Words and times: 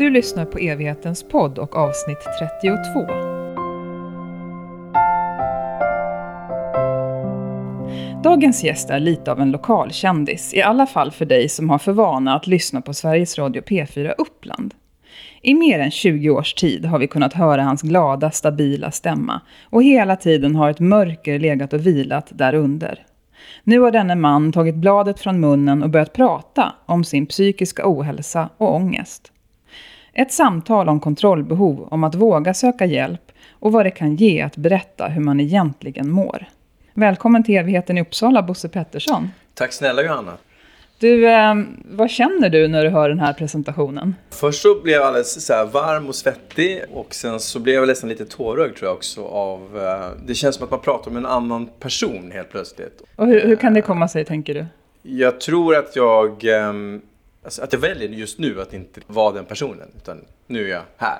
Du 0.00 0.10
lyssnar 0.10 0.44
på 0.44 0.58
Evighetens 0.58 1.22
podd 1.22 1.58
och 1.58 1.76
avsnitt 1.76 2.18
32. 2.38 3.06
Dagens 8.22 8.64
gäst 8.64 8.90
är 8.90 9.00
lite 9.00 9.32
av 9.32 9.40
en 9.40 9.50
lokalkändis, 9.50 10.54
i 10.54 10.62
alla 10.62 10.86
fall 10.86 11.10
för 11.10 11.24
dig 11.24 11.48
som 11.48 11.70
har 11.70 11.78
för 11.78 11.92
vana 11.92 12.34
att 12.34 12.46
lyssna 12.46 12.80
på 12.80 12.94
Sveriges 12.94 13.38
Radio 13.38 13.62
P4 13.62 14.14
Uppland. 14.18 14.74
I 15.42 15.54
mer 15.54 15.78
än 15.78 15.90
20 15.90 16.30
års 16.30 16.54
tid 16.54 16.84
har 16.84 16.98
vi 16.98 17.06
kunnat 17.06 17.34
höra 17.34 17.62
hans 17.62 17.82
glada, 17.82 18.30
stabila 18.30 18.90
stämma 18.90 19.40
och 19.64 19.82
hela 19.82 20.16
tiden 20.16 20.56
har 20.56 20.70
ett 20.70 20.80
mörker 20.80 21.38
legat 21.38 21.72
och 21.72 21.86
vilat 21.86 22.32
därunder. 22.34 23.06
Nu 23.64 23.80
har 23.80 23.90
denne 23.90 24.14
man 24.14 24.52
tagit 24.52 24.74
bladet 24.74 25.20
från 25.20 25.40
munnen 25.40 25.82
och 25.82 25.90
börjat 25.90 26.12
prata 26.12 26.72
om 26.86 27.04
sin 27.04 27.26
psykiska 27.26 27.82
ohälsa 27.84 28.48
och 28.56 28.74
ångest. 28.74 29.32
Ett 30.12 30.32
samtal 30.32 30.88
om 30.88 31.00
kontrollbehov, 31.00 31.88
om 31.90 32.04
att 32.04 32.14
våga 32.14 32.54
söka 32.54 32.84
hjälp 32.84 33.32
och 33.52 33.72
vad 33.72 33.86
det 33.86 33.90
kan 33.90 34.16
ge 34.16 34.40
att 34.40 34.56
berätta 34.56 35.08
hur 35.08 35.22
man 35.22 35.40
egentligen 35.40 36.10
mår. 36.10 36.48
Välkommen 36.94 37.44
till 37.44 37.56
evigheten 37.56 37.98
i 37.98 38.00
Uppsala, 38.00 38.42
Bosse 38.42 38.68
Pettersson. 38.68 39.30
Tack 39.54 39.72
snälla 39.72 40.02
Johanna. 40.02 40.32
Du, 40.98 41.28
eh, 41.28 41.54
vad 41.84 42.10
känner 42.10 42.48
du 42.48 42.68
när 42.68 42.84
du 42.84 42.90
hör 42.90 43.08
den 43.08 43.18
här 43.18 43.32
presentationen? 43.32 44.14
Först 44.30 44.62
så 44.62 44.80
blev 44.82 44.94
jag 44.94 45.06
alldeles 45.06 45.46
så 45.46 45.64
varm 45.64 46.06
och 46.06 46.14
svettig 46.14 46.82
och 46.92 47.14
sen 47.14 47.40
så 47.40 47.58
blev 47.58 47.74
jag 47.74 47.88
nästan 47.88 48.08
lite 48.08 48.24
tårögd 48.24 48.76
tror 48.76 48.88
jag 48.88 48.96
också 48.96 49.24
av... 49.24 49.60
Eh, 49.78 50.26
det 50.26 50.34
känns 50.34 50.56
som 50.56 50.64
att 50.64 50.70
man 50.70 50.80
pratar 50.80 51.10
om 51.10 51.16
en 51.16 51.26
annan 51.26 51.68
person 51.80 52.30
helt 52.34 52.50
plötsligt. 52.50 53.02
Och 53.16 53.26
hur, 53.26 53.40
hur 53.40 53.56
kan 53.56 53.74
det 53.74 53.82
komma 53.82 54.08
sig, 54.08 54.24
tänker 54.24 54.54
du? 54.54 54.66
Jag 55.02 55.40
tror 55.40 55.76
att 55.76 55.96
jag... 55.96 56.44
Eh, 56.44 56.72
alltså 57.44 57.62
att 57.62 57.72
jag 57.72 57.80
väljer 57.80 58.08
just 58.08 58.38
nu 58.38 58.60
att 58.60 58.72
inte 58.74 59.00
vara 59.06 59.32
den 59.32 59.44
personen, 59.44 59.88
utan 59.96 60.24
nu 60.46 60.64
är 60.66 60.70
jag 60.70 60.82
här. 60.96 61.18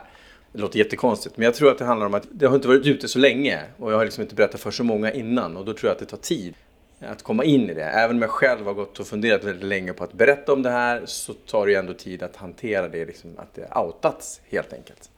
Det 0.52 0.58
låter 0.60 0.78
jättekonstigt, 0.78 1.36
men 1.36 1.44
jag 1.44 1.54
tror 1.54 1.70
att 1.70 1.78
det 1.78 1.84
handlar 1.84 2.06
om 2.06 2.14
att 2.14 2.27
det 2.30 2.46
har 2.46 2.54
inte 2.54 2.68
varit 2.68 2.86
ute 2.86 3.08
så 3.08 3.18
länge 3.18 3.60
och 3.77 3.92
jag 3.92 3.96
har 3.96 4.04
liksom 4.04 4.22
inte 4.22 4.34
berättat 4.34 4.60
för 4.60 4.70
så 4.70 4.84
många 4.84 5.12
innan 5.12 5.56
och 5.56 5.64
då 5.64 5.72
tror 5.72 5.88
jag 5.88 5.92
att 5.92 5.98
det 5.98 6.06
tar 6.06 6.16
tid 6.16 6.54
att 7.00 7.22
komma 7.22 7.44
in 7.44 7.70
i 7.70 7.74
det. 7.74 7.84
Även 7.84 8.16
om 8.16 8.22
jag 8.22 8.30
själv 8.30 8.66
har 8.66 8.74
gått 8.74 9.00
och 9.00 9.06
funderat 9.06 9.44
väldigt 9.44 9.64
länge 9.64 9.92
på 9.92 10.04
att 10.04 10.12
berätta 10.12 10.52
om 10.52 10.62
det 10.62 10.70
här 10.70 11.02
så 11.06 11.32
tar 11.32 11.66
det 11.66 11.72
ju 11.72 11.78
ändå 11.78 11.92
tid 11.92 12.22
att 12.22 12.36
hantera 12.36 12.88
det, 12.88 13.05
liksom, 13.05 13.30
att 13.36 13.55
det 13.55 13.77
outats 13.78 14.40
helt 14.50 14.72
enkelt. 14.72 15.10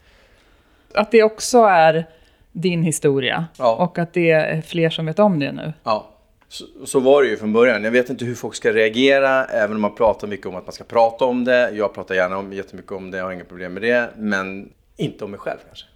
Att 0.95 1.11
det 1.11 1.23
också 1.23 1.59
är 1.59 2.07
din 2.53 2.83
historia 2.83 3.47
Ja. 3.59 3.75
och 3.77 3.99
att 3.99 4.13
det 4.13 4.31
är 4.31 4.63
fler 4.63 4.91
som 4.91 5.07
vet 5.07 5.19
om 5.19 5.39
det 5.39 5.53
nu. 5.53 5.73
Ja, 5.85 6.12
så, 6.53 6.65
så 6.85 7.01
var 7.01 7.23
det 7.23 7.29
ju 7.29 7.37
från 7.37 7.53
början. 7.53 7.85
Jag 7.85 7.91
vet 7.91 8.11
inte 8.11 8.25
hur 8.25 8.35
folk 8.35 8.55
ska 8.55 8.73
reagera, 8.73 9.45
även 9.45 9.77
om 9.77 9.83
man 9.83 9.95
pratar 9.95 10.29
mycket 10.29 10.47
om 10.47 10.57
att 10.57 10.67
man 10.67 10.73
ska 10.73 10.85
prata 10.85 11.25
om 11.25 11.45
det. 11.45 11.71
Jag 11.71 11.95
pratar 11.95 12.15
gärna 12.15 12.39
om, 12.39 12.53
jättemycket 12.53 12.93
om 12.93 13.11
det, 13.11 13.19
jag 13.19 13.25
har 13.25 13.33
inga 13.33 13.45
problem 13.45 13.73
med 13.73 13.83
det. 13.83 14.11
Men 14.17 14.73
inte 14.97 15.25
om 15.25 15.31
mig 15.31 15.41
själv 15.41 15.59
kanske. 15.67 15.87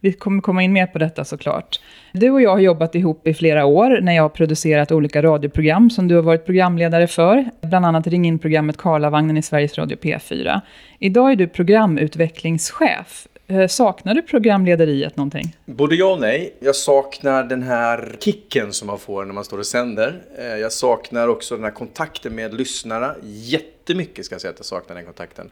Vi 0.00 0.12
kommer 0.12 0.42
komma 0.42 0.62
in 0.62 0.72
mer 0.72 0.86
på 0.86 0.98
detta 0.98 1.24
såklart. 1.24 1.80
Du 2.12 2.30
och 2.30 2.42
jag 2.42 2.50
har 2.50 2.58
jobbat 2.58 2.94
ihop 2.94 3.26
i 3.26 3.34
flera 3.34 3.64
år 3.64 4.00
när 4.02 4.12
jag 4.12 4.22
har 4.22 4.28
producerat 4.28 4.92
olika 4.92 5.22
radioprogram 5.22 5.90
som 5.90 6.08
du 6.08 6.14
har 6.14 6.22
varit 6.22 6.46
programledare 6.46 7.06
för. 7.06 7.44
Bland 7.62 7.86
annat 7.86 8.06
Ring 8.06 8.24
in-programmet 8.24 8.76
Karlavagnen 8.76 9.36
i 9.36 9.42
Sveriges 9.42 9.78
Radio 9.78 9.96
P4. 9.96 10.60
Idag 10.98 11.32
är 11.32 11.36
du 11.36 11.48
programutvecklingschef. 11.48 13.26
Eh, 13.48 13.66
Saknar 13.66 14.14
du 14.14 14.22
programlederiet 14.22 15.16
någonting? 15.16 15.56
Både 15.64 15.94
ja 15.94 16.12
och 16.12 16.20
nej. 16.20 16.54
Jag 16.60 16.76
saknar 16.76 17.44
den 17.44 17.62
här 17.62 18.16
kicken 18.20 18.72
som 18.72 18.86
man 18.86 18.98
får 18.98 19.24
när 19.24 19.34
man 19.34 19.44
står 19.44 19.58
och 19.58 19.66
sänder. 19.66 20.22
Eh, 20.38 20.44
Jag 20.44 20.72
saknar 20.72 21.28
också 21.28 21.54
den 21.54 21.64
här 21.64 21.70
kontakten 21.70 22.34
med 22.34 22.54
lyssnarna. 22.54 23.14
Jättemycket 23.24 24.24
ska 24.26 24.34
jag 24.34 24.40
säga 24.40 24.50
att 24.50 24.58
jag 24.58 24.66
saknar 24.66 24.96
den 24.96 25.04
kontakten. 25.04 25.50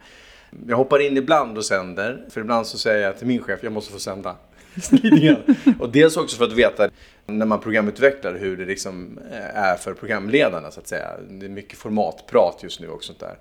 Jag 0.68 0.76
hoppar 0.76 0.98
in 1.06 1.16
ibland 1.16 1.58
och 1.58 1.64
sänder. 1.64 2.24
För 2.30 2.40
ibland 2.40 2.66
så 2.66 2.78
säger 2.78 3.06
jag 3.06 3.18
till 3.18 3.26
min 3.26 3.42
chef, 3.42 3.58
jag 3.62 3.72
måste 3.72 3.92
få 3.92 3.98
sända. 3.98 4.36
Och 5.80 5.88
dels 5.90 6.16
också 6.16 6.36
för 6.36 6.44
att 6.44 6.52
veta 6.52 6.88
när 7.26 7.46
man 7.46 7.60
programutvecklar 7.60 8.34
hur 8.34 8.56
det 8.56 8.64
liksom 8.64 9.18
eh, 9.32 9.56
är 9.58 9.76
för 9.76 9.94
programledarna 9.94 10.70
så 10.70 10.80
att 10.80 10.88
säga. 10.88 11.08
Det 11.30 11.46
är 11.46 11.50
mycket 11.50 11.78
formatprat 11.78 12.58
just 12.62 12.80
nu 12.80 12.88
och 12.88 13.04
sånt 13.04 13.20
där. 13.20 13.36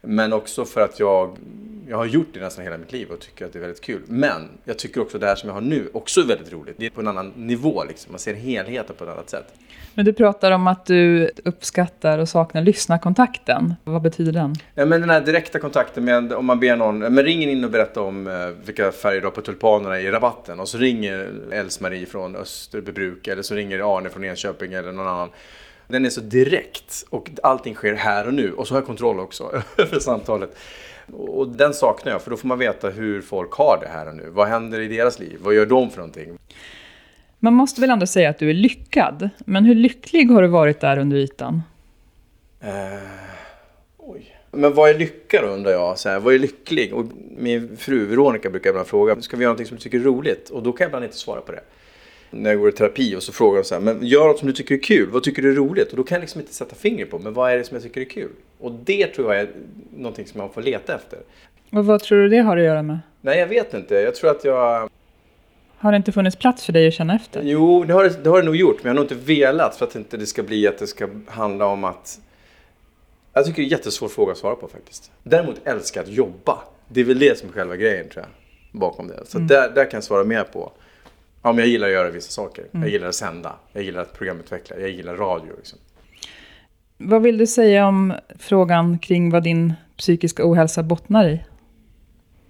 Men 0.00 0.32
också 0.32 0.64
för 0.64 0.80
att 0.80 1.00
jag, 1.00 1.36
jag 1.88 1.96
har 1.96 2.06
gjort 2.06 2.28
det 2.32 2.40
nästan 2.40 2.64
hela 2.64 2.78
mitt 2.78 2.92
liv 2.92 3.10
och 3.10 3.20
tycker 3.20 3.46
att 3.46 3.52
det 3.52 3.58
är 3.58 3.60
väldigt 3.60 3.80
kul. 3.80 4.02
Men 4.06 4.48
jag 4.64 4.78
tycker 4.78 5.00
också 5.00 5.18
det 5.18 5.26
här 5.26 5.34
som 5.34 5.48
jag 5.48 5.54
har 5.54 5.60
nu 5.60 5.90
också 5.92 6.20
är 6.20 6.24
väldigt 6.24 6.52
roligt. 6.52 6.74
Det 6.78 6.86
är 6.86 6.90
på 6.90 7.00
en 7.00 7.08
annan 7.08 7.32
nivå 7.36 7.84
liksom. 7.84 8.12
Man 8.12 8.18
ser 8.18 8.34
helheten 8.34 8.96
på 8.98 9.04
ett 9.04 9.10
annat 9.10 9.30
sätt. 9.30 9.54
Men 9.94 10.04
du 10.04 10.12
pratar 10.12 10.52
om 10.52 10.66
att 10.66 10.86
du 10.86 11.30
uppskattar 11.44 12.18
och 12.18 12.28
saknar 12.28 12.62
lyssnarkontakten. 12.62 13.74
Vad 13.84 14.02
betyder 14.02 14.32
den? 14.32 14.54
Ja, 14.74 14.84
men 14.84 15.00
den 15.00 15.10
här 15.10 15.20
direkta 15.20 15.58
kontakten 15.58 16.04
med, 16.04 16.32
om 16.32 16.46
man 16.46 16.60
ber 16.60 16.76
någon, 16.76 16.98
men 16.98 17.24
ring 17.24 17.42
in 17.42 17.64
och 17.64 17.70
berätta 17.70 18.00
om 18.00 18.26
eh, 18.26 18.34
vilka 18.64 18.92
färger 18.92 19.20
du 19.20 19.26
har 19.26 19.32
på 19.32 19.40
tulpanerna 19.40 20.00
i 20.00 20.10
rabatten. 20.10 20.60
Och 20.60 20.68
så 20.68 20.78
ringer 20.78 21.30
Els-Marie 21.52 22.06
från 22.06 22.36
Österbybruk 22.36 23.28
eller 23.28 23.42
så 23.42 23.54
ringer 23.54 23.96
Arne 23.96 24.10
från 24.10 24.24
Enköping 24.24 24.72
eller 24.72 24.92
någon 24.92 25.08
annan. 25.08 25.28
Den 25.88 26.04
är 26.04 26.10
så 26.10 26.20
direkt 26.20 27.04
och 27.10 27.30
allting 27.42 27.74
sker 27.74 27.94
här 27.94 28.26
och 28.26 28.34
nu. 28.34 28.52
Och 28.52 28.68
så 28.68 28.74
har 28.74 28.80
jag 28.80 28.86
kontroll 28.86 29.20
också 29.20 29.62
över 29.76 29.98
samtalet. 29.98 30.56
Och 31.12 31.48
den 31.48 31.74
saknar 31.74 32.12
jag, 32.12 32.22
för 32.22 32.30
då 32.30 32.36
får 32.36 32.48
man 32.48 32.58
veta 32.58 32.90
hur 32.90 33.22
folk 33.22 33.52
har 33.52 33.78
det 33.82 33.88
här 33.88 34.08
och 34.08 34.16
nu. 34.16 34.30
Vad 34.30 34.48
händer 34.48 34.80
i 34.80 34.88
deras 34.88 35.18
liv? 35.18 35.38
Vad 35.42 35.54
gör 35.54 35.66
de 35.66 35.90
för 35.90 35.98
någonting? 35.98 36.38
Man 37.38 37.54
måste 37.54 37.80
väl 37.80 37.90
ändå 37.90 38.06
säga 38.06 38.30
att 38.30 38.38
du 38.38 38.50
är 38.50 38.54
lyckad. 38.54 39.30
Men 39.38 39.64
hur 39.64 39.74
lycklig 39.74 40.30
har 40.30 40.42
du 40.42 40.48
varit 40.48 40.80
där 40.80 40.98
under 40.98 41.16
ytan? 41.16 41.62
Eh, 42.60 42.72
oj. 43.98 44.36
Men 44.50 44.74
vad 44.74 44.90
är 44.90 44.98
lycka 44.98 45.42
då 45.42 45.48
undrar 45.48 45.72
jag? 45.72 45.98
Så 45.98 46.08
här, 46.08 46.20
vad 46.20 46.34
är 46.34 46.38
lycklig? 46.38 46.94
Och 46.94 47.04
min 47.36 47.76
fru 47.76 48.06
Veronica 48.06 48.50
brukar 48.50 48.70
ibland 48.70 48.86
fråga, 48.86 49.20
ska 49.20 49.36
vi 49.36 49.42
göra 49.42 49.50
någonting 49.50 49.66
som 49.66 49.76
du 49.76 49.82
tycker 49.82 49.98
är 49.98 50.02
roligt? 50.02 50.50
Och 50.50 50.62
då 50.62 50.72
kan 50.72 50.84
jag 50.84 50.88
ibland 50.88 51.04
inte 51.04 51.16
svara 51.16 51.40
på 51.40 51.52
det. 51.52 51.60
När 52.30 52.50
jag 52.50 52.58
går 52.58 52.68
i 52.68 52.72
terapi 52.72 53.16
och 53.16 53.22
så 53.22 53.32
frågar 53.32 53.58
de 53.58 53.64
så 53.64 53.74
här, 53.74 53.82
men 53.82 54.06
gör 54.06 54.26
något 54.26 54.38
som 54.38 54.46
du 54.46 54.54
tycker 54.54 54.74
är 54.74 54.78
kul. 54.78 55.10
Vad 55.10 55.22
tycker 55.22 55.42
du 55.42 55.50
är 55.50 55.56
roligt? 55.56 55.90
Och 55.90 55.96
då 55.96 56.02
kan 56.02 56.16
jag 56.16 56.20
liksom 56.20 56.40
inte 56.40 56.54
sätta 56.54 56.74
fingret 56.74 57.10
på, 57.10 57.18
men 57.18 57.34
vad 57.34 57.52
är 57.52 57.56
det 57.58 57.64
som 57.64 57.74
jag 57.74 57.82
tycker 57.82 58.00
är 58.00 58.04
kul? 58.04 58.30
Och 58.58 58.72
det 58.72 59.06
tror 59.06 59.34
jag 59.34 59.42
är 59.42 59.50
någonting 59.96 60.26
som 60.26 60.38
man 60.38 60.50
får 60.50 60.62
leta 60.62 60.94
efter. 60.94 61.18
Och 61.72 61.86
vad 61.86 62.02
tror 62.02 62.18
du 62.18 62.28
det 62.28 62.38
har 62.38 62.56
att 62.56 62.62
göra 62.62 62.82
med? 62.82 62.98
Nej, 63.20 63.38
jag 63.38 63.46
vet 63.46 63.74
inte. 63.74 63.94
Jag 63.94 64.14
tror 64.14 64.30
att 64.30 64.44
jag... 64.44 64.90
Har 65.78 65.92
det 65.92 65.96
inte 65.96 66.12
funnits 66.12 66.36
plats 66.36 66.64
för 66.64 66.72
dig 66.72 66.88
att 66.88 66.94
känna 66.94 67.16
efter? 67.16 67.42
Jo, 67.44 67.84
det 67.84 67.92
har 67.92 68.04
det, 68.04 68.24
det 68.24 68.30
har 68.30 68.38
det 68.38 68.44
nog 68.44 68.56
gjort. 68.56 68.76
Men 68.82 68.90
jag 68.90 68.90
har 68.90 69.04
nog 69.04 69.04
inte 69.04 69.26
velat 69.26 69.76
för 69.76 69.86
att 69.86 69.96
inte 69.96 70.16
det 70.16 70.26
ska 70.26 70.42
bli 70.42 70.68
att 70.68 70.78
det 70.78 70.86
ska 70.86 71.08
handla 71.26 71.66
om 71.66 71.84
att... 71.84 72.20
Jag 73.32 73.44
tycker 73.44 73.56
det 73.56 73.62
är 73.62 73.64
en 73.64 73.70
jättesvår 73.70 74.08
fråga 74.08 74.32
att 74.32 74.38
svara 74.38 74.54
på 74.54 74.68
faktiskt. 74.68 75.10
Däremot 75.22 75.60
älskar 75.64 76.02
att 76.02 76.08
jobba. 76.08 76.58
Det 76.88 77.00
är 77.00 77.04
väl 77.04 77.18
det 77.18 77.38
som 77.38 77.48
är 77.48 77.52
själva 77.52 77.76
grejen 77.76 78.08
tror 78.08 78.24
jag. 78.24 78.80
Bakom 78.80 79.08
det. 79.08 79.26
Så 79.26 79.38
där, 79.38 79.70
där 79.74 79.84
kan 79.84 79.96
jag 79.96 80.04
svara 80.04 80.24
mer 80.24 80.44
på. 80.44 80.72
Ja, 81.42 81.52
men 81.52 81.58
jag 81.58 81.68
gillar 81.68 81.86
att 81.86 81.92
göra 81.92 82.10
vissa 82.10 82.30
saker. 82.30 82.64
Jag 82.72 82.88
gillar 82.88 83.08
att 83.08 83.14
sända. 83.14 83.56
Jag 83.72 83.82
gillar 83.82 84.02
att 84.02 84.12
programutveckla. 84.12 84.78
Jag 84.78 84.90
gillar 84.90 85.16
radio. 85.16 85.52
Liksom. 85.56 85.78
Vad 86.96 87.22
vill 87.22 87.38
du 87.38 87.46
säga 87.46 87.86
om 87.86 88.14
frågan 88.38 88.98
kring 88.98 89.30
vad 89.30 89.42
din 89.42 89.74
psykiska 89.96 90.42
ohälsa 90.50 90.82
bottnar 90.82 91.28
i? 91.28 91.44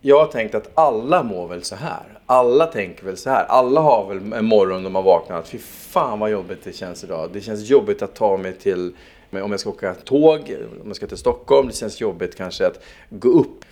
Jag 0.01 0.19
har 0.25 0.27
tänkt 0.33 0.55
att 0.55 0.71
alla 0.75 1.23
mår 1.23 1.49
väl 1.49 1.63
så 1.65 1.77
här. 1.77 2.19
Alla 2.27 2.67
tänker 2.67 3.05
väl 3.05 3.17
så 3.17 3.31
här. 3.31 3.45
Alla 3.45 3.81
har 3.81 4.09
väl 4.09 4.33
en 4.33 4.45
morgon 4.45 4.83
då 4.83 4.91
man 4.91 5.05
vaknar 5.05 5.37
att 5.39 5.49
fy 5.49 5.59
fan 5.59 6.19
vad 6.19 6.31
jobbigt 6.31 6.65
det 6.65 6.73
känns 6.73 7.05
idag. 7.05 7.31
Det 7.33 7.41
känns 7.41 7.71
jobbigt 7.71 8.03
att 8.03 8.15
ta 8.15 8.37
mig 8.37 8.53
till, 8.53 8.93
om 9.31 9.51
jag 9.51 9.61
ska 9.61 9.71
åka 9.71 9.95
tåg, 9.95 10.55
om 10.83 10.87
jag 10.87 10.97
ska 10.97 11.07
till 11.07 11.17
Stockholm. 11.17 11.69
Det 11.69 11.75
känns 11.75 12.01
jobbigt 12.01 12.37
kanske 12.37 12.67
att 12.67 12.83
gå 13.11 13.29
upp. 13.29 13.65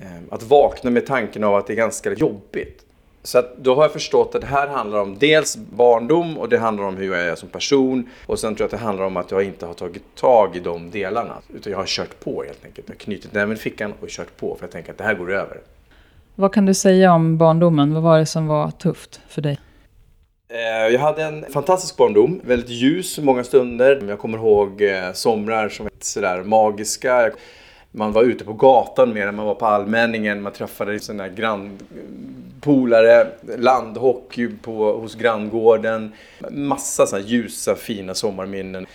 Eh, 0.00 0.06
Att 0.30 0.42
vakna 0.42 0.90
med 0.90 1.06
tanken 1.06 1.44
av 1.44 1.54
att 1.54 1.66
det 1.66 1.72
är 1.72 1.76
ganska 1.76 2.12
jobbigt. 2.12 2.84
Så 3.22 3.42
då 3.58 3.74
har 3.74 3.82
jag 3.82 3.92
förstått 3.92 4.34
att 4.34 4.40
det 4.40 4.46
här 4.46 4.68
handlar 4.68 5.00
om 5.00 5.18
dels 5.18 5.56
barndom 5.56 6.38
och 6.38 6.48
det 6.48 6.58
handlar 6.58 6.84
om 6.84 6.96
hur 6.96 7.12
jag 7.14 7.20
är 7.26 7.34
som 7.34 7.48
person. 7.48 8.08
Och 8.26 8.38
sen 8.38 8.54
tror 8.54 8.64
jag 8.64 8.74
att 8.74 8.80
det 8.80 8.86
handlar 8.86 9.04
om 9.04 9.16
att 9.16 9.30
jag 9.30 9.42
inte 9.44 9.66
har 9.66 9.74
tagit 9.74 10.14
tag 10.14 10.56
i 10.56 10.60
de 10.60 10.90
delarna. 10.90 11.34
Utan 11.54 11.70
jag 11.72 11.78
har 11.78 11.86
kört 11.86 12.20
på 12.20 12.42
helt 12.42 12.64
enkelt. 12.64 12.88
Jag 12.88 12.94
har 12.94 12.98
knutit 12.98 13.32
näven 13.32 13.56
i 13.56 13.58
fickan 13.58 13.92
och 14.00 14.08
kört 14.08 14.36
på 14.36 14.54
för 14.56 14.64
jag 14.64 14.70
tänker 14.70 14.92
att 14.92 14.98
det 14.98 15.04
här 15.04 15.14
går 15.14 15.32
över. 15.32 15.60
Vad 16.34 16.52
kan 16.54 16.66
du 16.66 16.74
säga 16.74 17.12
om 17.12 17.38
barndomen? 17.38 17.94
Vad 17.94 18.02
var 18.02 18.18
det 18.18 18.26
som 18.26 18.46
var 18.46 18.70
tufft 18.70 19.20
för 19.28 19.42
dig? 19.42 19.60
Eh, 20.52 20.92
Jag 20.92 21.00
hade 21.00 21.22
en 21.24 21.44
fantastisk 21.52 21.96
barndom, 21.96 22.40
väldigt 22.44 22.68
ljus 22.70 23.18
många 23.18 23.44
stunder. 23.44 24.04
Jag 24.08 24.18
kommer 24.18 24.38
ihåg 24.38 24.82
eh, 24.82 25.12
somrar 25.12 25.68
som 25.68 25.84
var 25.84 25.92
sådär 26.00 26.42
magiska. 26.42 27.30
Man 27.92 28.12
var 28.12 28.22
ute 28.22 28.44
på 28.44 28.52
gatan 28.52 29.12
mer 29.12 29.26
än 29.26 29.36
man 29.36 29.46
var 29.46 29.54
på 29.54 29.66
allmänningen. 29.66 30.42
Man 30.42 30.52
träffade 30.52 30.92
liksom 30.92 31.14
sina 31.14 31.28
grannpolare, 31.28 33.26
landhockey 33.58 34.48
på, 34.62 34.92
hos 34.92 35.14
granngården. 35.14 36.12
Massa 36.50 37.06
sådana 37.06 37.26
ljusa 37.26 37.74
fina 37.74 38.14
sommarminnen. 38.14 38.86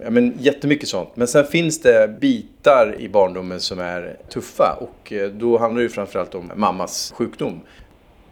Ja, 0.00 0.10
men 0.10 0.34
jättemycket 0.38 0.88
sånt. 0.88 1.08
Men 1.14 1.28
sen 1.28 1.44
finns 1.44 1.80
det 1.80 2.20
bitar 2.20 2.96
i 2.98 3.08
barndomen 3.08 3.60
som 3.60 3.78
är 3.78 4.16
tuffa. 4.28 4.78
Och 4.80 5.12
eh, 5.12 5.30
då 5.30 5.58
handlar 5.58 5.78
det 5.78 5.82
ju 5.82 5.88
framförallt 5.88 6.34
om 6.34 6.52
mammas 6.54 7.12
sjukdom 7.16 7.60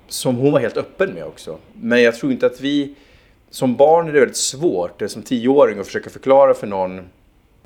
som 0.09 0.37
hon 0.37 0.53
var 0.53 0.61
helt 0.61 0.77
öppen 0.77 1.11
med 1.15 1.25
också. 1.25 1.59
Men 1.73 2.03
jag 2.03 2.15
tror 2.15 2.33
inte 2.33 2.47
att 2.47 2.61
vi... 2.61 2.95
Som 3.51 3.77
barn 3.77 4.09
är 4.09 4.13
det 4.13 4.21
väldigt 4.21 4.37
svårt, 4.37 5.03
eller 5.03 5.09
som 5.09 5.23
tioåring, 5.23 5.79
att 5.79 5.87
försöka 5.87 6.11
förklara 6.11 6.55
för 6.55 6.67
någon, 6.67 7.01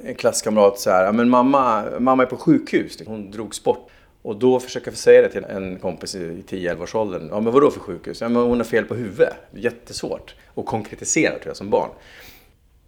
en 0.04 0.14
klasskamrat 0.14 0.78
så 0.78 0.90
här, 0.90 1.12
men 1.12 1.30
mamma, 1.30 1.84
mamma 1.98 2.22
är 2.22 2.26
på 2.26 2.36
sjukhus. 2.36 3.02
Hon 3.06 3.30
drogs 3.30 3.64
bort 3.64 3.90
Och 4.22 4.36
då 4.36 4.60
försöker 4.60 4.90
jag 4.90 4.98
säga 4.98 5.22
det 5.22 5.28
till 5.28 5.44
en 5.44 5.78
kompis 5.78 6.14
i 6.14 6.42
10-11 6.48 6.82
års 6.82 6.94
åldern. 6.94 7.28
Ja 7.30 7.40
men 7.40 7.52
vadå 7.52 7.70
för 7.70 7.80
sjukhus? 7.80 8.20
Ja 8.20 8.28
men 8.28 8.42
hon 8.42 8.56
har 8.56 8.64
fel 8.64 8.84
på 8.84 8.94
huvudet. 8.94 9.34
Jättesvårt 9.50 10.34
att 10.54 10.66
konkretisera 10.66 11.32
tror 11.32 11.46
jag 11.46 11.56
som 11.56 11.70
barn. 11.70 11.90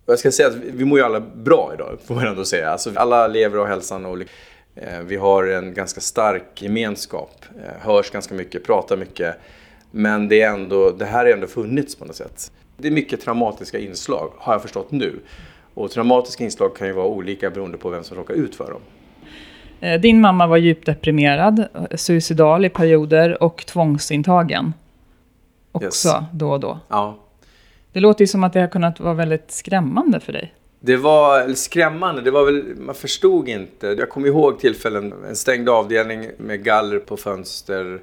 Och 0.04 0.12
jag 0.12 0.18
ska 0.18 0.32
säga 0.32 0.48
att 0.48 0.56
vi 0.56 0.84
mår 0.84 0.98
ju 0.98 1.04
alla 1.04 1.20
bra 1.20 1.70
idag, 1.74 1.98
får 2.04 2.14
man 2.14 2.26
ändå 2.26 2.44
säga. 2.44 2.70
Alltså, 2.70 2.92
alla 2.94 3.26
lever 3.26 3.58
och 3.58 3.66
hälsan 3.66 4.06
och 4.06 4.18
eh, 4.74 5.00
vi 5.06 5.16
har 5.16 5.46
en 5.46 5.74
ganska 5.74 6.00
stark 6.00 6.62
gemenskap. 6.62 7.44
Eh, 7.64 7.86
hörs 7.86 8.10
ganska 8.10 8.34
mycket, 8.34 8.64
pratar 8.64 8.96
mycket. 8.96 9.36
Men 9.90 10.28
det, 10.28 10.42
är 10.42 10.50
ändå, 10.50 10.90
det 10.90 11.04
här 11.04 11.24
har 11.24 11.32
ändå 11.32 11.46
funnits 11.46 11.96
på 11.96 12.04
något 12.04 12.16
sätt. 12.16 12.52
Det 12.76 12.88
är 12.88 12.92
mycket 12.92 13.20
traumatiska 13.20 13.78
inslag, 13.78 14.32
har 14.36 14.54
jag 14.54 14.62
förstått 14.62 14.90
nu. 14.90 15.20
Och 15.80 15.90
traumatiska 15.90 16.44
inslag 16.44 16.76
kan 16.76 16.86
ju 16.86 16.92
vara 16.92 17.06
olika 17.06 17.50
beroende 17.50 17.78
på 17.78 17.90
vem 17.90 18.04
som 18.04 18.16
råkar 18.16 18.34
ut 18.34 18.54
för 18.54 18.70
dem. 18.70 18.80
Eh, 19.80 20.00
din 20.00 20.20
mamma 20.20 20.46
var 20.46 20.56
djupt 20.56 20.86
deprimerad, 20.86 21.68
suicidal 21.94 22.64
i 22.64 22.68
perioder 22.68 23.42
och 23.42 23.66
tvångsintagen. 23.66 24.74
Också 25.72 26.08
yes. 26.08 26.16
då 26.32 26.50
och 26.50 26.60
då. 26.60 26.78
Ja. 26.88 27.18
Det 27.92 28.00
låter 28.00 28.22
ju 28.22 28.26
som 28.26 28.44
att 28.44 28.52
det 28.52 28.60
har 28.60 28.68
kunnat 28.68 29.00
vara 29.00 29.14
väldigt 29.14 29.50
skrämmande 29.50 30.20
för 30.20 30.32
dig. 30.32 30.54
Det 30.80 30.96
var 30.96 31.54
skrämmande, 31.54 32.22
det 32.22 32.30
var 32.30 32.44
väl, 32.44 32.76
man 32.76 32.94
förstod 32.94 33.48
inte. 33.48 33.86
Jag 33.86 34.08
kommer 34.08 34.28
ihåg 34.28 34.58
tillfällen, 34.58 35.14
en 35.28 35.36
stängd 35.36 35.68
avdelning 35.68 36.30
med 36.36 36.64
galler 36.64 36.98
på 36.98 37.16
fönster. 37.16 38.00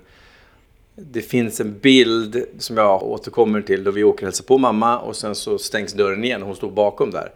Det 0.95 1.21
finns 1.21 1.59
en 1.59 1.79
bild 1.79 2.45
som 2.57 2.77
jag 2.77 3.03
återkommer 3.03 3.61
till 3.61 3.83
då 3.83 3.91
vi 3.91 4.03
åker 4.03 4.23
och 4.23 4.27
hälsar 4.27 4.45
på 4.45 4.57
mamma 4.57 4.99
och 4.99 5.15
sen 5.15 5.35
så 5.35 5.57
stängs 5.57 5.93
dörren 5.93 6.23
igen 6.23 6.41
och 6.41 6.47
hon 6.47 6.55
stod 6.55 6.73
bakom 6.73 7.11
där. 7.11 7.29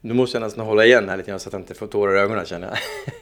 Nu 0.00 0.14
måste 0.14 0.36
jag 0.36 0.42
nästan 0.42 0.66
hålla 0.66 0.84
igen 0.84 1.08
här 1.08 1.16
lite 1.16 1.30
grann 1.30 1.40
så 1.40 1.48
att 1.48 1.52
jag 1.52 1.62
inte 1.62 1.74
får 1.74 1.86
tårar 1.86 2.16
i 2.16 2.20
ögonen 2.20 2.44
känner 2.46 2.66
jag. 2.68 2.76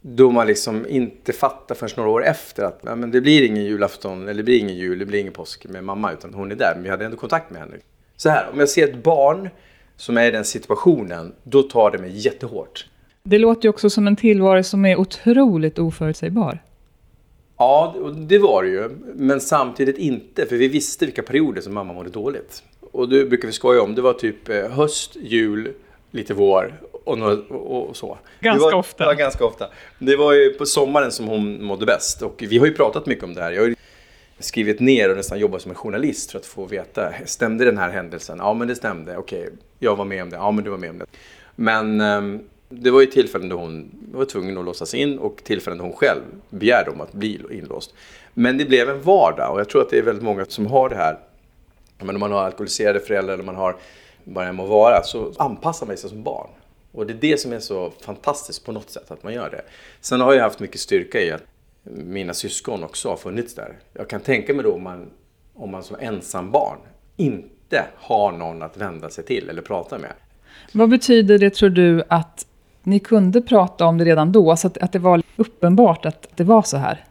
Då 0.00 0.30
man 0.30 0.46
liksom 0.46 0.86
inte 0.88 1.32
fattar 1.32 1.74
förrän 1.74 1.90
några 1.96 2.10
år 2.10 2.24
efter 2.24 2.62
att 2.62 2.80
ja, 2.82 2.94
men 2.94 3.10
det 3.10 3.20
blir 3.20 3.46
ingen 3.46 3.64
julafton, 3.64 4.22
eller 4.22 4.34
det 4.34 4.42
blir 4.42 4.58
ingen 4.58 4.76
jul, 4.76 4.98
det 4.98 5.06
blir 5.06 5.20
ingen 5.20 5.32
påsk 5.32 5.66
med 5.68 5.84
mamma 5.84 6.12
utan 6.12 6.34
hon 6.34 6.52
är 6.52 6.56
där. 6.56 6.72
Men 6.74 6.82
vi 6.82 6.90
hade 6.90 7.04
ändå 7.04 7.16
kontakt 7.16 7.50
med 7.50 7.60
henne. 7.60 7.74
Så 8.16 8.28
här, 8.28 8.50
om 8.52 8.58
jag 8.60 8.68
ser 8.68 8.88
ett 8.88 9.02
barn 9.02 9.50
som 9.96 10.18
är 10.18 10.28
i 10.28 10.30
den 10.30 10.44
situationen, 10.44 11.32
då 11.42 11.62
tar 11.62 11.90
det 11.90 11.98
mig 11.98 12.10
jättehårt. 12.18 12.86
Det 13.22 13.38
låter 13.38 13.64
ju 13.64 13.68
också 13.70 13.90
som 13.90 14.06
en 14.06 14.16
tillvaro 14.16 14.62
som 14.62 14.84
är 14.84 14.96
otroligt 14.96 15.78
oförutsägbar. 15.78 16.58
Ja, 17.58 17.94
det 18.16 18.38
var 18.38 18.62
det 18.62 18.68
ju. 18.68 18.90
Men 19.14 19.40
samtidigt 19.40 19.98
inte, 19.98 20.46
för 20.46 20.56
vi 20.56 20.68
visste 20.68 21.04
vilka 21.04 21.22
perioder 21.22 21.60
som 21.60 21.74
mamma 21.74 21.92
mådde 21.92 22.10
dåligt. 22.10 22.62
Och 22.92 23.08
det 23.08 23.24
brukar 23.24 23.48
vi 23.48 23.52
skoja 23.52 23.82
om. 23.82 23.94
Det 23.94 24.02
var 24.02 24.12
typ 24.12 24.48
eh, 24.48 24.70
höst, 24.70 25.16
jul, 25.16 25.72
lite 26.10 26.34
vår 26.34 26.80
och, 27.04 27.18
några, 27.18 27.32
och 27.54 27.96
så. 27.96 28.18
Ganska 28.40 28.64
var, 28.64 28.74
ofta. 28.74 29.04
Ja, 29.04 29.12
ganska 29.12 29.44
ofta. 29.44 29.66
Det 29.98 30.16
var 30.16 30.32
ju 30.32 30.50
på 30.50 30.66
sommaren 30.66 31.12
som 31.12 31.28
hon 31.28 31.64
mådde 31.64 31.86
bäst. 31.86 32.22
Och 32.22 32.44
vi 32.48 32.58
har 32.58 32.66
ju 32.66 32.74
pratat 32.74 33.06
mycket 33.06 33.24
om 33.24 33.34
det 33.34 33.42
här. 33.42 33.52
Jag 33.52 33.62
har 33.62 33.74
skrivit 34.38 34.80
ner 34.80 35.10
och 35.10 35.16
nästan 35.16 35.38
jobbat 35.38 35.62
som 35.62 35.70
en 35.70 35.74
journalist 35.74 36.30
för 36.30 36.38
att 36.38 36.46
få 36.46 36.64
veta. 36.64 37.12
Stämde 37.24 37.64
den 37.64 37.78
här 37.78 37.90
händelsen? 37.90 38.38
Ja, 38.38 38.54
men 38.54 38.68
det 38.68 38.74
stämde. 38.74 39.16
Okej, 39.16 39.48
jag 39.78 39.96
var 39.96 40.04
med 40.04 40.22
om 40.22 40.30
det. 40.30 40.36
Ja, 40.36 40.50
men 40.50 40.64
du 40.64 40.70
var 40.70 40.78
med 40.78 40.90
om 40.90 40.98
det. 40.98 41.06
Men 41.54 42.00
um, 42.00 42.40
det 42.68 42.90
var 42.90 43.00
ju 43.00 43.06
tillfällen 43.06 43.48
då 43.48 43.56
hon 43.56 43.90
var 44.12 44.24
tvungen 44.24 44.58
att 44.58 44.64
låsas 44.64 44.94
in 44.94 45.18
och 45.18 45.44
tillfällen 45.44 45.78
då 45.78 45.84
hon 45.84 45.92
själv 45.92 46.20
begärde 46.50 46.90
om 46.90 47.00
att 47.00 47.12
bli 47.12 47.40
inlåst. 47.50 47.94
Men 48.34 48.58
det 48.58 48.64
blev 48.64 48.90
en 48.90 49.02
vardag 49.02 49.52
och 49.52 49.60
jag 49.60 49.68
tror 49.68 49.82
att 49.82 49.90
det 49.90 49.98
är 49.98 50.02
väldigt 50.02 50.24
många 50.24 50.44
som 50.44 50.66
har 50.66 50.88
det 50.88 50.96
här. 50.96 51.18
Men 51.98 52.16
om 52.16 52.20
man 52.20 52.32
har 52.32 52.42
alkoholiserade 52.42 53.00
föräldrar 53.00 53.34
eller 53.34 53.44
man 53.44 53.56
har 53.56 53.76
bara 54.24 54.46
det 54.46 54.52
må 54.52 54.66
vara 54.66 55.02
så 55.02 55.32
anpassar 55.38 55.86
man 55.86 55.96
sig 55.96 56.10
som 56.10 56.22
barn. 56.22 56.48
Och 56.92 57.06
det 57.06 57.12
är 57.12 57.18
det 57.20 57.40
som 57.40 57.52
är 57.52 57.60
så 57.60 57.92
fantastiskt 58.00 58.64
på 58.64 58.72
något 58.72 58.90
sätt 58.90 59.10
att 59.10 59.22
man 59.22 59.34
gör 59.34 59.50
det. 59.50 59.62
Sen 60.00 60.20
har 60.20 60.34
jag 60.34 60.42
haft 60.42 60.60
mycket 60.60 60.80
styrka 60.80 61.20
i 61.20 61.32
att 61.32 61.42
mina 61.82 62.34
syskon 62.34 62.84
också 62.84 63.08
har 63.08 63.16
funnits 63.16 63.54
där. 63.54 63.78
Jag 63.92 64.08
kan 64.08 64.20
tänka 64.20 64.54
mig 64.54 64.64
då 64.64 64.74
om 64.74 64.82
man, 64.82 65.10
om 65.54 65.70
man 65.70 65.82
som 65.82 65.96
ensam 66.00 66.50
barn 66.50 66.78
inte 67.16 67.84
har 67.96 68.32
någon 68.32 68.62
att 68.62 68.76
vända 68.76 69.10
sig 69.10 69.24
till 69.24 69.48
eller 69.48 69.62
prata 69.62 69.98
med. 69.98 70.12
Vad 70.72 70.88
betyder 70.88 71.38
det 71.38 71.54
tror 71.54 71.70
du 71.70 72.02
att 72.08 72.46
ni 72.82 73.00
kunde 73.00 73.40
prata 73.40 73.84
om 73.84 73.98
det 73.98 74.04
redan 74.04 74.32
då, 74.32 74.56
så 74.56 74.66
att, 74.66 74.78
att 74.78 74.92
det 74.92 74.98
var 74.98 75.22
uppenbart 75.36 76.06
att 76.06 76.28
det 76.36 76.44
var 76.44 76.62
så 76.62 76.76
här? 76.76 77.04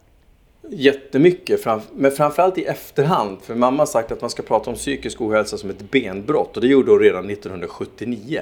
Jättemycket, 0.69 1.65
men 1.95 2.11
framförallt 2.11 2.57
i 2.57 2.65
efterhand. 2.65 3.37
För 3.41 3.55
mamma 3.55 3.77
har 3.77 3.85
sagt 3.85 4.11
att 4.11 4.21
man 4.21 4.29
ska 4.29 4.43
prata 4.43 4.69
om 4.69 4.75
psykisk 4.75 5.21
ohälsa 5.21 5.57
som 5.57 5.69
ett 5.69 5.91
benbrott 5.91 6.55
och 6.55 6.61
det 6.61 6.67
gjorde 6.67 6.91
hon 6.91 6.99
redan 6.99 7.29
1979. 7.29 8.41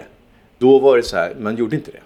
Då 0.58 0.80
var 0.80 0.98
det 0.98 1.04
så 1.04 1.18
här, 1.18 1.36
man 1.40 1.56
gjorde 1.56 1.76
inte 1.76 1.92
det. 1.92 2.02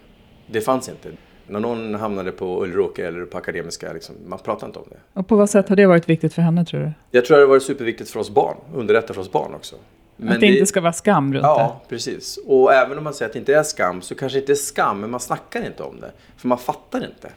Det 0.48 0.62
fanns 0.62 0.90
inte. 0.90 1.10
När 1.48 1.60
någon 1.60 1.96
hamnade 1.96 2.32
på 2.32 2.64
Ulleråker 2.64 3.06
eller 3.06 3.26
på 3.26 3.38
Akademiska, 3.38 3.94
liksom, 3.94 4.16
man 4.28 4.40
pratade 4.40 4.66
inte 4.66 4.80
om 4.80 4.86
det. 4.90 5.20
Och 5.20 5.28
på 5.28 5.36
vad 5.36 5.50
sätt 5.50 5.70
har 5.70 5.76
det 5.76 5.86
varit 5.86 6.10
viktigt 6.10 6.34
för 6.34 6.42
henne 6.42 6.66
tror 6.66 6.80
du? 6.80 6.92
Jag 7.12 7.26
tror 7.26 7.38
att 7.38 7.40
det 7.40 7.44
har 7.44 7.50
varit 7.50 7.64
superviktigt 7.64 8.10
för 8.10 8.20
oss 8.20 8.30
barn, 8.30 8.58
underlätta 8.76 9.14
för 9.14 9.22
oss 9.22 9.32
barn 9.32 9.54
också. 9.54 9.76
Men 10.16 10.28
att 10.28 10.40
det, 10.40 10.48
det, 10.48 10.54
inte 10.54 10.66
ska 10.66 10.82
vara 10.82 10.94
skam 10.94 11.34
runt 11.34 11.44
ja, 11.44 11.58
det? 11.58 11.62
Ja, 11.62 11.82
precis. 11.90 12.40
Och 12.46 12.74
även 12.74 12.98
om 12.98 13.04
man 13.04 13.14
säger 13.14 13.30
att 13.30 13.34
det 13.34 13.40
inte 13.40 13.56
är 13.56 13.64
skam, 13.64 14.02
så 14.02 14.16
kanske 14.16 14.38
det 14.38 14.42
inte 14.42 14.52
är 14.52 14.56
skam, 14.56 15.00
men 15.00 15.10
man 15.10 15.20
snackar 15.20 15.66
inte 15.66 15.84
om 15.84 16.00
det. 16.00 16.12
För 16.38 16.48
man 16.48 16.58
fattar 16.58 17.06
inte. 17.06 17.32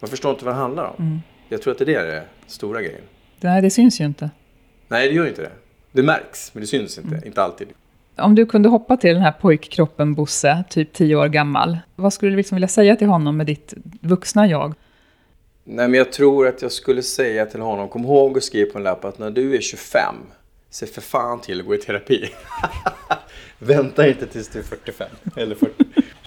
Man 0.00 0.10
förstår 0.10 0.30
inte 0.30 0.44
vad 0.44 0.54
det 0.54 0.58
handlar 0.58 0.84
om. 0.84 0.94
Mm. 0.98 1.18
Jag 1.48 1.62
tror 1.62 1.72
att 1.72 1.78
det 1.78 1.94
är 1.94 2.06
det 2.06 2.22
stora 2.46 2.82
grejen. 2.82 3.02
Nej, 3.40 3.62
det 3.62 3.70
syns 3.70 4.00
ju 4.00 4.04
inte. 4.04 4.30
Nej, 4.88 5.08
det 5.08 5.14
gör 5.14 5.26
inte 5.26 5.42
det. 5.42 5.50
Det 5.92 6.02
märks, 6.02 6.54
men 6.54 6.60
det 6.60 6.66
syns 6.66 6.98
inte. 6.98 7.14
Mm. 7.14 7.26
Inte 7.26 7.42
alltid. 7.42 7.68
Om 8.16 8.34
du 8.34 8.46
kunde 8.46 8.68
hoppa 8.68 8.96
till 8.96 9.14
den 9.14 9.22
här 9.22 9.32
pojkkroppen 9.32 10.14
Bosse, 10.14 10.64
typ 10.70 10.92
tio 10.92 11.16
år 11.16 11.28
gammal. 11.28 11.78
Vad 11.96 12.12
skulle 12.12 12.32
du 12.32 12.36
liksom 12.36 12.56
vilja 12.56 12.68
säga 12.68 12.96
till 12.96 13.06
honom 13.06 13.36
med 13.36 13.46
ditt 13.46 13.74
vuxna 14.00 14.46
jag? 14.46 14.74
Nej, 15.64 15.88
men 15.88 15.98
jag 15.98 16.12
tror 16.12 16.48
att 16.48 16.62
jag 16.62 16.72
skulle 16.72 17.02
säga 17.02 17.46
till 17.46 17.60
honom, 17.60 17.88
kom 17.88 18.04
ihåg 18.04 18.36
att 18.36 18.44
skriva 18.44 18.72
på 18.72 18.78
en 18.78 18.84
lapp 18.84 19.04
att 19.04 19.18
när 19.18 19.30
du 19.30 19.56
är 19.56 19.60
25, 19.60 20.14
se 20.70 20.86
för 20.86 21.00
fan 21.00 21.40
till 21.40 21.60
att 21.60 21.66
gå 21.66 21.74
i 21.74 21.78
terapi. 21.78 22.30
Vänta 23.58 24.08
inte 24.08 24.26
tills 24.26 24.48
du 24.48 24.58
är 24.58 24.62
45 24.62 25.08
eller 25.36 25.54
40. 25.54 25.72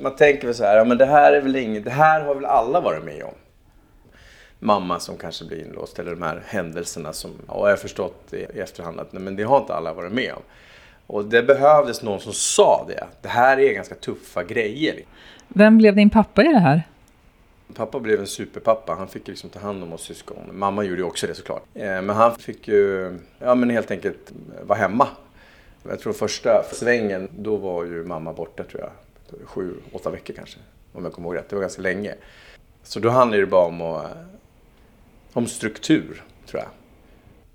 Man 0.02 0.16
tänker 0.16 0.48
väl 0.48 0.56
så 0.56 0.64
här, 0.64 0.78
ja, 0.78 0.84
men 0.84 0.98
det 0.98 1.06
här 1.06 1.34
är 1.34 1.42
väl 1.42 1.56
inget, 1.56 1.84
det 1.84 1.92
här 1.92 2.22
har 2.22 2.36
väl 2.36 2.46
alla 2.46 2.82
varit 2.82 3.04
med 3.04 3.24
om. 3.24 3.34
Mamma 4.60 5.00
som 5.00 5.18
kanske 5.18 5.46
blir 5.46 5.66
inlåst 5.66 6.00
eller 6.00 6.12
de 6.12 6.22
här 6.22 6.44
händelserna 6.46 7.14
som, 7.14 7.32
och 7.48 7.68
jag 7.68 7.72
har 7.72 7.78
förstått 7.78 8.34
i 8.34 8.44
efterhand 8.44 9.00
att 9.00 9.14
nej, 9.14 9.22
men 9.22 9.36
det 9.36 9.44
har 9.44 9.58
inte 9.58 9.74
alla 9.74 9.94
varit 9.94 10.12
med 10.12 10.34
om. 10.34 10.42
Och 11.08 11.26
det 11.26 11.44
behövdes 11.44 12.04
någon 12.04 12.20
som 12.20 12.34
sa 12.34 12.86
det. 12.88 13.08
Det 13.22 13.28
här 13.28 13.60
är 13.60 13.74
ganska 13.74 13.96
tuffa 13.96 14.44
grejer. 14.44 15.02
Vem 15.48 15.78
blev 15.78 15.96
din 15.96 16.10
pappa 16.10 16.44
i 16.44 16.48
det 16.48 16.60
här? 16.60 16.84
Pappa 17.74 18.00
blev 18.00 18.20
en 18.20 18.28
superpappa. 18.28 18.96
Han 18.96 19.08
fick 19.08 19.28
liksom 19.28 19.50
ta 19.50 19.60
hand 19.60 19.84
om 19.84 19.94
oss 19.94 20.04
syskon. 20.04 20.38
Mamma 20.52 20.84
gjorde 20.84 21.02
ju 21.02 21.08
också 21.08 21.28
det 21.28 21.36
såklart. 21.36 21.64
Eh, 21.74 22.02
men 22.02 22.10
han 22.10 22.36
fick 22.36 22.68
ju 22.68 23.14
ja, 23.40 23.56
men 23.56 23.70
helt 23.70 23.92
enkelt 23.92 24.32
vara 24.64 24.80
hemma. 24.80 25.08
Jag 25.84 26.00
tror 26.00 26.14
första 26.14 26.64
svängen, 26.74 27.30
då 27.38 27.56
var 27.56 27.84
ju 27.84 28.04
mamma 28.04 28.34
borta 28.34 28.64
tror 28.64 28.82
jag. 28.82 28.92
Sju, 29.48 29.74
åtta 29.92 30.10
veckor 30.10 30.34
kanske. 30.34 30.60
Om 30.94 31.04
jag 31.04 31.14
kommer 31.14 31.28
ihåg 31.28 31.36
rätt. 31.36 31.50
Det 31.50 31.56
var 31.56 31.62
ganska 31.62 31.82
länge. 31.82 32.14
Så 32.84 33.00
då 33.00 33.10
handlade 33.10 33.44
det 33.44 33.48
bara 33.48 33.66
om, 33.66 33.82
att, 33.82 34.06
om 35.38 35.48
struktur, 35.48 36.24
tror 36.46 36.62
jag. 36.62 36.70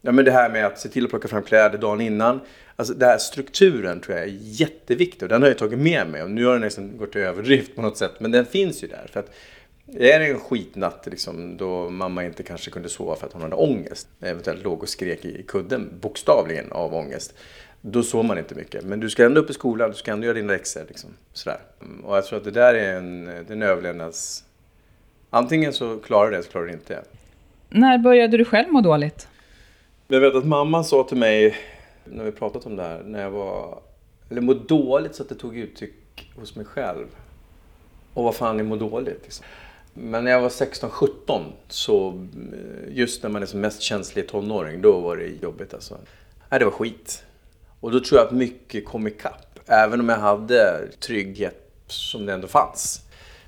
Ja, 0.00 0.12
men 0.12 0.24
det 0.24 0.30
här 0.30 0.50
med 0.50 0.66
att 0.66 0.78
se 0.78 0.88
till 0.88 1.04
att 1.04 1.10
plocka 1.10 1.28
fram 1.28 1.42
kläder 1.42 1.78
dagen 1.78 2.00
innan. 2.00 2.40
Alltså 2.76 2.94
den 2.94 3.08
här 3.08 3.18
strukturen 3.18 4.00
tror 4.00 4.16
jag 4.16 4.26
är 4.26 4.38
jätteviktig 4.40 5.22
och 5.22 5.28
den 5.28 5.42
har 5.42 5.48
jag 5.48 5.58
tagit 5.58 5.78
med 5.78 6.06
mig. 6.06 6.22
Och 6.22 6.30
nu 6.30 6.44
har 6.44 6.52
den 6.52 6.60
nästan 6.60 6.96
gått 6.96 7.12
till 7.12 7.20
överdrift 7.20 7.76
på 7.76 7.82
något 7.82 7.96
sätt. 7.96 8.12
Men 8.18 8.30
den 8.30 8.46
finns 8.46 8.84
ju 8.84 8.88
där. 8.88 9.06
För 9.12 9.20
att 9.20 9.30
är 9.86 10.18
det 10.18 10.26
en 10.26 10.38
skitnatt 10.38 11.08
liksom, 11.10 11.56
då 11.56 11.90
mamma 11.90 12.24
inte 12.24 12.42
kanske 12.42 12.70
kunde 12.70 12.88
sova 12.88 13.16
för 13.16 13.26
att 13.26 13.32
hon 13.32 13.42
hade 13.42 13.56
ångest, 13.56 14.08
eventuellt 14.20 14.64
låg 14.64 14.82
och 14.82 14.88
skrek 14.88 15.24
i 15.24 15.44
kudden 15.48 15.98
bokstavligen 16.00 16.72
av 16.72 16.94
ångest, 16.94 17.34
då 17.80 18.02
sov 18.02 18.24
man 18.24 18.38
inte 18.38 18.54
mycket. 18.54 18.84
Men 18.84 19.00
du 19.00 19.10
ska 19.10 19.24
ändå 19.24 19.40
upp 19.40 19.50
i 19.50 19.52
skolan, 19.52 19.90
du 19.90 19.96
ska 19.96 20.12
ändå 20.12 20.24
göra 20.24 20.34
dina 20.34 20.52
läxor. 20.52 20.84
Liksom, 20.88 21.10
sådär. 21.32 21.60
Mm, 21.80 22.04
och 22.04 22.16
jag 22.16 22.24
tror 22.24 22.38
att 22.38 22.44
det 22.44 22.50
där 22.50 22.74
är 22.74 22.96
en, 22.96 23.28
en 23.48 23.62
överlevnads... 23.62 24.44
Antingen 25.30 25.72
så 25.72 25.98
klarar 25.98 26.24
du 26.24 26.30
det, 26.30 26.36
eller 26.36 26.44
så 26.44 26.50
klarar 26.50 26.66
du 26.66 26.72
det 26.72 26.76
inte. 26.76 27.02
När 27.74 27.98
började 27.98 28.36
du 28.36 28.44
själv 28.44 28.72
må 28.72 28.80
dåligt? 28.80 29.28
Jag 30.08 30.20
vet 30.20 30.34
att 30.34 30.44
mamma 30.44 30.84
sa 30.84 31.04
till 31.04 31.16
mig, 31.16 31.56
när 32.04 32.24
vi 32.24 32.32
pratat 32.32 32.66
om 32.66 32.76
det 32.76 32.82
här, 32.82 33.02
när 33.02 33.22
jag 33.22 33.30
var... 33.30 33.78
Eller 34.30 34.40
må 34.40 34.54
dåligt 34.54 35.14
så 35.14 35.22
att 35.22 35.28
det 35.28 35.34
tog 35.34 35.56
uttryck 35.56 36.32
hos 36.36 36.56
mig 36.56 36.64
själv. 36.64 37.06
Och 38.14 38.24
vad 38.24 38.34
fan 38.34 38.60
är 38.60 38.64
må 38.64 38.76
dåligt? 38.76 39.20
Liksom. 39.22 39.46
Men 39.94 40.24
när 40.24 40.30
jag 40.30 40.40
var 40.40 40.48
16-17 40.48 41.42
så 41.68 42.08
eh, 42.08 42.96
just 42.96 43.22
när 43.22 43.30
man 43.30 43.42
är 43.42 43.46
som 43.46 43.60
mest 43.60 43.82
känslig 43.82 44.28
tonåring, 44.28 44.82
då 44.82 45.00
var 45.00 45.16
det 45.16 45.26
jobbigt 45.42 45.74
alltså. 45.74 45.98
Nej, 46.48 46.58
det 46.58 46.64
var 46.64 46.72
skit. 46.72 47.24
Och 47.80 47.90
då 47.90 48.00
tror 48.00 48.20
jag 48.20 48.26
att 48.26 48.34
mycket 48.34 48.84
kom 48.84 49.06
ikapp. 49.06 49.58
Även 49.66 50.00
om 50.00 50.08
jag 50.08 50.18
hade 50.18 50.88
trygghet 51.00 51.72
som 51.86 52.26
det 52.26 52.32
ändå 52.32 52.48
fanns. 52.48 53.00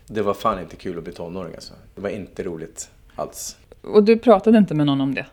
Det 0.06 0.22
var 0.22 0.34
fan 0.34 0.60
inte 0.60 0.76
kul 0.76 0.98
att 0.98 1.04
bli 1.04 1.12
tonåring 1.12 1.54
alltså. 1.54 1.74
Det 1.94 2.00
var 2.00 2.10
inte 2.10 2.42
roligt 2.42 2.90
alls. 3.16 3.56
Och 3.86 4.04
du 4.04 4.18
pratade 4.18 4.58
inte 4.58 4.74
med 4.74 4.86
någon 4.86 5.00
om 5.00 5.14
det? 5.14 5.26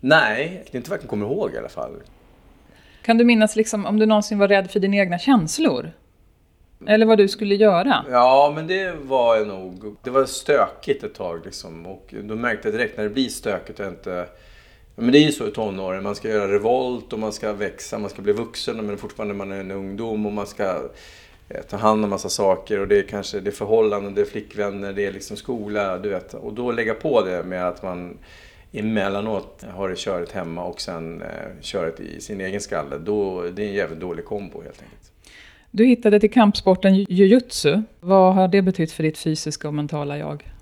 Nej, 0.00 0.64
det 0.70 0.76
är 0.76 0.78
inte 0.78 0.90
vad 0.90 1.00
jag 1.02 1.08
komma 1.08 1.24
ihåg 1.24 1.54
i 1.54 1.58
alla 1.58 1.68
fall. 1.68 1.92
Kan 3.02 3.18
du 3.18 3.24
minnas 3.24 3.56
liksom, 3.56 3.86
om 3.86 3.98
du 3.98 4.06
någonsin 4.06 4.38
var 4.38 4.48
rädd 4.48 4.70
för 4.70 4.80
dina 4.80 4.96
egna 4.96 5.18
känslor? 5.18 5.90
Eller 6.86 7.06
vad 7.06 7.18
du 7.18 7.28
skulle 7.28 7.54
göra? 7.54 8.04
Ja, 8.10 8.52
men 8.54 8.66
det 8.66 8.92
var 9.02 9.44
nog... 9.44 9.96
Det 10.02 10.10
var 10.10 10.24
stökigt 10.24 11.04
ett 11.04 11.14
tag 11.14 11.40
liksom. 11.44 11.86
Och 11.86 12.14
då 12.22 12.34
märkte 12.34 12.68
jag 12.68 12.74
direkt 12.74 12.96
när 12.96 13.04
det 13.04 13.10
blir 13.10 13.28
stökigt 13.28 13.80
och 13.80 13.86
inte... 13.86 14.26
Men 14.94 15.12
det 15.12 15.18
är 15.18 15.26
ju 15.26 15.32
så 15.32 15.48
i 15.48 15.50
tonåren. 15.50 16.02
Man 16.02 16.14
ska 16.14 16.28
göra 16.28 16.52
revolt 16.52 17.12
och 17.12 17.18
man 17.18 17.32
ska 17.32 17.52
växa, 17.52 17.98
man 17.98 18.10
ska 18.10 18.22
bli 18.22 18.32
vuxen 18.32 18.86
men 18.86 18.98
fortfarande 18.98 19.34
man 19.34 19.52
är 19.52 19.60
en 19.60 19.70
ungdom 19.70 20.26
och 20.26 20.32
man 20.32 20.46
ska 20.46 20.82
ta 21.68 21.76
hand 21.76 22.04
om 22.04 22.10
massa 22.10 22.28
saker 22.28 22.80
och 22.80 22.88
det 22.88 22.98
är 22.98 23.02
kanske 23.02 23.40
det 23.40 23.50
är 23.50 23.52
förhållanden, 23.52 24.14
det 24.14 24.20
är 24.20 24.24
flickvänner, 24.24 24.92
det 24.92 25.06
är 25.06 25.12
liksom 25.12 25.36
skola, 25.36 25.98
du 25.98 26.08
vet. 26.08 26.34
Och 26.34 26.52
då 26.52 26.72
lägga 26.72 26.94
på 26.94 27.24
det 27.24 27.42
med 27.42 27.68
att 27.68 27.82
man 27.82 28.18
emellanåt 28.72 29.64
har 29.74 29.88
det 29.88 29.96
köret 29.96 30.32
hemma 30.32 30.64
och 30.64 30.80
sen 30.80 31.22
eh, 31.22 31.28
köret 31.60 32.00
i 32.00 32.20
sin 32.20 32.40
egen 32.40 32.60
skalle. 32.60 32.98
Då, 32.98 33.42
det 33.42 33.62
är 33.62 33.66
en 33.66 33.74
jävligt 33.74 34.00
dålig 34.00 34.24
kombo 34.24 34.62
helt 34.62 34.82
enkelt. 34.82 35.12
Du 35.70 35.84
hittade 35.84 36.20
till 36.20 36.30
kampsporten 36.30 36.94
jujutsu. 36.94 37.82
Vad 38.00 38.34
har 38.34 38.48
det 38.48 38.62
betytt 38.62 38.92
för 38.92 39.02
ditt 39.02 39.18
fysiska 39.18 39.68
och 39.68 39.74
mentala 39.74 40.18
jag? 40.18 40.52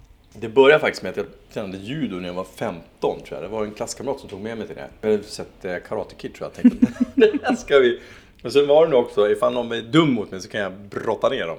Det 0.40 0.48
började 0.48 0.80
faktiskt 0.80 1.02
med 1.02 1.10
att 1.10 1.16
jag 1.16 1.26
tränade 1.52 1.78
judo 1.78 2.16
när 2.16 2.28
jag 2.28 2.34
var 2.34 2.44
15 2.44 2.82
tror 3.00 3.22
jag. 3.30 3.42
Det 3.42 3.48
var 3.48 3.64
en 3.64 3.70
klasskamrat 3.70 4.20
som 4.20 4.28
tog 4.28 4.40
med 4.40 4.58
mig 4.58 4.66
till 4.66 4.76
det. 4.76 4.88
Jag 5.00 5.10
hade 5.10 5.22
sett 5.22 5.64
eh, 5.64 5.76
Karate 5.88 6.14
Kid 6.14 6.34
tror 6.34 6.50
jag. 6.54 6.70
tänkte 6.70 6.92
det 7.48 7.56
ska 7.56 7.78
vi... 7.78 8.00
Men 8.46 8.52
sen 8.52 8.66
var 8.66 8.86
det 8.86 8.90
nog 8.90 9.00
också, 9.00 9.30
ifall 9.30 9.52
någon 9.52 9.72
är 9.72 9.82
dum 9.82 10.12
mot 10.12 10.30
mig 10.30 10.40
så 10.40 10.48
kan 10.48 10.60
jag 10.60 10.72
brotta 10.72 11.28
ner 11.28 11.46
dem. 11.46 11.58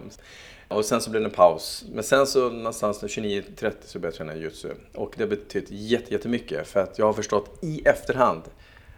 Och 0.67 0.85
sen 0.85 1.01
så 1.01 1.09
blev 1.09 1.21
det 1.21 1.27
en 1.27 1.33
paus. 1.33 1.85
Men 1.93 2.03
sen 2.03 2.27
så 2.27 2.49
någonstans 2.49 3.03
29-30 3.03 3.73
så 3.85 3.99
började 3.99 4.07
jag 4.07 4.13
träna 4.13 4.35
jujutsu. 4.35 4.69
Och 4.93 5.13
det 5.17 5.23
har 5.23 5.29
betytt 5.29 5.65
jättemycket 5.69 6.67
för 6.67 6.79
att 6.79 6.99
jag 6.99 7.05
har 7.05 7.13
förstått 7.13 7.59
i 7.61 7.81
efterhand 7.85 8.41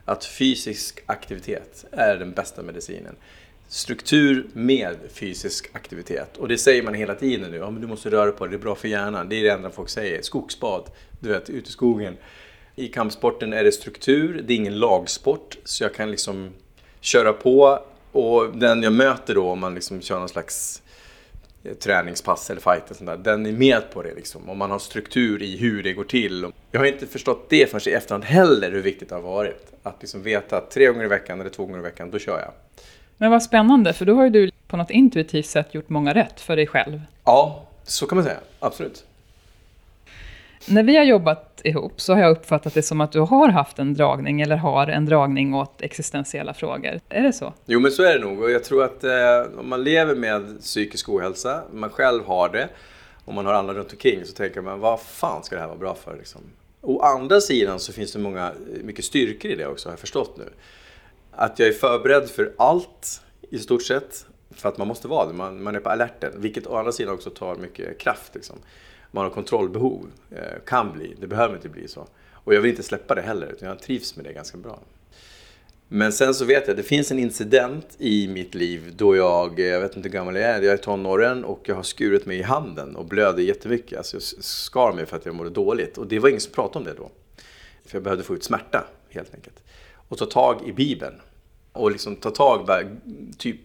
att 0.05 0.25
fysisk 0.25 1.03
aktivitet 1.05 1.85
är 1.91 2.15
den 2.15 2.31
bästa 2.31 2.61
medicinen 2.61 3.15
struktur 3.67 4.47
med 4.53 4.97
fysisk 5.13 5.69
aktivitet. 5.73 6.37
Och 6.37 6.47
det 6.47 6.57
säger 6.57 6.83
man 6.83 6.93
hela 6.93 7.15
tiden 7.15 7.51
nu. 7.51 7.57
Ja, 7.57 7.69
men 7.71 7.81
du 7.81 7.87
måste 7.87 8.09
röra 8.09 8.31
på 8.31 8.45
dig, 8.45 8.51
det 8.51 8.57
är 8.57 8.63
bra 8.63 8.75
för 8.75 8.87
hjärnan. 8.87 9.29
Det 9.29 9.35
är 9.35 9.43
det 9.43 9.51
enda 9.51 9.69
folk 9.69 9.89
säger. 9.89 10.21
Skogsbad, 10.21 10.83
du 11.19 11.29
vet, 11.29 11.49
ute 11.49 11.69
i 11.69 11.71
skogen. 11.71 12.17
I 12.75 12.87
kampsporten 12.87 13.53
är 13.53 13.63
det 13.63 13.71
struktur, 13.71 14.43
det 14.47 14.53
är 14.53 14.57
ingen 14.57 14.79
lagsport. 14.79 15.57
Så 15.63 15.83
jag 15.83 15.93
kan 15.93 16.11
liksom 16.11 16.53
köra 17.01 17.33
på. 17.33 17.79
Och 18.11 18.57
den 18.57 18.83
jag 18.83 18.93
möter 18.93 19.35
då, 19.35 19.49
om 19.49 19.59
man 19.59 19.75
liksom 19.75 20.01
kör 20.01 20.19
någon 20.19 20.29
slags 20.29 20.81
eh, 21.63 21.73
träningspass 21.73 22.49
eller 22.49 22.61
fight, 22.61 22.97
sånt 22.97 23.09
där, 23.09 23.17
den 23.17 23.45
är 23.45 23.51
med 23.51 23.91
på 23.93 24.03
det. 24.03 24.15
Liksom. 24.15 24.49
Om 24.49 24.57
man 24.57 24.71
har 24.71 24.79
struktur 24.79 25.43
i 25.43 25.57
hur 25.57 25.83
det 25.83 25.93
går 25.93 26.03
till. 26.03 26.45
Jag 26.71 26.79
har 26.79 26.85
inte 26.85 27.07
förstått 27.07 27.45
det 27.49 27.71
förrän 27.71 27.93
i 27.93 27.97
efterhand 27.97 28.23
heller, 28.23 28.71
hur 28.71 28.81
viktigt 28.81 29.09
det 29.09 29.15
har 29.15 29.21
varit. 29.21 29.73
Att 29.83 29.95
liksom 29.99 30.23
veta 30.23 30.57
att 30.57 30.71
tre 30.71 30.87
gånger 30.87 31.05
i 31.05 31.07
veckan 31.07 31.39
eller 31.41 31.49
två 31.49 31.65
gånger 31.65 31.79
i 31.79 31.81
veckan, 31.81 32.11
då 32.11 32.19
kör 32.19 32.39
jag. 32.39 32.51
Men 33.17 33.31
vad 33.31 33.43
spännande, 33.43 33.93
för 33.93 34.05
då 34.05 34.15
har 34.15 34.23
ju 34.23 34.29
du 34.29 34.51
på 34.67 34.77
något 34.77 34.89
intuitivt 34.91 35.45
sätt 35.45 35.73
gjort 35.73 35.89
många 35.89 36.13
rätt 36.13 36.41
för 36.41 36.55
dig 36.55 36.67
själv. 36.67 37.01
Ja, 37.25 37.67
så 37.83 38.07
kan 38.07 38.15
man 38.15 38.25
säga. 38.25 38.39
Absolut. 38.59 39.05
När 40.67 40.83
vi 40.83 40.97
har 40.97 41.03
jobbat 41.03 41.61
ihop 41.63 42.01
så 42.01 42.13
har 42.13 42.21
jag 42.21 42.31
uppfattat 42.31 42.73
det 42.73 42.81
som 42.81 43.01
att 43.01 43.11
du 43.11 43.19
har 43.19 43.49
haft 43.49 43.79
en 43.79 43.93
dragning, 43.93 44.41
eller 44.41 44.55
har 44.55 44.87
en 44.87 45.05
dragning 45.05 45.53
åt 45.53 45.81
existentiella 45.81 46.53
frågor. 46.53 46.99
Är 47.09 47.23
det 47.23 47.33
så? 47.33 47.53
Jo, 47.65 47.79
men 47.79 47.91
så 47.91 48.03
är 48.03 48.19
det 48.19 48.25
nog. 48.25 48.41
Och 48.41 48.51
jag 48.51 48.63
tror 48.63 48.83
att 48.83 49.03
eh, 49.03 49.59
om 49.59 49.69
man 49.69 49.83
lever 49.83 50.15
med 50.15 50.61
psykisk 50.61 51.09
ohälsa, 51.09 51.61
man 51.73 51.89
själv 51.89 52.25
har 52.25 52.49
det, 52.49 52.69
och 53.25 53.33
man 53.33 53.45
har 53.45 53.53
andra 53.53 53.73
runt 53.73 53.91
omkring, 53.91 54.25
så 54.25 54.33
tänker 54.33 54.61
man 54.61 54.79
vad 54.79 55.01
fan 55.01 55.43
ska 55.43 55.55
det 55.55 55.61
här 55.61 55.67
vara 55.67 55.79
bra 55.79 55.95
för? 55.95 56.17
Liksom? 56.17 56.41
Å 56.81 57.01
andra 57.01 57.41
sidan 57.41 57.79
så 57.79 57.93
finns 57.93 58.13
det 58.13 58.19
många, 58.19 58.51
mycket 58.83 59.05
styrkor 59.05 59.51
i 59.51 59.55
det 59.55 59.67
också, 59.67 59.89
har 59.89 59.93
jag 59.93 59.99
förstått 59.99 60.37
nu 60.37 60.45
att 61.39 61.59
jag 61.59 61.67
är 61.67 61.73
förberedd 61.73 62.29
för 62.29 62.53
allt 62.57 63.21
i 63.49 63.59
stort 63.59 63.83
sett. 63.83 64.25
För 64.51 64.69
att 64.69 64.77
man 64.77 64.87
måste 64.87 65.07
vara 65.07 65.27
det, 65.27 65.33
man, 65.33 65.63
man 65.63 65.75
är 65.75 65.79
på 65.79 65.89
alerten. 65.89 66.31
Vilket 66.35 66.67
å 66.67 66.75
andra 66.75 66.91
sidan 66.91 67.13
också 67.13 67.29
tar 67.29 67.55
mycket 67.55 67.97
kraft. 67.97 68.35
Liksom. 68.35 68.55
Man 69.11 69.23
har 69.23 69.31
kontrollbehov, 69.31 70.07
eh, 70.31 70.59
kan 70.65 70.93
bli, 70.93 71.15
det 71.19 71.27
behöver 71.27 71.55
inte 71.55 71.69
bli 71.69 71.87
så. 71.87 72.07
Och 72.33 72.53
jag 72.53 72.61
vill 72.61 72.71
inte 72.71 72.83
släppa 72.83 73.15
det 73.15 73.21
heller, 73.21 73.47
utan 73.47 73.69
jag 73.69 73.79
trivs 73.79 74.15
med 74.15 74.25
det 74.25 74.33
ganska 74.33 74.57
bra. 74.57 74.79
Men 75.91 76.13
sen 76.13 76.33
så 76.33 76.45
vet 76.45 76.63
jag 76.63 76.69
att 76.69 76.77
det 76.77 76.83
finns 76.83 77.11
en 77.11 77.19
incident 77.19 77.95
i 77.97 78.27
mitt 78.27 78.55
liv 78.55 78.93
då 78.95 79.15
jag, 79.15 79.59
eh, 79.59 79.65
jag 79.65 79.81
vet 79.81 79.95
inte 79.95 80.09
hur 80.09 80.13
gammal 80.13 80.35
jag 80.35 80.43
är, 80.43 80.61
jag 80.61 80.73
är 80.73 80.77
tonåren 80.77 81.45
och 81.45 81.61
jag 81.65 81.75
har 81.75 81.83
skurit 81.83 82.25
mig 82.25 82.37
i 82.37 82.41
handen 82.41 82.95
och 82.95 83.05
blöder 83.05 83.43
jättemycket. 83.43 83.97
Alltså 83.97 84.15
jag 84.15 84.23
skar 84.43 84.93
mig 84.93 85.05
för 85.05 85.17
att 85.17 85.25
jag 85.25 85.35
mådde 85.35 85.49
dåligt. 85.49 85.97
Och 85.97 86.07
det 86.07 86.19
var 86.19 86.29
ingen 86.29 86.41
som 86.41 86.53
pratade 86.53 86.79
om 86.79 86.85
det 86.85 86.93
då. 86.93 87.11
För 87.85 87.95
jag 87.95 88.03
behövde 88.03 88.23
få 88.23 88.35
ut 88.35 88.43
smärta, 88.43 88.87
helt 89.09 89.33
enkelt. 89.33 89.63
Och 90.07 90.17
ta 90.17 90.25
tag 90.25 90.67
i 90.67 90.71
Bibeln 90.71 91.21
och 91.71 91.91
liksom 91.91 92.15
ta 92.15 92.31
tag 92.31 92.65
bara, 92.65 92.81
typ 93.37 93.57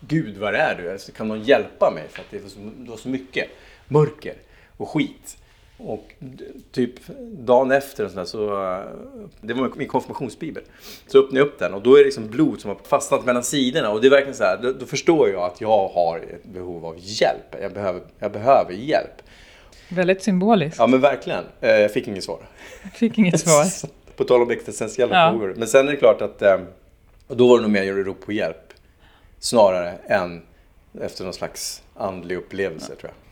Gud, 0.00 0.36
var 0.36 0.52
är 0.52 0.82
du? 0.82 0.90
Alltså, 0.90 1.12
kan 1.12 1.28
någon 1.28 1.42
hjälpa 1.42 1.90
mig? 1.94 2.04
För 2.10 2.20
att 2.20 2.30
det 2.30 2.38
var, 2.38 2.48
så, 2.48 2.58
det 2.78 2.90
var 2.90 2.96
så 2.96 3.08
mycket 3.08 3.48
mörker 3.88 4.34
och 4.78 4.88
skit. 4.88 5.36
Och 5.78 6.14
typ 6.72 6.94
dagen 7.32 7.70
efter 7.70 8.04
och 8.04 8.10
sådär, 8.10 8.24
så, 8.24 8.38
det 9.40 9.54
var 9.54 9.72
min 9.76 9.88
konfirmationsbibel. 9.88 10.62
Så 11.06 11.18
öppnade 11.18 11.38
jag 11.38 11.46
upp 11.46 11.58
den 11.58 11.74
och 11.74 11.82
då 11.82 11.94
är 11.94 11.98
det 11.98 12.04
liksom 12.04 12.28
blod 12.28 12.60
som 12.60 12.68
har 12.68 12.78
fastnat 12.84 13.24
mellan 13.24 13.44
sidorna. 13.44 13.90
Och 13.90 14.00
det 14.00 14.08
är 14.08 14.10
verkligen 14.10 14.36
så 14.36 14.44
här, 14.44 14.58
då, 14.62 14.72
då 14.72 14.86
förstår 14.86 15.28
jag 15.28 15.42
att 15.42 15.60
jag 15.60 15.88
har 15.88 16.18
ett 16.18 16.44
behov 16.44 16.86
av 16.86 16.94
hjälp. 16.98 17.56
Jag 17.60 17.72
behöver, 17.72 18.02
jag 18.18 18.32
behöver 18.32 18.72
hjälp. 18.72 19.22
Väldigt 19.88 20.22
symboliskt. 20.22 20.78
Ja 20.78 20.86
men 20.86 21.00
verkligen. 21.00 21.44
Eh, 21.60 21.70
jag 21.70 21.92
fick 21.92 22.08
inget 22.08 22.24
svar. 22.24 22.40
Fick 22.94 23.18
inget 23.18 23.40
svar. 23.48 23.90
På 24.16 24.24
tal 24.24 24.42
om 24.42 24.50
existentiella 24.50 25.16
ja. 25.16 25.30
frågor. 25.30 25.54
Men 25.56 25.68
sen 25.68 25.88
är 25.88 25.90
det 25.90 25.96
klart 25.96 26.22
att 26.22 26.42
eh, 26.42 26.58
och 27.28 27.36
då 27.36 27.48
var 27.48 27.56
det 27.56 27.62
nog 27.62 27.70
mer 27.70 28.00
att 28.00 28.06
ropa 28.06 28.26
på 28.26 28.32
hjälp. 28.32 28.72
Snarare 29.38 29.92
än 30.06 30.42
efter 31.00 31.24
någon 31.24 31.34
slags 31.34 31.82
andlig 31.94 32.36
upplevelse 32.36 32.86
tror 32.86 33.02
jag. 33.02 33.27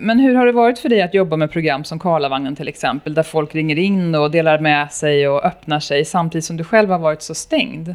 Men 0.00 0.18
hur 0.18 0.34
har 0.34 0.46
det 0.46 0.52
varit 0.52 0.78
för 0.78 0.88
dig 0.88 1.02
att 1.02 1.14
jobba 1.14 1.36
med 1.36 1.50
program 1.50 1.84
som 1.84 1.98
Karlavagnen 1.98 2.56
till 2.56 2.68
exempel, 2.68 3.14
där 3.14 3.22
folk 3.22 3.54
ringer 3.54 3.78
in 3.78 4.14
och 4.14 4.30
delar 4.30 4.58
med 4.58 4.92
sig 4.92 5.28
och 5.28 5.44
öppnar 5.44 5.80
sig 5.80 6.04
samtidigt 6.04 6.44
som 6.44 6.56
du 6.56 6.64
själv 6.64 6.90
har 6.90 6.98
varit 6.98 7.22
så 7.22 7.34
stängd? 7.34 7.94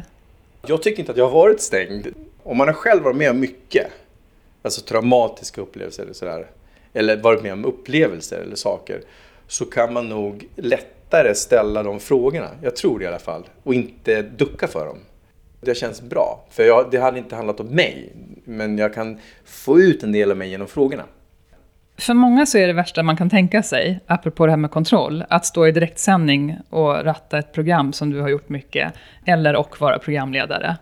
Jag 0.66 0.82
tycker 0.82 1.00
inte 1.00 1.12
att 1.12 1.18
jag 1.18 1.24
har 1.28 1.32
varit 1.32 1.60
stängd. 1.60 2.06
Om 2.42 2.56
man 2.56 2.68
har 2.68 2.74
själv 2.74 3.02
varit 3.02 3.16
med 3.16 3.30
om 3.30 3.40
mycket, 3.40 3.86
alltså 4.62 4.80
traumatiska 4.80 5.60
upplevelser 5.60 6.02
eller 6.02 6.12
sådär, 6.12 6.46
eller 6.92 7.16
varit 7.16 7.42
med 7.42 7.52
om 7.52 7.64
upplevelser 7.64 8.38
eller 8.38 8.56
saker, 8.56 9.00
så 9.48 9.64
kan 9.64 9.92
man 9.92 10.08
nog 10.08 10.48
lättare 10.56 11.34
ställa 11.34 11.82
de 11.82 12.00
frågorna. 12.00 12.48
Jag 12.62 12.76
tror 12.76 12.98
det 12.98 13.04
i 13.04 13.08
alla 13.08 13.18
fall. 13.18 13.42
Och 13.62 13.74
inte 13.74 14.22
ducka 14.22 14.66
för 14.66 14.86
dem. 14.86 14.98
Det 15.60 15.74
känns 15.74 16.02
bra. 16.02 16.44
För 16.50 16.62
jag, 16.62 16.88
det 16.90 16.98
hade 16.98 17.18
inte 17.18 17.36
handlat 17.36 17.60
om 17.60 17.66
mig. 17.66 18.12
Men 18.44 18.78
jag 18.78 18.94
kan 18.94 19.18
få 19.44 19.80
ut 19.80 20.02
en 20.02 20.12
del 20.12 20.30
av 20.30 20.36
mig 20.36 20.48
genom 20.48 20.68
frågorna. 20.68 21.04
För 21.98 22.14
många 22.14 22.46
så 22.46 22.58
är 22.58 22.66
det 22.66 22.72
värsta 22.72 23.02
man 23.02 23.16
kan 23.16 23.30
tänka 23.30 23.62
sig, 23.62 24.00
apropå 24.06 24.46
det 24.46 24.52
här 24.52 24.56
med 24.56 24.70
kontroll, 24.70 25.24
att 25.28 25.46
stå 25.46 25.66
i 25.66 25.72
direktsändning 25.72 26.56
och 26.70 27.04
ratta 27.04 27.38
ett 27.38 27.52
program 27.52 27.92
som 27.92 28.10
du 28.10 28.20
har 28.20 28.28
gjort 28.28 28.48
mycket, 28.48 28.92
eller 29.24 29.56
och 29.56 29.80
vara 29.80 29.98
programledare. 29.98 30.76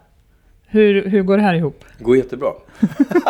Hur, 0.67 1.09
hur 1.09 1.23
går 1.23 1.37
det 1.37 1.43
här 1.43 1.55
ihop? 1.55 1.85
Det 1.99 2.05
går 2.05 2.17
jättebra. 2.17 2.53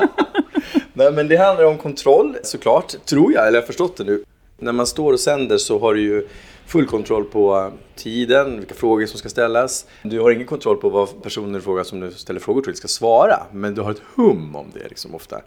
Nej, 0.93 1.13
men 1.13 1.29
det 1.29 1.37
handlar 1.37 1.65
om 1.65 1.79
kontroll 1.79 2.37
såklart, 2.43 2.95
tror 3.05 3.33
jag, 3.33 3.47
eller 3.47 3.59
jag 3.59 3.63
har 3.63 3.67
förstått 3.67 3.97
det 3.97 4.05
nu. 4.05 4.25
När 4.59 4.73
man 4.73 4.87
står 4.87 5.13
och 5.13 5.21
sänder 5.21 5.59
så 5.59 5.79
har 5.79 5.95
du 5.95 6.01
ju 6.01 6.29
full 6.67 6.87
kontroll 6.87 7.25
på 7.25 7.57
eh, 7.57 7.69
tiden, 7.97 8.57
vilka 8.57 8.75
frågor 8.75 9.07
som 9.07 9.19
ska 9.19 9.29
ställas. 9.29 9.87
Du 10.03 10.21
har 10.21 10.31
ingen 10.31 10.47
kontroll 10.47 10.77
på 10.77 10.89
vad 10.89 11.23
personer 11.23 11.61
frågar 11.61 11.85
som 11.85 12.01
du 12.01 12.11
ställer 12.11 12.41
frågor 12.41 12.63
till 12.63 12.75
ska 12.75 12.89
svara, 12.89 13.43
men 13.53 13.75
du 13.75 13.81
har 13.81 13.91
ett 13.91 14.03
hum 14.15 14.57
om 14.57 14.67
det 14.75 14.89
liksom 14.89 15.15
ofta. 15.15 15.41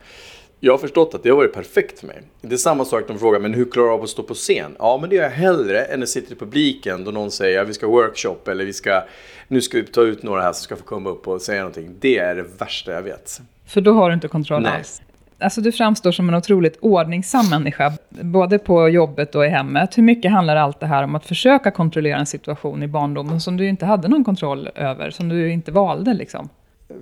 Jag 0.66 0.74
har 0.74 0.78
förstått 0.78 1.16
att 1.16 1.24
det 1.24 1.30
har 1.30 1.38
varit 1.38 1.54
perfekt 1.54 2.00
för 2.00 2.08
mig. 2.08 2.22
Det 2.42 2.54
är 2.54 2.58
samma 2.58 2.86
sak 2.86 3.04
de 3.08 3.20
frågar, 3.20 3.40
men 3.40 3.54
hur 3.54 3.66
klarar 3.66 3.88
du 3.88 3.94
av 3.94 4.04
att 4.04 4.10
stå 4.10 4.24
på 4.24 4.34
scen? 4.34 4.76
Ja, 4.80 4.98
men 5.02 5.10
det 5.10 5.16
gör 5.16 5.24
jag 5.24 5.30
hellre 5.30 5.82
än 5.82 6.04
att 6.04 6.10
sitta 6.10 6.34
i 6.34 6.36
publiken 6.36 7.04
då 7.04 7.12
någon 7.12 7.32
säger 7.32 7.62
att 7.62 7.70
vi 7.70 7.74
ska 7.74 7.88
workshop 7.88 8.48
eller 8.48 8.66
vi 8.66 8.74
ska, 8.74 9.04
nu 9.48 9.62
ska 9.62 9.78
vi 9.78 9.84
ta 9.84 10.02
ut 10.02 10.24
några 10.24 10.42
här 10.42 10.54
som 10.54 10.64
ska 10.64 10.76
få 10.76 10.84
komma 10.84 11.10
upp 11.10 11.28
och 11.28 11.42
säga 11.42 11.60
någonting. 11.60 11.96
Det 12.00 12.18
är 12.18 12.36
det 12.36 12.46
värsta 12.60 12.92
jag 12.92 13.02
vet. 13.02 13.42
För 13.66 13.82
då 13.82 13.94
har 13.94 14.10
du 14.10 14.14
inte 14.14 14.28
kontroll 14.28 14.66
alls? 14.66 15.02
Alltså 15.40 15.62
du 15.62 15.72
framstår 15.72 16.12
som 16.12 16.30
en 16.30 16.36
otroligt 16.36 16.78
ordningsam 16.82 17.50
människa, 17.50 17.94
både 18.10 18.60
på 18.60 18.90
jobbet 18.90 19.36
och 19.36 19.46
i 19.46 19.50
hemmet. 19.50 19.98
Hur 19.98 20.04
mycket 20.04 20.32
handlar 20.32 20.56
allt 20.56 20.80
det 20.80 20.88
här 20.88 21.04
om 21.04 21.16
att 21.16 21.26
försöka 21.26 21.72
kontrollera 21.72 22.18
en 22.18 22.26
situation 22.26 22.84
i 22.84 22.88
barndomen 22.88 23.42
som 23.42 23.58
du 23.58 23.68
inte 23.70 23.86
hade 23.86 24.08
någon 24.08 24.24
kontroll 24.24 24.70
över, 24.76 25.10
som 25.10 25.30
du 25.30 25.52
inte 25.52 25.72
valde 25.72 26.14
liksom? 26.14 26.50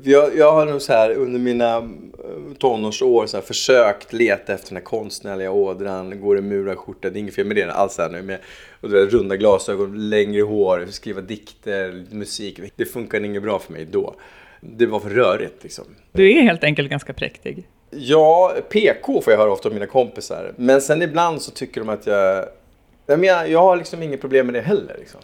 Jag, 0.04 0.38
jag 0.38 0.52
har 0.52 0.66
nog 0.66 0.82
så 0.82 0.94
här 0.94 1.12
under 1.12 1.40
mina 1.40 1.78
eh, 1.78 2.54
tonårsår 2.60 3.26
så 3.26 3.38
här, 3.38 3.42
försökt 3.42 4.14
leta 4.14 4.54
efter 4.54 4.70
den 4.70 4.78
här 4.78 4.84
konstnärliga 4.84 5.52
ådran, 5.52 6.22
går 6.22 6.38
i 6.38 6.42
murad 6.42 6.78
skjorta, 6.78 7.10
det 7.10 7.18
är 7.18 7.22
inget 7.22 7.36
fel 7.36 7.46
med 7.46 7.56
det 7.56 7.74
alls 7.74 7.98
här 7.98 8.10
nu. 8.10 8.22
Med, 8.22 8.40
och 8.82 8.90
det 8.90 9.06
runda 9.06 9.36
glasögon, 9.36 10.10
längre 10.10 10.42
hår, 10.42 10.86
skriva 10.90 11.22
dikter, 11.22 12.06
musik. 12.10 12.60
Det 12.76 12.86
funkade 12.86 13.26
inget 13.26 13.44
bra 13.44 13.60
för 13.60 13.74
mig 13.74 13.88
då. 13.92 14.16
Det 14.62 14.86
var 14.86 15.00
för 15.00 15.10
rörigt 15.10 15.64
liksom. 15.64 15.86
Du 16.12 16.32
är 16.32 16.42
helt 16.42 16.64
enkelt 16.64 16.90
ganska 16.90 17.14
präktig. 17.14 17.68
Ja, 17.90 18.54
PK 18.70 19.22
får 19.22 19.34
jag 19.34 19.40
höra 19.40 19.52
ofta 19.52 19.70
av 19.70 19.74
mina 19.74 19.86
kompisar. 19.86 20.54
Men 20.58 20.82
sen 20.82 21.02
ibland 21.02 21.42
så 21.42 21.52
tycker 21.52 21.82
de 21.82 21.90
att 21.90 22.08
jag... 22.08 22.46
Jag, 23.06 23.50
jag 23.50 23.60
har 23.60 23.76
liksom 23.76 24.04
inget 24.04 24.22
problem 24.22 24.46
med 24.46 24.56
det 24.56 24.62
heller. 24.62 24.96
Liksom. 25.00 25.20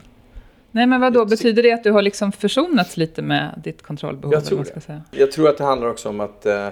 Nej, 0.72 0.88
men 0.88 1.02
vad 1.02 1.14
då? 1.14 1.26
Betyder 1.26 1.64
det 1.64 1.72
att 1.72 1.84
du 1.84 1.92
har 1.92 2.02
liksom 2.02 2.32
försonats 2.32 2.98
lite 2.98 3.22
med 3.22 3.62
ditt 3.64 3.82
kontrollbehov? 3.82 4.34
Jag 4.34 4.46
tror 4.46 4.66
det. 4.88 5.02
Jag 5.12 5.32
tror 5.32 5.50
att 5.50 5.58
det 5.58 5.64
handlar 5.64 5.88
också 5.88 6.10
om 6.10 6.20
att... 6.20 6.46
Eh, 6.46 6.68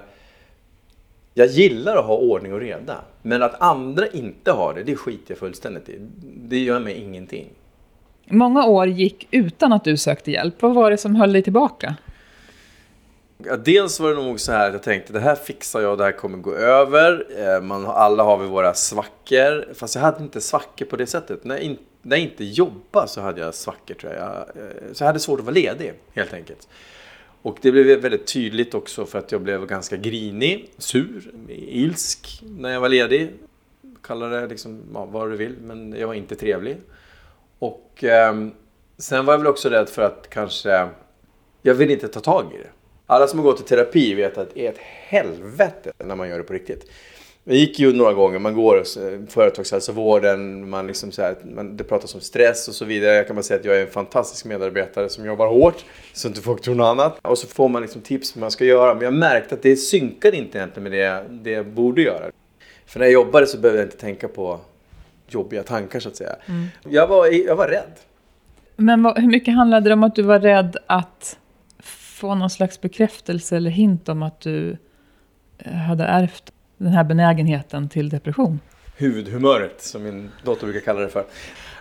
Jag 1.34 1.48
gillar 1.48 1.98
att 1.98 2.06
ha 2.06 2.16
ordning 2.18 2.54
och 2.54 2.60
reda. 2.60 2.96
Men 3.22 3.44
att 3.44 3.62
andra 3.62 4.08
inte 4.08 4.52
har 4.52 4.74
det, 4.74 4.84
det 4.84 4.96
skiter 4.96 5.32
jag 5.32 5.38
fullständigt 5.38 5.90
i. 5.90 6.00
Det 6.24 6.60
gör 6.60 6.80
mig 6.80 6.94
ingenting. 6.94 7.50
Många 8.26 8.66
år 8.66 8.88
gick 8.88 9.28
utan 9.32 9.74
att 9.74 9.84
du 9.84 9.98
sökte 9.98 10.32
hjälp. 10.32 10.62
Vad 10.62 10.74
var 10.76 10.92
det 10.92 10.98
som 10.98 11.16
höll 11.16 11.34
dig 11.34 11.42
tillbaka? 11.44 11.96
Ja, 13.38 13.58
dels 13.58 14.00
var 14.00 14.10
det 14.10 14.16
nog 14.16 14.40
så 14.40 14.52
här 14.52 14.68
att 14.68 14.74
jag 14.74 14.84
tänkte 14.84 15.14
det 15.14 15.20
här 15.20 15.36
fixar 15.36 15.82
jag, 15.82 15.98
det 15.98 16.04
här 16.04 16.12
kommer 16.12 16.38
gå 16.38 16.54
över. 16.56 17.26
Eh, 17.38 17.62
man, 17.62 17.86
alla 17.86 18.24
har 18.24 18.38
vi 18.38 18.48
våra 18.48 18.74
svackor. 18.74 19.74
Fast 19.74 19.96
jag 19.96 20.02
hade 20.02 20.24
inte 20.24 20.42
svackor 20.42 20.86
på 20.86 20.96
det 20.96 21.08
sättet. 21.08 21.44
När 21.44 21.56
jag, 21.56 21.64
in, 21.64 21.78
när 22.08 22.18
jag 22.18 22.24
inte 22.24 22.44
jobbade 22.44 23.08
så 23.08 23.22
hade 23.22 23.42
jag 23.42 23.56
svackor 23.56 23.94
tror 23.94 24.14
jag. 24.14 24.38
Eh, 24.38 24.94
så 24.94 25.04
jag 25.04 25.08
hade 25.08 25.20
svårt 25.20 25.40
att 25.40 25.46
vara 25.46 25.54
ledig 25.54 25.94
helt 26.14 26.34
enkelt. 26.34 26.68
Och 27.42 27.58
det 27.62 27.72
blev 27.72 28.02
väldigt 28.02 28.28
tydligt 28.28 28.74
också 28.74 29.06
för 29.06 29.20
att 29.20 29.32
jag 29.32 29.42
blev 29.42 29.66
ganska 29.66 29.98
grinig, 29.98 30.70
sur, 30.78 31.32
ilsk 31.50 32.44
när 32.60 32.70
jag 32.70 32.82
var 32.82 32.90
ledig. 32.90 33.34
Kalla 34.02 34.28
det 34.28 34.48
liksom 34.48 34.82
ja, 34.94 35.06
vad 35.06 35.32
du 35.32 35.38
vill, 35.38 35.56
men 35.62 35.96
jag 36.00 36.08
var 36.08 36.14
inte 36.14 36.36
trevlig. 36.36 36.78
Och 37.60 38.04
eh, 38.04 38.48
sen 38.98 39.26
var 39.26 39.34
jag 39.34 39.38
väl 39.38 39.48
också 39.48 39.70
rädd 39.70 39.90
för 39.90 40.02
att 40.02 40.30
kanske, 40.30 40.90
jag 41.62 41.74
vill 41.74 41.92
inte 41.92 42.08
ta 42.08 42.20
tag 42.20 42.46
i 42.56 42.58
det. 42.58 42.70
Alla 43.06 43.28
som 43.28 43.40
har 43.40 43.44
gått 43.44 43.60
i 43.60 43.64
terapi 43.64 44.14
vet 44.14 44.38
att 44.38 44.54
det 44.54 44.68
är 44.68 44.72
ett 44.72 44.80
helvete 44.82 45.92
när 45.98 46.16
man 46.16 46.30
gör 46.30 46.38
det 46.38 46.44
på 46.44 46.54
riktigt. 46.54 46.90
Jag 47.50 47.58
gick 47.58 47.80
ju 47.80 47.94
några 47.94 48.14
gånger, 48.14 48.40
man 48.40 48.54
går 48.54 48.84
företagshälsovården, 49.28 50.70
man 50.70 50.88
liksom 50.88 51.12
så 51.12 51.22
här, 51.22 51.36
man, 51.56 51.78
det 51.78 51.84
pratas 51.84 52.16
om 52.16 52.22
stress 52.22 52.68
och 52.68 52.74
så 52.74 52.86
vidare. 52.86 53.16
Jag 53.16 53.28
kan 53.28 53.36
bara 53.36 53.44
säga 53.44 53.60
att 53.60 53.66
jag 53.66 53.78
är 53.78 53.82
en 53.82 53.92
fantastisk 53.92 54.46
medarbetare 54.46 55.10
som 55.10 55.26
jobbar 55.26 55.48
hårt, 55.48 55.86
så 56.14 56.28
inte 56.28 56.42
folk 56.42 56.62
tror 56.62 56.76
något 56.76 56.86
annat. 56.86 57.20
Och 57.22 57.38
så 57.38 57.48
får 57.48 57.70
man 57.70 57.82
liksom 57.82 58.02
tips 58.02 58.34
på 58.34 58.40
vad 58.40 58.42
man 58.42 58.52
ska 58.52 58.66
göra. 58.66 58.94
Men 58.94 59.04
jag 59.04 59.14
märkte 59.14 59.56
att 59.56 59.62
det 59.62 59.76
synkade 59.76 60.38
inte 60.38 60.58
egentligen 60.58 60.84
med 60.84 60.92
det, 60.92 61.24
det 61.30 61.52
jag 61.52 61.68
borde 61.68 62.02
göra. 62.02 62.32
För 62.86 63.00
när 63.00 63.06
jag 63.06 63.14
jobbade 63.14 63.48
så 63.48 63.58
behövde 63.58 63.82
jag 63.82 63.88
inte 63.88 63.98
tänka 63.98 64.28
på 64.28 64.60
jobbiga 65.28 65.64
tankar 65.64 66.00
så 66.00 66.10
att 66.10 66.16
säga. 66.16 66.36
Mm. 66.46 66.68
Jag, 66.90 67.08
var, 67.08 67.28
jag 67.48 67.56
var 67.56 67.68
rädd. 67.68 67.94
Men 68.76 69.04
vad, 69.04 69.20
hur 69.20 69.28
mycket 69.28 69.54
handlade 69.54 69.90
det 69.90 69.94
om 69.94 70.04
att 70.04 70.16
du 70.16 70.22
var 70.22 70.40
rädd 70.40 70.78
att 70.88 71.38
få 71.80 72.36
någon 72.36 72.50
slags 72.50 72.82
bekräftelse 72.82 73.58
eller 73.58 73.70
hint 73.70 74.10
om 74.10 74.24
att 74.24 74.40
du 74.40 74.78
eh, 75.58 75.74
hade 75.74 76.04
ärvt 76.04 76.54
den 76.78 76.92
här 76.92 77.04
benägenheten 77.04 77.90
till 77.90 78.10
depression? 78.10 78.60
Huvudhumöret, 78.96 79.82
som 79.82 80.04
min 80.04 80.32
dotter 80.44 80.66
brukar 80.66 80.80
kalla 80.80 81.00
det 81.00 81.10
för. 81.10 81.26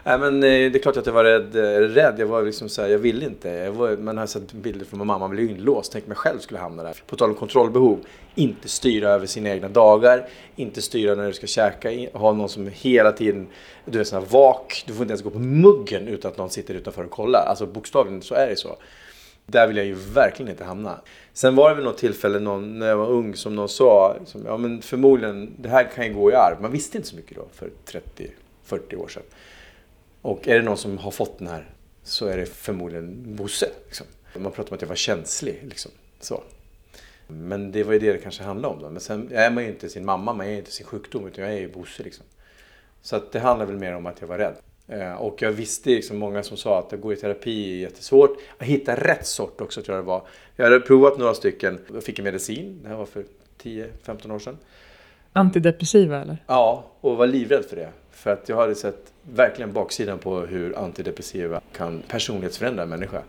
Nej, 0.05 0.19
men 0.19 0.35
eh, 0.35 0.41
det 0.41 0.79
är 0.79 0.83
klart 0.83 0.97
att 0.97 1.07
jag 1.07 1.13
var 1.13 1.25
rädd. 1.25 1.57
Eh, 1.57 1.89
rädd. 1.89 2.15
Jag 2.19 2.27
var 2.27 2.43
liksom 2.43 2.69
så 2.69 2.83
här, 2.83 2.89
jag 2.89 2.99
ville 2.99 3.25
inte. 3.27 3.49
Jag 3.49 3.73
var, 3.73 3.97
man 3.97 4.19
har 4.19 4.27
sett 4.27 4.53
bilder 4.53 4.87
från 4.87 4.99
min 4.99 5.07
mamma, 5.07 5.19
man 5.19 5.31
blev 5.31 5.51
inlåst. 5.51 5.93
Tänk 5.93 6.07
mig 6.07 6.17
själv 6.17 6.39
skulle 6.39 6.61
hamna 6.61 6.83
där. 6.83 6.97
På 7.07 7.17
tal 7.17 7.31
om 7.31 7.35
kontrollbehov. 7.35 7.99
Inte 8.35 8.69
styra 8.69 9.09
över 9.09 9.27
sina 9.27 9.49
egna 9.49 9.69
dagar. 9.69 10.29
Inte 10.57 10.83
styra 10.83 11.15
när 11.15 11.27
du 11.27 11.33
ska 11.33 11.47
käka. 11.47 11.91
Ha 12.13 12.33
någon 12.33 12.49
som 12.49 12.71
hela 12.73 13.13
tiden, 13.13 13.47
du 13.85 14.01
är 14.01 14.05
sån 14.05 14.23
här 14.23 14.27
vak. 14.31 14.85
Du 14.87 14.93
får 14.93 15.03
inte 15.03 15.13
ens 15.13 15.23
gå 15.23 15.31
på 15.31 15.39
muggen 15.39 16.09
utan 16.09 16.31
att 16.31 16.39
någon 16.39 16.51
sitter 16.51 16.75
utanför 16.75 17.05
och 17.05 17.11
kollar. 17.11 17.47
Alltså 17.47 17.67
bokstavligen 17.67 18.23
så 18.23 18.35
är 18.35 18.49
det 18.49 18.57
så. 18.57 18.77
Där 19.47 19.67
vill 19.67 19.77
jag 19.77 19.87
ju 19.87 19.95
verkligen 19.95 20.51
inte 20.51 20.65
hamna. 20.65 21.01
Sen 21.33 21.57
var 21.57 21.69
det 21.69 21.75
väl 21.75 21.85
något 21.85 21.99
tillfälle 21.99 22.39
någon, 22.39 22.79
när 22.79 22.87
jag 22.87 22.97
var 22.97 23.09
ung 23.09 23.37
som 23.37 23.57
någon 23.57 23.69
sa, 23.69 24.17
som, 24.25 24.47
ja 24.47 24.57
men 24.57 24.83
förmodligen, 24.83 25.55
det 25.59 25.69
här 25.69 25.91
kan 25.95 26.07
ju 26.07 26.15
gå 26.15 26.31
i 26.31 26.35
arv. 26.35 26.63
Man 26.63 26.73
visste 26.73 26.97
inte 26.97 27.09
så 27.09 27.17
mycket 27.17 27.37
då 27.37 27.45
för 27.53 27.71
30-40 28.67 28.97
år 28.97 29.09
sedan. 29.09 29.23
Och 30.23 30.49
är 30.49 30.59
det 30.59 30.63
någon 30.63 30.77
som 30.77 30.99
har 30.99 31.11
fått 31.11 31.39
den 31.39 31.49
här 31.49 31.71
så 32.03 32.27
är 32.27 32.37
det 32.37 32.47
förmodligen 32.47 33.37
Bosse. 33.37 33.69
Liksom. 33.87 34.07
Man 34.35 34.53
pratade 34.53 34.71
om 34.71 34.75
att 34.75 34.81
jag 34.81 34.89
var 34.89 34.95
känslig. 34.95 35.61
Liksom. 35.69 35.91
Så. 36.21 36.43
Men 37.27 37.73
det 37.73 37.85
var 37.85 37.93
ju 37.93 37.99
det 37.99 38.13
det 38.13 38.19
kanske 38.19 38.43
handlade 38.43 38.75
om. 38.75 38.83
Då. 38.83 38.91
Men 38.91 39.01
sen 39.01 39.31
är 39.33 39.51
man 39.51 39.63
ju 39.65 39.69
inte 39.71 39.89
sin 39.89 40.05
mamma, 40.05 40.33
man 40.33 40.47
är 40.47 40.51
ju 40.51 40.59
inte 40.59 40.71
sin 40.71 40.87
sjukdom, 40.87 41.27
utan 41.27 41.45
jag 41.45 41.53
är 41.53 41.59
ju 41.59 41.73
Bosse. 41.73 42.03
Liksom. 42.03 42.25
Så 43.03 43.17
att 43.17 43.33
det 43.33 43.41
handlar 43.41 43.67
väl 43.67 43.77
mer 43.77 43.95
om 43.95 44.07
att 44.07 44.21
jag 44.21 44.29
var 44.29 44.39
rädd. 44.39 44.55
Eh, 44.89 45.13
och 45.13 45.43
jag 45.43 45.53
visste 45.53 45.91
liksom 45.91 46.19
många 46.19 46.43
som 46.43 46.57
sa 46.57 46.79
att 46.79 46.93
att 46.93 47.01
gå 47.01 47.13
i 47.13 47.17
terapi 47.17 47.73
är 47.73 47.81
jättesvårt. 47.81 48.37
Att 48.59 48.67
hitta 48.67 48.97
rätt 48.97 49.27
sort 49.27 49.61
också 49.61 49.83
tror 49.83 49.97
jag 49.97 50.05
det 50.05 50.09
var. 50.09 50.23
Jag 50.57 50.65
hade 50.65 50.81
provat 50.81 51.19
några 51.19 51.35
stycken. 51.35 51.79
Jag 51.95 52.05
fick 52.05 52.19
en 52.19 52.25
medicin. 52.25 52.81
Det 52.83 52.89
här 52.89 52.97
var 52.97 53.07
för 53.07 53.25
10-15 53.63 54.35
år 54.35 54.39
sedan. 54.39 54.59
Antidepressiva 55.33 56.23
eller? 56.23 56.37
Ja, 56.47 56.85
och 57.01 57.17
var 57.17 57.27
livrädd 57.27 57.65
för 57.65 57.77
det. 57.77 57.89
För 58.11 58.33
att 58.33 58.49
jag 58.49 58.57
hade 58.57 58.75
sett 58.75 59.13
verkligen 59.23 59.73
baksidan 59.73 60.19
på 60.19 60.41
hur 60.41 60.79
antidepressiva 60.79 61.61
kan 61.77 62.03
personlighetsförändra 62.09 62.83
en 62.83 62.89
människa. 62.89 63.23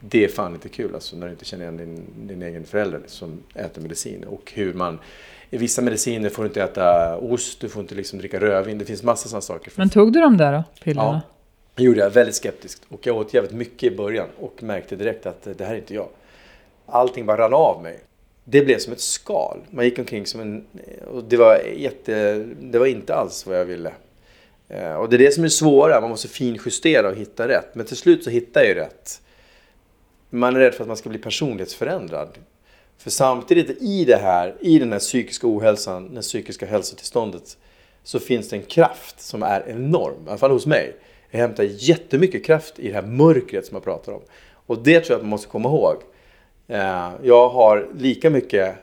Det 0.00 0.24
är 0.24 0.28
fan 0.28 0.54
inte 0.54 0.68
kul 0.68 0.94
alltså 0.94 1.16
när 1.16 1.26
du 1.26 1.32
inte 1.32 1.44
känner 1.44 1.64
igen 1.64 1.76
din, 1.76 2.26
din 2.26 2.42
egen 2.42 2.64
förälder 2.64 3.00
som 3.06 3.42
äter 3.54 3.82
medicin. 3.82 4.24
Och 4.24 4.52
hur 4.54 4.74
man 4.74 4.98
i 5.54 5.56
vissa 5.56 5.82
mediciner 5.82 6.30
får 6.30 6.42
du 6.42 6.46
inte 6.46 6.62
äta 6.62 7.16
ost, 7.16 7.60
du 7.60 7.68
får 7.68 7.82
inte 7.82 7.94
liksom 7.94 8.18
dricka 8.18 8.40
rödvin. 8.40 8.78
Det 8.78 8.84
finns 8.84 9.02
massa 9.02 9.28
sådana 9.28 9.40
saker. 9.40 9.72
Men 9.76 9.90
tog 9.90 10.12
du 10.12 10.20
de 10.20 10.36
där 10.36 10.52
då, 10.52 10.64
pillerna? 10.82 11.22
Ja, 11.24 11.34
det 11.74 11.82
gjorde 11.82 12.00
jag. 12.00 12.10
Väldigt 12.10 12.34
skeptiskt. 12.34 12.82
Och 12.88 13.06
jag 13.06 13.16
åt 13.16 13.34
jävligt 13.34 13.52
mycket 13.52 13.92
i 13.92 13.96
början 13.96 14.28
och 14.40 14.62
märkte 14.62 14.96
direkt 14.96 15.26
att 15.26 15.48
det 15.56 15.64
här 15.64 15.74
är 15.74 15.78
inte 15.78 15.94
jag. 15.94 16.08
Allting 16.86 17.26
bara 17.26 17.38
rann 17.38 17.54
av 17.54 17.82
mig. 17.82 18.00
Det 18.44 18.64
blev 18.64 18.78
som 18.78 18.92
ett 18.92 19.00
skal. 19.00 19.58
Man 19.70 19.84
gick 19.84 19.98
omkring 19.98 20.26
som 20.26 20.40
en... 20.40 20.64
Och 21.06 21.24
det 21.24 21.36
var 21.36 21.58
jätte... 21.76 22.44
Det 22.60 22.78
var 22.78 22.86
inte 22.86 23.14
alls 23.14 23.46
vad 23.46 23.58
jag 23.58 23.64
ville. 23.64 23.92
Eh, 24.68 24.94
och 24.94 25.08
det 25.08 25.16
är 25.16 25.18
det 25.18 25.34
som 25.34 25.44
är 25.44 25.48
svåra. 25.48 26.00
Man 26.00 26.10
måste 26.10 26.28
finjustera 26.28 27.08
och 27.08 27.16
hitta 27.16 27.48
rätt. 27.48 27.74
Men 27.74 27.86
till 27.86 27.96
slut 27.96 28.24
så 28.24 28.30
hittar 28.30 28.60
jag 28.60 28.68
ju 28.68 28.74
rätt. 28.74 29.20
Man 30.30 30.56
är 30.56 30.60
rädd 30.60 30.74
för 30.74 30.84
att 30.84 30.88
man 30.88 30.96
ska 30.96 31.08
bli 31.08 31.18
personlighetsförändrad. 31.18 32.28
För 32.98 33.10
samtidigt 33.10 33.82
i 33.82 34.04
det 34.04 34.16
här, 34.16 34.54
i 34.60 34.78
den 34.78 34.92
här 34.92 34.98
psykiska 34.98 35.46
ohälsan, 35.46 36.14
det 36.14 36.20
psykiska 36.20 36.66
hälsotillståndet, 36.66 37.56
så 38.02 38.18
finns 38.18 38.48
det 38.48 38.56
en 38.56 38.62
kraft 38.62 39.20
som 39.20 39.42
är 39.42 39.68
enorm, 39.68 40.26
i 40.26 40.28
alla 40.28 40.38
fall 40.38 40.50
hos 40.50 40.66
mig. 40.66 40.96
Jag 41.30 41.38
hämtar 41.40 41.64
jättemycket 41.70 42.46
kraft 42.46 42.78
i 42.78 42.88
det 42.88 42.94
här 42.94 43.02
mörkret 43.02 43.66
som 43.66 43.74
jag 43.74 43.84
pratar 43.84 44.12
om. 44.12 44.22
Och 44.66 44.78
det 44.82 45.00
tror 45.00 45.12
jag 45.12 45.16
att 45.16 45.22
man 45.22 45.30
måste 45.30 45.48
komma 45.48 45.68
ihåg. 45.68 45.96
Eh, 46.68 47.10
jag 47.22 47.48
har 47.48 47.88
lika 47.98 48.30
mycket 48.30 48.74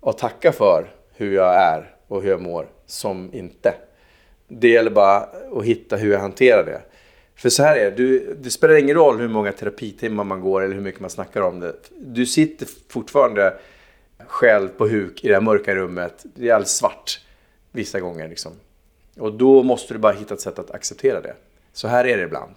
att 0.00 0.18
tacka 0.18 0.52
för 0.52 0.90
hur 1.14 1.34
jag 1.34 1.54
är 1.54 1.94
och 2.08 2.22
hur 2.22 2.30
jag 2.30 2.42
mår 2.42 2.66
som 2.86 3.30
inte. 3.34 3.74
Det 4.48 4.68
gäller 4.68 4.90
bara 4.90 5.16
att 5.52 5.64
hitta 5.64 5.96
hur 5.96 6.12
jag 6.12 6.20
hanterar 6.20 6.64
det. 6.64 6.80
För 7.38 7.48
så 7.48 7.62
här 7.62 7.76
är 7.76 7.90
det, 7.90 8.34
det 8.42 8.50
spelar 8.50 8.74
ingen 8.74 8.96
roll 8.96 9.18
hur 9.18 9.28
många 9.28 9.52
terapitimmar 9.52 10.24
man 10.24 10.40
går 10.40 10.62
eller 10.62 10.74
hur 10.74 10.82
mycket 10.82 11.00
man 11.00 11.10
snackar 11.10 11.40
om 11.40 11.60
det. 11.60 11.74
Du 11.98 12.26
sitter 12.26 12.68
fortfarande 12.88 13.54
själv 14.26 14.68
på 14.68 14.88
huk 14.88 15.24
i 15.24 15.28
det 15.28 15.34
här 15.34 15.40
mörka 15.40 15.74
rummet. 15.74 16.24
Det 16.34 16.48
är 16.48 16.54
alldeles 16.54 16.76
svart 16.76 17.20
vissa 17.72 18.00
gånger. 18.00 18.28
Liksom. 18.28 18.52
Och 19.18 19.32
då 19.32 19.62
måste 19.62 19.94
du 19.94 19.98
bara 19.98 20.12
hitta 20.12 20.34
ett 20.34 20.40
sätt 20.40 20.58
att 20.58 20.70
acceptera 20.70 21.20
det. 21.20 21.34
Så 21.72 21.88
här 21.88 22.04
är 22.04 22.16
det 22.16 22.22
ibland. 22.22 22.54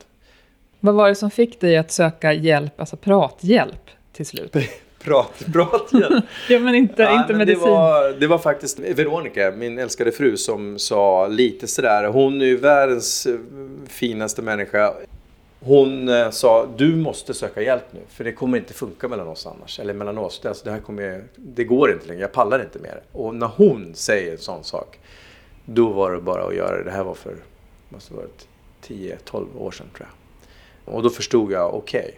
Vad 0.79 0.95
var 0.95 1.09
det 1.09 1.15
som 1.15 1.31
fick 1.31 1.61
dig 1.61 1.77
att 1.77 1.91
söka 1.91 2.33
hjälp, 2.33 2.79
alltså 2.79 2.97
prathjälp 2.97 3.89
till 4.13 4.25
slut? 4.25 4.55
prat, 5.03 5.43
prat 5.53 5.93
igen. 5.93 6.21
ja, 6.49 6.59
men 6.59 6.75
inte, 6.75 7.03
ja, 7.03 7.21
inte 7.21 7.33
men 7.33 7.37
medicin. 7.37 7.63
Det 7.63 7.69
var, 7.69 8.09
det 8.19 8.27
var 8.27 8.37
faktiskt 8.37 8.79
Veronica, 8.79 9.51
min 9.51 9.79
älskade 9.79 10.11
fru, 10.11 10.37
som 10.37 10.79
sa 10.79 11.27
lite 11.27 11.67
sådär. 11.67 12.07
Hon 12.07 12.41
är 12.41 12.45
ju 12.45 12.57
världens 12.57 13.25
eh, 13.25 13.35
finaste 13.87 14.41
människa. 14.41 14.93
Hon 15.59 16.09
eh, 16.09 16.29
sa, 16.29 16.67
du 16.77 16.95
måste 16.95 17.33
söka 17.33 17.61
hjälp 17.61 17.83
nu, 17.91 17.99
för 18.09 18.23
det 18.23 18.31
kommer 18.31 18.57
inte 18.57 18.73
funka 18.73 19.07
mellan 19.07 19.27
oss 19.27 19.47
annars. 19.47 19.79
Eller 19.79 19.93
mellan 19.93 20.17
oss. 20.17 20.39
Det, 20.39 20.49
alltså, 20.49 20.65
det, 20.65 20.71
här 20.71 20.79
kommer, 20.79 21.23
det 21.35 21.63
går 21.63 21.91
inte 21.91 22.07
längre, 22.07 22.21
jag 22.21 22.31
pallar 22.31 22.61
inte 22.61 22.79
mer. 22.79 23.01
Och 23.11 23.35
när 23.35 23.47
hon 23.47 23.95
säger 23.95 24.31
en 24.31 24.37
sån 24.37 24.63
sak, 24.63 24.99
då 25.65 25.89
var 25.89 26.11
det 26.11 26.21
bara 26.21 26.43
att 26.43 26.55
göra 26.55 26.77
det. 26.77 26.83
Det 26.83 26.91
här 26.91 27.03
var 27.03 27.13
för, 27.13 27.35
måste 27.89 28.13
varit 28.13 28.47
10-12 28.87 29.45
år 29.57 29.71
sedan 29.71 29.87
tror 29.95 30.07
jag. 30.09 30.95
Och 30.95 31.03
då 31.03 31.09
förstod 31.09 31.51
jag, 31.51 31.75
okej. 31.75 32.01
Okay, 32.01 32.11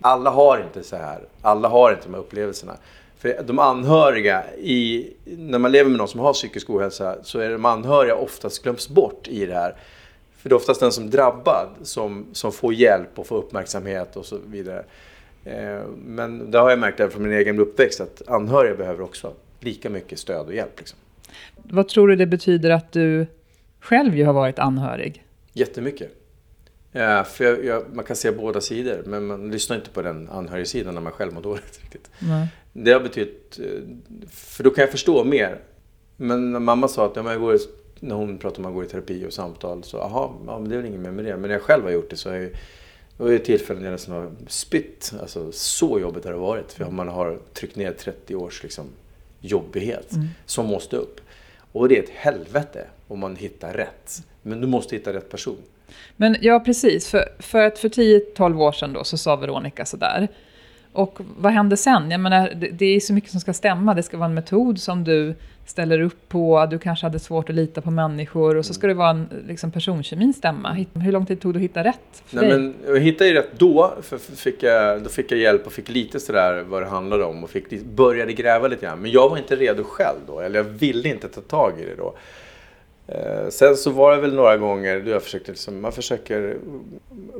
alla 0.00 0.30
har 0.30 0.58
inte 0.58 0.82
så 0.82 0.96
här. 0.96 1.20
Alla 1.42 1.68
har 1.68 1.90
inte 1.92 2.04
de 2.04 2.14
här 2.14 2.20
upplevelserna. 2.20 2.76
För 3.18 3.42
de 3.42 3.58
anhöriga, 3.58 4.44
i, 4.54 5.10
när 5.24 5.58
man 5.58 5.72
lever 5.72 5.90
med 5.90 5.98
någon 5.98 6.08
som 6.08 6.20
har 6.20 6.32
psykisk 6.32 6.70
ohälsa, 6.70 7.16
så 7.22 7.38
är 7.38 7.50
de 7.50 7.64
anhöriga 7.64 8.14
oftast 8.14 8.62
glöms 8.62 8.88
bort 8.88 9.28
i 9.28 9.46
det 9.46 9.54
här. 9.54 9.76
För 10.36 10.48
det 10.48 10.52
är 10.52 10.56
oftast 10.56 10.80
den 10.80 10.92
som 10.92 11.04
är 11.04 11.08
drabbad 11.08 11.68
som, 11.82 12.26
som 12.32 12.52
får 12.52 12.74
hjälp 12.74 13.18
och 13.18 13.26
får 13.26 13.36
uppmärksamhet 13.36 14.16
och 14.16 14.26
så 14.26 14.38
vidare. 14.46 14.84
Eh, 15.44 15.80
men 15.96 16.50
det 16.50 16.58
har 16.58 16.70
jag 16.70 16.78
märkt 16.78 17.12
från 17.12 17.22
min 17.22 17.32
egen 17.32 17.60
uppväxt 17.60 18.00
att 18.00 18.28
anhöriga 18.28 18.74
behöver 18.74 19.02
också 19.02 19.32
lika 19.60 19.90
mycket 19.90 20.18
stöd 20.18 20.46
och 20.46 20.54
hjälp. 20.54 20.78
Liksom. 20.78 20.98
Vad 21.62 21.88
tror 21.88 22.08
du 22.08 22.16
det 22.16 22.26
betyder 22.26 22.70
att 22.70 22.92
du 22.92 23.26
själv 23.80 24.16
ju 24.16 24.24
har 24.24 24.32
varit 24.32 24.58
anhörig? 24.58 25.24
Jättemycket. 25.52 26.17
Ja, 26.92 27.24
för 27.24 27.44
jag, 27.44 27.64
jag, 27.64 27.84
man 27.92 28.04
kan 28.04 28.16
se 28.16 28.30
båda 28.30 28.60
sidor, 28.60 29.02
men 29.06 29.26
man 29.26 29.50
lyssnar 29.50 29.76
inte 29.76 29.90
på 29.90 30.02
den 30.02 30.28
anhörigsidan 30.28 30.94
när 30.94 31.00
man 31.00 31.12
själv 31.12 31.32
mår 31.32 31.42
dåligt. 31.42 31.78
Riktigt. 31.82 32.10
Nej. 32.18 32.48
Det 32.72 32.92
har 32.92 33.00
betytt... 33.00 33.58
Eh, 33.58 33.82
för 34.30 34.64
då 34.64 34.70
kan 34.70 34.82
jag 34.82 34.90
förstå 34.90 35.24
mer. 35.24 35.60
Men 36.16 36.52
när 36.52 36.60
mamma 36.60 36.88
sa 36.88 37.06
att 37.06 37.14
när, 37.14 37.22
man 37.22 37.40
går, 37.40 37.58
när 38.00 38.14
hon 38.14 38.38
pratade 38.38 38.62
om 38.62 38.66
att 38.66 38.74
gå 38.74 38.84
i 38.84 38.86
terapi 38.86 39.26
och 39.26 39.32
samtal, 39.32 39.84
så 39.84 39.96
jaha, 39.96 40.30
ja, 40.46 40.58
det 40.68 40.74
är 40.74 40.76
väl 40.76 40.86
inget 40.86 41.00
mer 41.00 41.10
med 41.10 41.24
det. 41.24 41.36
Men 41.36 41.42
när 41.42 41.54
jag 41.54 41.62
själv 41.62 41.84
har 41.84 41.90
gjort 41.90 42.10
det 42.10 42.16
så 42.16 42.30
har 42.30 42.36
jag 42.36 42.50
det 43.18 43.24
var 43.24 43.30
ju 43.30 43.38
tillfällen 43.38 43.82
när 43.82 43.88
jag 43.88 43.92
nästan 43.92 44.14
har 44.14 44.30
spytt. 44.46 45.12
Alltså, 45.20 45.52
så 45.52 46.00
jobbigt 46.00 46.24
har 46.24 46.32
det 46.32 46.38
varit. 46.38 46.72
För 46.72 46.90
man 46.90 47.08
har 47.08 47.38
tryckt 47.52 47.76
ner 47.76 47.92
30 47.92 48.34
års 48.34 48.62
liksom, 48.62 48.86
jobbighet 49.40 50.12
som 50.46 50.66
måste 50.66 50.96
upp. 50.96 51.20
Och 51.72 51.88
det 51.88 51.98
är 51.98 52.02
ett 52.02 52.10
helvete 52.10 52.86
om 53.08 53.18
man 53.18 53.36
hittar 53.36 53.72
rätt. 53.72 54.22
Men 54.42 54.60
du 54.60 54.66
måste 54.66 54.96
hitta 54.96 55.12
rätt 55.12 55.30
person. 55.30 55.58
Men 56.16 56.36
ja, 56.40 56.60
precis. 56.60 57.08
För, 57.08 57.24
för 57.38 57.62
att 57.62 57.78
för 57.78 57.88
10-12 57.88 58.62
år 58.62 58.72
sedan 58.72 58.92
då 58.92 59.04
så 59.04 59.18
sa 59.18 59.36
Veronica 59.36 59.84
sådär. 59.84 60.28
Och 60.92 61.18
vad 61.38 61.52
hände 61.52 61.76
sen? 61.76 62.10
Jag 62.10 62.20
menar, 62.20 62.52
det, 62.56 62.68
det 62.68 62.96
är 62.96 63.00
så 63.00 63.12
mycket 63.12 63.30
som 63.30 63.40
ska 63.40 63.52
stämma. 63.52 63.94
Det 63.94 64.02
ska 64.02 64.16
vara 64.16 64.28
en 64.28 64.34
metod 64.34 64.80
som 64.80 65.04
du 65.04 65.34
ställer 65.66 66.00
upp 66.00 66.28
på. 66.28 66.66
Du 66.70 66.78
kanske 66.78 67.06
hade 67.06 67.18
svårt 67.18 67.50
att 67.50 67.54
lita 67.56 67.80
på 67.80 67.90
människor. 67.90 68.56
Och 68.56 68.66
så 68.66 68.74
ska 68.74 68.86
det 68.86 68.94
vara 68.94 69.10
en 69.10 69.28
liksom, 69.48 69.70
personkemin 69.70 70.34
stämma. 70.34 70.86
Hur 70.94 71.12
lång 71.12 71.26
tid 71.26 71.40
tog 71.40 71.52
det 71.54 71.56
att 71.56 71.62
hitta 71.62 71.84
rätt 71.84 72.22
för 72.26 72.36
Nej, 72.36 72.48
dig? 72.48 72.58
men 72.58 72.74
jag 72.86 73.00
hittade 73.00 73.30
ju 73.30 73.36
rätt 73.36 73.58
då. 73.58 73.94
För 74.02 74.18
fick 74.18 74.62
jag, 74.62 75.02
då 75.02 75.10
fick 75.10 75.32
jag 75.32 75.40
hjälp 75.40 75.66
och 75.66 75.72
fick 75.72 75.88
lite 75.88 76.20
sådär 76.20 76.64
vad 76.68 76.82
det 76.82 76.88
handlade 76.88 77.24
om. 77.24 77.44
Och 77.44 77.50
fick, 77.50 77.82
började 77.82 78.32
gräva 78.32 78.68
lite 78.68 78.86
grann. 78.86 78.98
Men 78.98 79.10
jag 79.10 79.28
var 79.28 79.38
inte 79.38 79.56
redo 79.56 79.84
själv 79.84 80.18
då. 80.26 80.40
Eller 80.40 80.58
jag 80.58 80.64
ville 80.64 81.08
inte 81.08 81.28
ta 81.28 81.40
tag 81.40 81.72
i 81.80 81.84
det 81.84 81.96
då. 81.96 82.14
Eh, 83.08 83.48
sen 83.50 83.76
så 83.76 83.90
var 83.90 84.14
det 84.14 84.20
väl 84.20 84.34
några 84.34 84.56
gånger 84.56 85.00
då 85.00 85.10
jag 85.10 85.22
försökte, 85.22 85.50
liksom, 85.50 85.80
man 85.80 85.92
försöker 85.92 86.56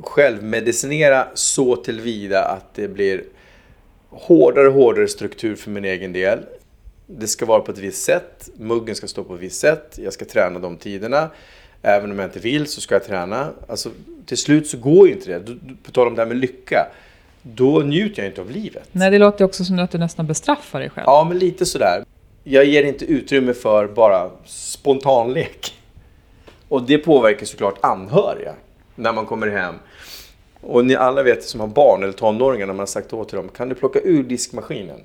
självmedicinera 0.03 1.27
så 1.33 1.75
tillvida 1.75 2.43
att 2.43 2.73
det 2.73 2.87
blir 2.87 3.23
hårdare 4.09 4.67
och 4.67 4.73
hårdare 4.73 5.07
struktur 5.07 5.55
för 5.55 5.71
min 5.71 5.85
egen 5.85 6.13
del. 6.13 6.39
Det 7.07 7.27
ska 7.27 7.45
vara 7.45 7.59
på 7.59 7.71
ett 7.71 7.77
visst 7.77 8.03
sätt, 8.03 8.49
muggen 8.57 8.95
ska 8.95 9.07
stå 9.07 9.23
på 9.23 9.35
ett 9.35 9.41
visst 9.41 9.59
sätt, 9.59 9.99
jag 10.03 10.13
ska 10.13 10.25
träna 10.25 10.59
de 10.59 10.77
tiderna. 10.77 11.29
Även 11.81 12.11
om 12.11 12.19
jag 12.19 12.27
inte 12.27 12.39
vill 12.39 12.67
så 12.67 12.81
ska 12.81 12.95
jag 12.95 13.03
träna. 13.03 13.49
Alltså, 13.67 13.89
till 14.25 14.37
slut 14.37 14.67
så 14.67 14.77
går 14.77 15.07
ju 15.07 15.13
inte 15.13 15.39
det. 15.39 15.57
På 15.83 15.91
tal 15.91 16.07
om 16.07 16.15
det 16.15 16.21
här 16.21 16.27
med 16.27 16.37
lycka. 16.37 16.87
Då 17.41 17.79
njuter 17.79 18.21
jag 18.21 18.31
inte 18.31 18.41
av 18.41 18.51
livet. 18.51 18.89
Nej, 18.91 19.11
det 19.11 19.19
låter 19.19 19.45
också 19.45 19.65
som 19.65 19.79
att 19.79 19.91
du 19.91 19.97
nästan 19.97 20.27
bestraffar 20.27 20.79
dig 20.79 20.89
själv. 20.89 21.03
Ja, 21.07 21.25
men 21.29 21.39
lite 21.39 21.65
sådär. 21.65 22.03
Jag 22.43 22.65
ger 22.65 22.83
inte 22.83 23.05
utrymme 23.05 23.53
för 23.53 23.87
bara 23.87 24.31
spontanlek. 24.45 25.73
Och 26.69 26.83
det 26.83 26.97
påverkar 26.97 27.45
såklart 27.45 27.77
anhöriga 27.81 28.53
när 28.95 29.13
man 29.13 29.25
kommer 29.25 29.47
hem. 29.47 29.75
Och 30.61 30.85
ni 30.85 30.95
alla 30.95 31.23
vet 31.23 31.43
som 31.43 31.59
har 31.59 31.67
barn 31.67 32.03
eller 32.03 32.13
tonåringar 32.13 32.65
när 32.65 32.73
man 32.73 32.79
har 32.79 32.85
sagt 32.85 33.13
åt 33.13 33.31
dem, 33.31 33.49
kan 33.49 33.69
du 33.69 33.75
plocka 33.75 33.99
ur 33.99 34.23
diskmaskinen 34.23 34.99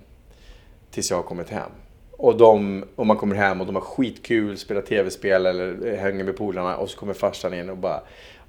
tills 0.90 1.11
jag 1.11 1.18
har 1.18 1.23
kommit 1.23 1.51
hem? 1.51 1.70
Och, 2.11 2.37
de, 2.37 2.85
och 2.97 3.07
man 3.07 3.16
kommer 3.16 3.37
hem 3.37 3.61
och 3.61 3.66
de 3.66 3.75
har 3.75 3.83
skitkul, 3.83 4.59
spelar 4.59 4.83
tv-spel 4.83 5.47
eller 5.47 5.97
hänger 5.97 6.25
med 6.25 6.37
polarna 6.37 6.77
och 6.77 6.90
så 6.90 6.99
kommer 6.99 7.14
farsan 7.14 7.55
in 7.55 7.70
och 7.70 7.77
bara... 7.77 8.01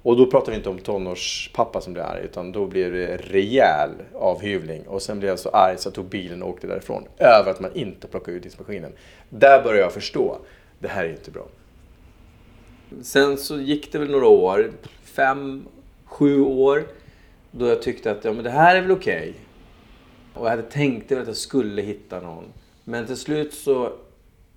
Och 0.06 0.16
då 0.16 0.26
pratar 0.26 0.52
vi 0.52 0.58
inte 0.58 0.68
om 0.68 0.78
tonårspappa 0.78 1.80
som 1.80 1.92
blir 1.92 2.02
arg 2.02 2.24
utan 2.24 2.52
då 2.52 2.66
blir 2.66 2.90
det 2.90 3.16
rejäl 3.16 3.90
avhyvling. 4.14 4.82
Och 4.86 5.02
sen 5.02 5.18
blev 5.18 5.28
jag 5.28 5.38
så 5.38 5.48
arg 5.48 5.78
så 5.78 5.86
jag 5.86 5.94
tog 5.94 6.04
bilen 6.04 6.42
och 6.42 6.48
åkte 6.48 6.66
därifrån. 6.66 7.04
Över 7.18 7.50
att 7.50 7.60
man 7.60 7.70
inte 7.74 8.08
plockar 8.08 8.32
ur 8.32 8.40
diskmaskinen. 8.40 8.92
Där 9.28 9.62
började 9.62 9.80
jag 9.80 9.92
förstå, 9.92 10.38
det 10.78 10.88
här 10.88 11.04
är 11.04 11.10
inte 11.10 11.30
bra. 11.30 11.46
Sen 13.02 13.36
så 13.36 13.60
gick 13.60 13.92
det 13.92 13.98
väl 13.98 14.10
några 14.10 14.26
år, 14.26 14.70
fem, 15.02 15.66
sju 16.04 16.40
år, 16.40 16.86
då 17.50 17.66
jag 17.66 17.82
tyckte 17.82 18.10
att 18.10 18.24
ja, 18.24 18.32
men 18.32 18.44
det 18.44 18.50
här 18.50 18.76
är 18.76 18.80
väl 18.80 18.92
okej. 18.92 19.34
Och 20.34 20.46
jag 20.46 20.50
hade 20.50 20.62
tänkt 20.62 21.12
väl 21.12 21.20
att 21.20 21.26
jag 21.26 21.36
skulle 21.36 21.82
hitta 21.82 22.20
någon. 22.20 22.44
Men 22.84 23.06
till 23.06 23.16
slut 23.16 23.54
så 23.54 23.92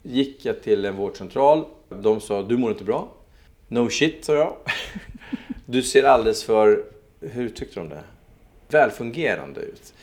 gick 0.03 0.45
jag 0.45 0.63
till 0.63 0.85
en 0.85 0.95
vårdcentral. 0.95 1.65
De 1.89 2.21
sa, 2.21 2.41
du 2.41 2.57
mår 2.57 2.71
inte 2.71 2.83
bra. 2.83 3.07
No 3.67 3.89
shit, 3.89 4.25
sa 4.25 4.33
jag. 4.33 4.55
Du 5.71 5.81
ser 5.83 6.03
alldeles 6.03 6.43
för, 6.43 6.83
hur 7.21 7.49
tyckte 7.49 7.79
de 7.79 7.89
det? 7.89 8.03
Välfungerande 8.69 9.61
ut. 9.61 9.93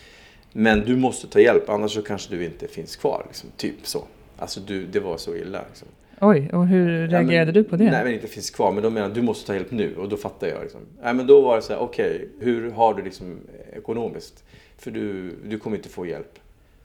Men 0.53 0.81
du 0.81 0.97
måste 0.97 1.27
ta 1.29 1.41
hjälp, 1.41 1.69
annars 1.69 1.93
så 1.95 2.03
kanske 2.03 2.37
du 2.37 2.45
inte 2.45 2.69
finns 2.69 2.97
kvar. 2.97 3.25
Liksom. 3.27 3.51
Typ 3.57 3.75
så. 3.87 4.05
Alltså 4.39 4.61
du, 4.61 4.87
det 4.87 5.01
var 5.01 5.17
så 5.17 5.37
illa. 5.37 5.65
Liksom. 5.69 5.89
Oj, 6.21 6.51
och 6.53 6.67
hur 6.67 7.09
reagerade 7.09 7.35
Ja, 7.37 7.45
men- 7.45 7.55
du 7.55 7.65
på 7.65 7.77
det? 7.77 7.85
Nej, 7.91 8.05
men 8.05 8.15
inte 8.15 8.27
finns 8.27 8.51
kvar. 8.51 8.73
Men 8.73 8.83
de 8.83 8.95
menar 8.95 9.09
du 9.09 9.23
måste 9.23 9.47
ta 9.47 9.55
hjälp 9.55 9.71
nu. 9.71 9.97
Och 9.97 10.09
då 10.09 10.17
fattar 10.17 10.47
jag. 10.47 10.63
Liksom. 10.63 10.81
Nej, 11.03 11.15
men 11.15 11.27
då 11.27 11.41
var 11.41 11.57
det 11.57 11.63
så 11.63 11.73
här, 11.73 11.81
okej, 11.81 12.29
hur 12.41 12.71
har 12.71 12.95
du 12.95 13.03
liksom 13.03 13.39
ekonomiskt? 13.73 14.45
För 14.79 14.91
du, 14.91 15.31
du 15.45 15.59
kommer 15.59 15.77
inte 15.77 15.89
få 15.89 16.07
hjälp 16.07 16.39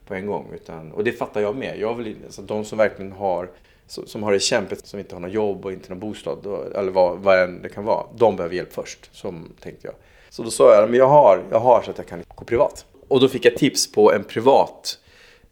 på 0.07 0.13
en 0.13 0.25
gång. 0.25 0.47
Utan, 0.53 0.91
och 0.91 1.03
det 1.03 1.11
fattar 1.11 1.41
jag 1.41 1.55
med. 1.55 1.79
Jag 1.79 1.95
vill, 1.95 2.15
alltså, 2.25 2.41
de 2.41 2.65
som 2.65 2.77
verkligen 2.77 3.11
har, 3.11 3.49
som, 3.91 4.23
har 4.23 4.31
det 4.31 4.39
kämpigt, 4.39 4.87
som 4.87 4.99
inte 4.99 5.15
har 5.15 5.19
något 5.19 5.31
jobb 5.31 5.65
och 5.65 5.71
inte 5.71 5.89
någon 5.89 5.99
bostad, 5.99 6.45
eller 6.75 6.91
vad, 6.91 7.19
vad 7.19 7.49
det 7.49 7.69
kan 7.69 7.85
vara. 7.85 8.05
De 8.15 8.35
behöver 8.35 8.55
hjälp 8.55 8.73
först, 8.73 9.09
som 9.11 9.49
tänkte 9.59 9.87
jag. 9.87 9.95
Så 10.29 10.43
då 10.43 10.51
sa 10.51 10.75
jag, 10.75 10.89
men 10.89 10.99
jag 10.99 11.07
har, 11.07 11.43
jag 11.51 11.59
har 11.59 11.81
så 11.81 11.91
att 11.91 11.97
jag 11.97 12.07
kan 12.07 12.23
gå 12.35 12.45
privat. 12.45 12.85
Och 13.07 13.19
då 13.19 13.27
fick 13.27 13.45
jag 13.45 13.55
tips 13.55 13.91
på 13.91 14.13
en 14.13 14.23
privat 14.23 14.99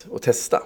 och 0.10 0.21
testa. 0.21 0.63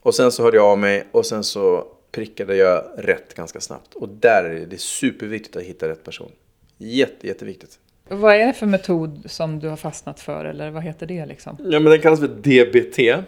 Och 0.00 0.14
sen 0.14 0.32
så 0.32 0.42
hörde 0.42 0.56
jag 0.56 0.66
av 0.66 0.78
mig 0.78 1.04
och 1.12 1.26
sen 1.26 1.44
så 1.44 1.86
prickade 2.12 2.56
jag 2.56 2.84
rätt 2.96 3.34
ganska 3.34 3.60
snabbt. 3.60 3.94
Och 3.94 4.08
där 4.08 4.44
är 4.44 4.66
det, 4.66 4.80
superviktigt 4.80 5.56
att 5.56 5.62
hitta 5.62 5.88
rätt 5.88 6.04
person. 6.04 6.32
Jätte, 6.78 7.26
jätteviktigt. 7.26 7.78
Vad 8.08 8.34
är 8.34 8.46
det 8.46 8.52
för 8.52 8.66
metod 8.66 9.22
som 9.26 9.58
du 9.58 9.68
har 9.68 9.76
fastnat 9.76 10.20
för, 10.20 10.44
eller 10.44 10.70
vad 10.70 10.82
heter 10.82 11.06
det 11.06 11.26
liksom? 11.26 11.56
Ja, 11.58 11.80
men 11.80 11.84
den 11.84 12.00
kallas 12.00 12.20
för 12.20 12.28
DBT. 12.28 13.24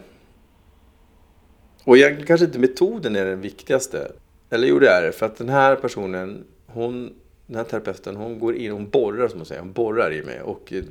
Och 1.85 1.97
egentligen 1.97 2.27
kanske 2.27 2.47
inte 2.47 2.59
metoden 2.59 3.17
är 3.17 3.25
den 3.25 3.41
viktigaste. 3.41 4.13
Eller 4.51 4.69
jo, 4.69 4.79
det 4.79 4.89
är 4.89 5.03
det. 5.03 5.13
För 5.13 5.27
att 5.27 5.37
den 5.37 5.49
här 5.49 5.77
personen, 5.77 6.45
hon, 6.67 7.15
den 7.47 7.57
här 7.57 7.65
terapeuten, 7.65 8.17
hon 8.17 8.39
går 8.39 8.57
in, 8.57 8.73
hon 8.73 8.91
borrar 8.91 9.29
som 9.29 9.39
man 9.39 9.47
säger. 9.47 9.61
Hon 9.61 9.73
borrar 9.73 10.13
i 10.13 10.23
mig. 10.23 10.41
Och 10.41 10.73
eh, 10.73 10.83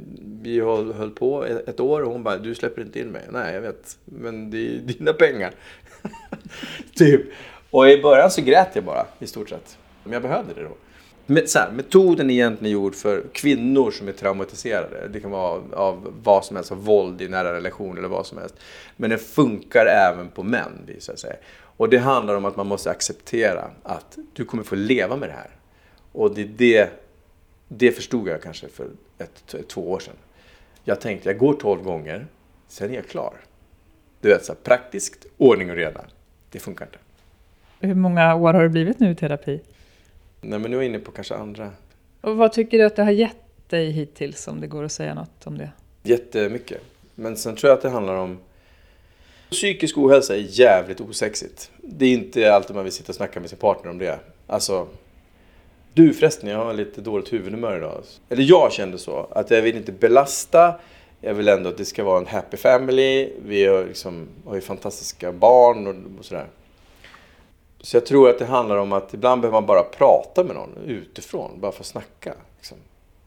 vi 0.42 0.60
höll, 0.60 0.94
höll 0.94 1.12
på 1.12 1.46
ett 1.46 1.80
år 1.80 2.02
och 2.02 2.12
hon 2.12 2.24
bara, 2.24 2.38
du 2.38 2.56
släpper 2.56 2.82
inte 2.82 3.00
in 3.00 3.08
mig. 3.08 3.22
Nej, 3.32 3.54
jag 3.54 3.62
vet. 3.62 3.98
Men 4.06 4.52
det 4.52 4.58
är 4.58 4.80
dina 4.98 5.14
pengar. 5.14 5.54
typ. 6.96 7.22
Och 7.70 7.90
i 7.90 8.02
början 8.02 8.32
så 8.32 8.42
grät 8.42 8.70
jag 8.74 8.84
bara, 8.84 9.06
i 9.20 9.28
stort 9.28 9.50
sett. 9.50 9.78
Men 10.04 10.14
jag 10.14 10.22
behövde 10.22 10.54
det 10.54 10.64
då 10.64 10.76
med, 11.26 11.50
så 11.50 11.60
här, 11.60 11.72
metoden 11.72 12.30
är 12.30 12.34
egentligen 12.34 12.74
gjord 12.74 12.96
för 12.96 13.24
kvinnor 13.34 13.92
som 13.92 14.08
är 14.08 14.12
traumatiserade. 14.12 15.08
Det 15.08 15.20
kan 15.20 15.32
vara 15.32 15.52
av, 15.52 15.74
av 15.74 16.14
vad 16.24 16.46
som 16.46 16.56
helst, 16.56 16.72
av 16.72 16.86
våld 16.86 17.22
i 17.22 17.28
nära 17.28 17.54
relationer 17.54 17.98
eller 17.98 18.10
vad 18.10 18.26
som 18.26 18.38
helst. 18.38 18.56
Men 18.98 19.10
den 19.10 19.20
funkar 19.20 19.86
även 19.86 20.30
på 20.30 20.44
män, 20.44 20.72
visar 20.86 21.16
sig. 21.16 21.40
Och 21.78 21.90
det 21.90 21.98
handlar 21.98 22.36
om 22.36 22.46
att 22.46 22.56
man 22.56 22.68
måste 22.68 22.92
acceptera 22.92 23.70
att 23.84 24.18
du 24.34 24.46
kommer 24.46 24.64
få 24.64 24.76
leva 24.76 25.16
med 25.16 25.30
det 25.30 25.34
här. 25.34 25.50
Och 26.12 26.36
det, 26.36 26.44
det, 26.44 26.90
det 27.68 27.92
förstod 27.92 28.28
jag 28.28 28.42
kanske 28.42 28.68
för 28.68 28.88
ett, 29.18 29.56
två 29.68 29.92
år 29.92 30.00
sedan. 30.00 30.16
Jag 30.84 31.02
tänkte, 31.02 31.30
jag 31.30 31.38
går 31.38 31.54
tolv 31.54 31.84
gånger, 31.84 32.28
sen 32.68 32.90
är 32.90 32.96
jag 32.96 33.08
klar. 33.08 33.34
Du 34.22 34.30
vet, 34.30 34.46
så 34.46 34.52
här, 34.52 34.60
praktiskt, 34.64 35.26
ordning 35.38 35.70
och 35.70 35.76
reda. 35.76 36.06
Det 36.52 36.60
funkar 36.60 36.86
inte. 36.86 36.98
Hur 37.80 37.96
många 37.96 38.36
år 38.36 38.54
har 38.54 38.64
det 38.64 38.70
blivit 38.70 39.00
nu 39.00 39.12
i 39.12 39.16
terapi? 39.16 39.62
Nej, 40.44 40.60
men 40.60 40.72
nu 40.72 40.78
är 40.78 40.82
jag 40.82 40.90
inne 40.90 41.00
på 41.00 41.12
kanske 41.12 41.36
andra. 41.36 41.72
Och 42.22 42.38
vad 42.38 42.54
tycker 42.54 42.78
du 42.78 42.86
att 42.86 42.96
det 42.96 43.04
har 43.04 43.12
gett 43.12 43.70
dig 43.70 43.92
hittills, 43.92 44.48
om 44.48 44.62
det 44.62 44.68
går 44.68 44.84
att 44.84 44.92
säga 44.92 45.14
något 45.14 45.48
om 45.48 45.58
det? 45.58 45.72
Jättemycket. 46.04 46.82
Men 47.16 47.38
sen 47.38 47.56
tror 47.56 47.70
jag 47.70 47.78
att 47.78 47.84
det 47.84 47.90
handlar 47.90 48.16
om... 48.16 48.38
Psykisk 49.50 49.98
ohälsa 49.98 50.36
är 50.36 50.46
jävligt 50.50 51.02
osexigt. 51.02 51.72
Det 51.78 52.06
är 52.06 52.14
inte 52.14 52.54
alltid 52.54 52.76
man 52.76 52.84
vill 52.84 52.94
sitta 52.94 53.12
och 53.12 53.16
snacka 53.16 53.40
med 53.40 53.50
sin 53.50 53.60
partner 53.60 53.92
om 53.92 53.98
det. 53.98 54.20
Alltså... 54.48 54.88
Du 55.94 56.14
förresten, 56.14 56.50
jag 56.50 56.66
har 56.66 56.74
lite 56.74 57.02
dåligt 57.02 57.34
huvudhumör 57.34 57.78
idag. 57.78 58.04
Eller 58.30 58.44
jag 58.44 58.72
kände 58.72 58.98
så. 58.98 59.28
Att 59.32 59.52
jag 59.52 59.62
vill 59.62 59.78
inte 59.78 59.92
belasta. 59.92 60.80
Jag 61.22 61.34
vill 61.34 61.48
ändå 61.48 61.70
att 61.70 61.78
det 61.78 61.86
ska 61.86 62.04
vara 62.04 62.18
en 62.18 62.28
happy 62.28 62.58
family. 62.58 63.30
Vi 63.46 63.66
har, 63.66 63.86
liksom, 63.86 64.28
har 64.46 64.56
ju 64.56 64.62
fantastiska 64.62 65.32
barn 65.32 65.88
och, 65.88 66.20
och 66.20 66.26
sådär. 66.26 66.48
Så 67.84 67.98
jag 67.98 68.06
tror 68.06 68.30
att 68.30 68.40
det 68.40 68.46
handlar 68.46 68.78
om 68.78 68.94
att 68.94 69.14
ibland 69.14 69.42
behöver 69.42 69.62
man 69.62 69.66
bara 69.66 69.84
prata 69.84 70.44
med 70.44 70.56
någon 70.56 70.78
utifrån. 70.86 71.52
Bara 71.60 71.72
för 71.72 71.80
att 71.80 71.86
snacka. 71.86 72.34
Liksom. 72.58 72.78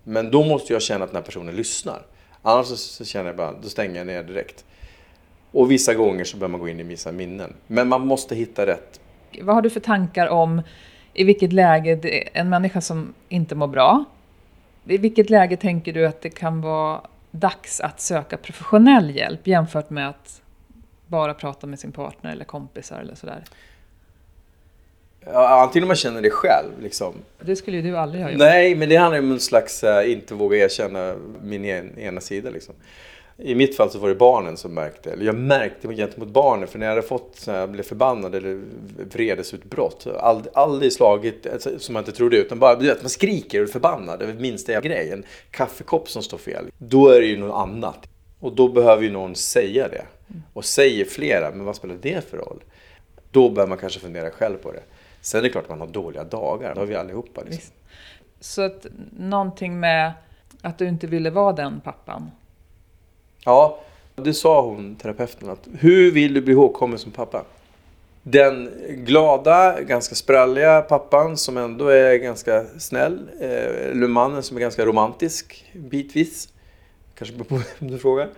Men 0.02 0.30
då 0.30 0.44
måste 0.44 0.72
jag 0.72 0.82
känna 0.82 1.04
att 1.04 1.10
den 1.10 1.16
här 1.16 1.26
personen 1.26 1.56
lyssnar. 1.56 2.02
Annars 2.42 2.66
så, 2.66 2.76
så 2.76 3.04
känner 3.04 3.26
jag 3.26 3.36
bara, 3.36 3.52
då 3.62 3.68
stänger 3.68 3.96
jag 3.96 4.06
ner 4.06 4.22
direkt. 4.22 4.64
Och 5.52 5.70
vissa 5.70 5.94
gånger 5.94 6.24
så 6.24 6.36
behöver 6.36 6.52
man 6.52 6.60
gå 6.60 6.68
in 6.68 6.80
i 6.80 6.82
vissa 6.82 7.12
minnen. 7.12 7.54
Men 7.66 7.88
man 7.88 8.06
måste 8.06 8.34
hitta 8.34 8.66
rätt. 8.66 9.00
Vad 9.40 9.54
har 9.54 9.62
du 9.62 9.70
för 9.70 9.80
tankar 9.80 10.26
om 10.26 10.62
i 11.14 11.24
vilket 11.24 11.52
läge 11.52 11.96
det, 11.96 12.38
en 12.38 12.48
människa 12.48 12.80
som 12.80 13.14
inte 13.28 13.54
mår 13.54 13.66
bra, 13.66 14.04
i 14.84 14.98
vilket 14.98 15.30
läge 15.30 15.56
tänker 15.56 15.92
du 15.92 16.06
att 16.06 16.20
det 16.20 16.30
kan 16.30 16.60
vara 16.60 17.00
dags 17.30 17.80
att 17.80 18.00
söka 18.00 18.36
professionell 18.36 19.16
hjälp 19.16 19.46
jämfört 19.46 19.90
med 19.90 20.08
att 20.08 20.42
bara 21.06 21.34
prata 21.34 21.66
med 21.66 21.78
sin 21.78 21.92
partner 21.92 22.32
eller 22.32 22.44
kompisar 22.44 23.00
eller 23.00 23.14
sådär? 23.14 23.44
Antingen 25.34 25.84
om 25.84 25.88
man 25.88 25.96
känner 25.96 26.22
det 26.22 26.30
själv. 26.30 26.82
Liksom. 26.82 27.14
Det 27.40 27.56
skulle 27.56 27.76
ju 27.76 27.82
du 27.82 27.96
aldrig 27.96 28.22
ha 28.22 28.30
gjort. 28.30 28.38
Nej, 28.38 28.74
men 28.74 28.88
det 28.88 28.96
handlar 28.96 29.18
om 29.18 29.32
en 29.32 29.40
slags 29.40 29.84
uh, 29.84 30.12
inte 30.12 30.34
våga 30.34 30.56
erkänna 30.56 31.14
min 31.42 31.64
en, 31.64 31.98
ena 31.98 32.20
sida. 32.20 32.50
Liksom. 32.50 32.74
I 33.38 33.54
mitt 33.54 33.76
fall 33.76 33.90
så 33.90 33.98
var 33.98 34.08
det 34.08 34.14
barnen 34.14 34.56
som 34.56 34.74
märkte. 34.74 35.12
Eller 35.12 35.24
jag 35.24 35.34
märkte 35.34 35.94
gentemot 35.94 36.28
barnen. 36.28 36.68
För 36.68 36.78
när 36.78 36.86
jag 36.86 36.94
hade 36.94 37.06
fått 37.06 37.36
så 37.36 37.52
här, 37.52 37.66
blev 37.66 37.82
förbannad 37.82 38.34
eller 38.34 38.62
vredesutbrott. 39.12 40.06
Aldrig, 40.06 40.52
aldrig 40.54 40.92
slagit 40.92 41.46
alltså, 41.46 41.78
som 41.78 41.92
man 41.92 42.00
inte 42.00 42.12
trodde. 42.12 42.36
Utan 42.36 42.58
bara 42.58 42.74
du 42.74 42.86
vet, 42.86 43.02
man 43.02 43.10
skriker 43.10 43.62
och 43.62 43.68
är 43.68 43.72
förbannad 43.72 44.22
över 44.22 44.34
minsta 44.34 44.80
grej. 44.80 45.10
En 45.12 45.24
kaffekopp 45.50 46.08
som 46.08 46.22
står 46.22 46.38
fel. 46.38 46.64
Då 46.78 47.08
är 47.08 47.20
det 47.20 47.26
ju 47.26 47.36
något 47.36 47.56
annat. 47.56 48.08
Och 48.40 48.54
då 48.54 48.68
behöver 48.68 49.02
ju 49.02 49.10
någon 49.10 49.34
säga 49.34 49.88
det. 49.88 50.04
Och 50.52 50.64
säger 50.64 51.04
flera, 51.04 51.50
men 51.50 51.64
vad 51.64 51.76
spelar 51.76 51.96
det 52.02 52.30
för 52.30 52.36
roll? 52.36 52.64
Då 53.30 53.48
bör 53.48 53.66
man 53.66 53.78
kanske 53.78 54.00
fundera 54.00 54.30
själv 54.30 54.56
på 54.56 54.72
det. 54.72 54.82
Sen 55.26 55.38
är 55.38 55.42
det 55.42 55.48
klart 55.48 55.64
att 55.64 55.70
man 55.70 55.80
har 55.80 55.86
dåliga 55.86 56.24
dagar, 56.24 56.74
det 56.74 56.80
har 56.80 56.86
vi 56.86 56.94
allihopa. 56.94 57.42
Liksom. 57.42 57.74
Så 58.40 58.62
att 58.62 58.86
någonting 59.18 59.80
med 59.80 60.12
att 60.62 60.78
du 60.78 60.88
inte 60.88 61.06
ville 61.06 61.30
vara 61.30 61.52
den 61.52 61.80
pappan? 61.80 62.30
Ja, 63.44 63.80
det 64.14 64.34
sa 64.34 64.62
hon, 64.62 64.96
terapeuten, 64.96 65.50
att 65.50 65.68
hur 65.78 66.10
vill 66.10 66.34
du 66.34 66.40
bli 66.40 66.52
ihågkommen 66.52 66.98
som 66.98 67.12
pappa? 67.12 67.44
Den 68.22 68.70
glada, 68.88 69.80
ganska 69.80 70.14
spralliga 70.14 70.80
pappan 70.82 71.36
som 71.36 71.56
ändå 71.56 71.88
är 71.88 72.16
ganska 72.16 72.64
snäll. 72.78 73.30
Eh, 73.40 73.90
eller 73.90 74.08
mannen 74.08 74.42
som 74.42 74.56
är 74.56 74.60
ganska 74.60 74.84
romantisk 74.84 75.64
bitvis. 75.72 76.48
Kanske 77.14 77.36
beror 77.36 77.44
på 77.44 77.54
vem 77.78 77.90
du 77.90 77.98
frågar. 77.98 78.28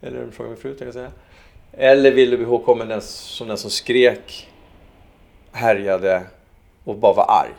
Eller 0.00 0.20
om 0.20 0.26
du 0.26 0.32
frågar 0.32 0.50
min 0.50 0.58
fru, 0.58 0.76
jag 0.78 0.94
säga. 0.94 1.10
Eller 1.72 2.12
vill 2.12 2.30
du 2.30 2.36
bli 2.36 2.46
ihågkommen 2.46 3.00
som 3.00 3.48
den 3.48 3.58
som 3.58 3.70
skrek, 3.70 4.51
härjade 5.52 6.22
och 6.84 6.96
bara 6.96 7.12
var 7.12 7.26
arg. 7.28 7.54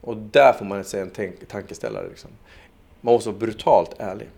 Och 0.00 0.16
där 0.16 0.52
får 0.52 0.64
man 0.64 0.84
säga 0.84 1.02
en 1.02 1.32
tankeställare. 1.48 2.08
Liksom. 2.08 2.30
Man 3.00 3.14
måste 3.14 3.30
vara 3.30 3.38
brutalt 3.38 3.94
ärlig. 3.98 4.28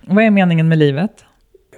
Vad 0.00 0.24
är 0.24 0.30
meningen 0.30 0.68
med 0.68 0.78
livet? 0.78 1.24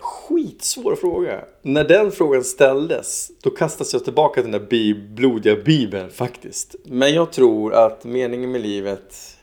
Skitsvår 0.01 0.97
fråga. 0.97 1.44
När 1.62 1.85
den 1.85 2.11
frågan 2.11 2.44
ställdes, 2.44 3.31
då 3.42 3.51
kastas 3.51 3.92
jag 3.92 4.05
tillbaka 4.05 4.42
till 4.42 4.53
den 4.53 4.61
där 4.61 4.68
bi 4.68 4.94
blodiga 4.94 5.57
bibeln 5.57 6.11
faktiskt. 6.11 6.75
Men 6.85 7.14
jag 7.14 7.33
tror 7.33 7.75
att 7.75 8.05
meningen 8.05 8.53
med 8.53 8.61
livet, 8.61 9.37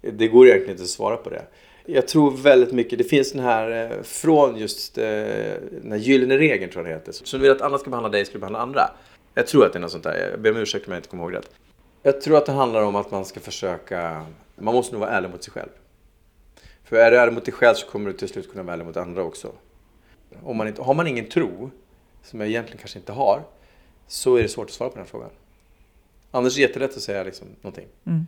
det 0.00 0.28
går 0.28 0.46
egentligen 0.46 0.72
inte 0.72 0.82
att 0.82 0.88
svara 0.88 1.16
på 1.16 1.30
det. 1.30 1.42
Jag 1.86 2.08
tror 2.08 2.30
väldigt 2.30 2.72
mycket, 2.72 2.98
det 2.98 3.04
finns 3.04 3.32
den 3.32 3.42
här 3.42 3.90
eh, 3.92 4.02
från 4.02 4.56
just 4.56 4.98
eh, 4.98 5.04
den 5.82 5.90
här 5.90 5.98
gyllene 5.98 6.38
regeln 6.38 6.72
tror 6.72 6.84
jag 6.84 6.94
det 6.94 6.98
heter. 6.98 7.12
Så 7.12 7.36
du 7.36 7.42
vill 7.42 7.50
att 7.50 7.60
andra 7.60 7.78
ska 7.78 7.90
behandla 7.90 8.08
dig, 8.08 8.24
ska 8.24 8.32
du 8.32 8.38
behandla 8.38 8.58
andra. 8.58 8.90
Jag 9.34 9.46
tror 9.46 9.66
att 9.66 9.72
det 9.72 9.78
är 9.78 9.80
något 9.80 9.92
sånt 9.92 10.04
där, 10.04 10.30
jag 10.30 10.40
ber 10.40 10.50
om 10.50 10.56
ursäkt 10.56 10.86
om 10.86 10.92
jag 10.92 10.98
inte 10.98 11.08
kommer 11.08 11.22
ihåg 11.22 11.34
rätt. 11.34 11.50
Jag 12.02 12.20
tror 12.20 12.36
att 12.36 12.46
det 12.46 12.52
handlar 12.52 12.82
om 12.82 12.96
att 12.96 13.10
man 13.10 13.24
ska 13.24 13.40
försöka, 13.40 14.26
man 14.56 14.74
måste 14.74 14.92
nog 14.92 15.00
vara 15.00 15.10
ärlig 15.10 15.30
mot 15.30 15.44
sig 15.44 15.52
själv. 15.52 15.70
För 16.84 16.96
är 16.96 17.10
du 17.10 17.18
ärlig 17.18 17.32
mot 17.32 17.44
dig 17.44 17.54
själv 17.54 17.74
så 17.74 17.86
kommer 17.86 18.10
du 18.10 18.16
till 18.16 18.28
slut 18.28 18.50
kunna 18.50 18.62
vara 18.62 18.72
ärlig 18.74 18.86
mot 18.86 18.96
andra 18.96 19.22
också. 19.22 19.52
Om 20.42 20.56
man 20.56 20.68
inte, 20.68 20.82
har 20.82 20.94
man 20.94 21.06
ingen 21.06 21.28
tro, 21.28 21.70
som 22.22 22.40
jag 22.40 22.48
egentligen 22.48 22.78
kanske 22.78 22.98
inte 22.98 23.12
har, 23.12 23.42
så 24.06 24.36
är 24.36 24.42
det 24.42 24.48
svårt 24.48 24.66
att 24.66 24.74
svara 24.74 24.90
på 24.90 24.96
den 24.96 25.06
frågan. 25.06 25.30
Annars 26.30 26.52
är 26.52 26.56
det 26.56 26.66
jättelätt 26.66 26.96
att 26.96 27.02
säga 27.02 27.22
liksom 27.22 27.46
någonting. 27.60 27.86
Mm. 28.06 28.26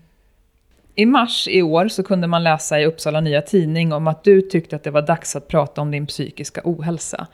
I 0.95 1.07
mars 1.07 1.49
i 1.49 1.62
år 1.62 1.88
så 1.88 2.03
kunde 2.03 2.27
man 2.27 2.45
läsa 2.45 2.81
i 2.81 2.87
Uppsala 2.87 3.21
Nya 3.21 3.43
Tidning 3.43 3.93
om 3.93 4.07
att 4.07 4.25
du 4.25 4.43
tyckte 4.43 4.77
att 4.77 4.83
det 4.83 4.91
var 4.91 5.03
dags 5.03 5.37
att 5.37 5.49
prata 5.49 5.81
om 5.81 5.91
din 5.91 6.07
psykiska 6.07 6.61
ohälsa. 6.65 7.27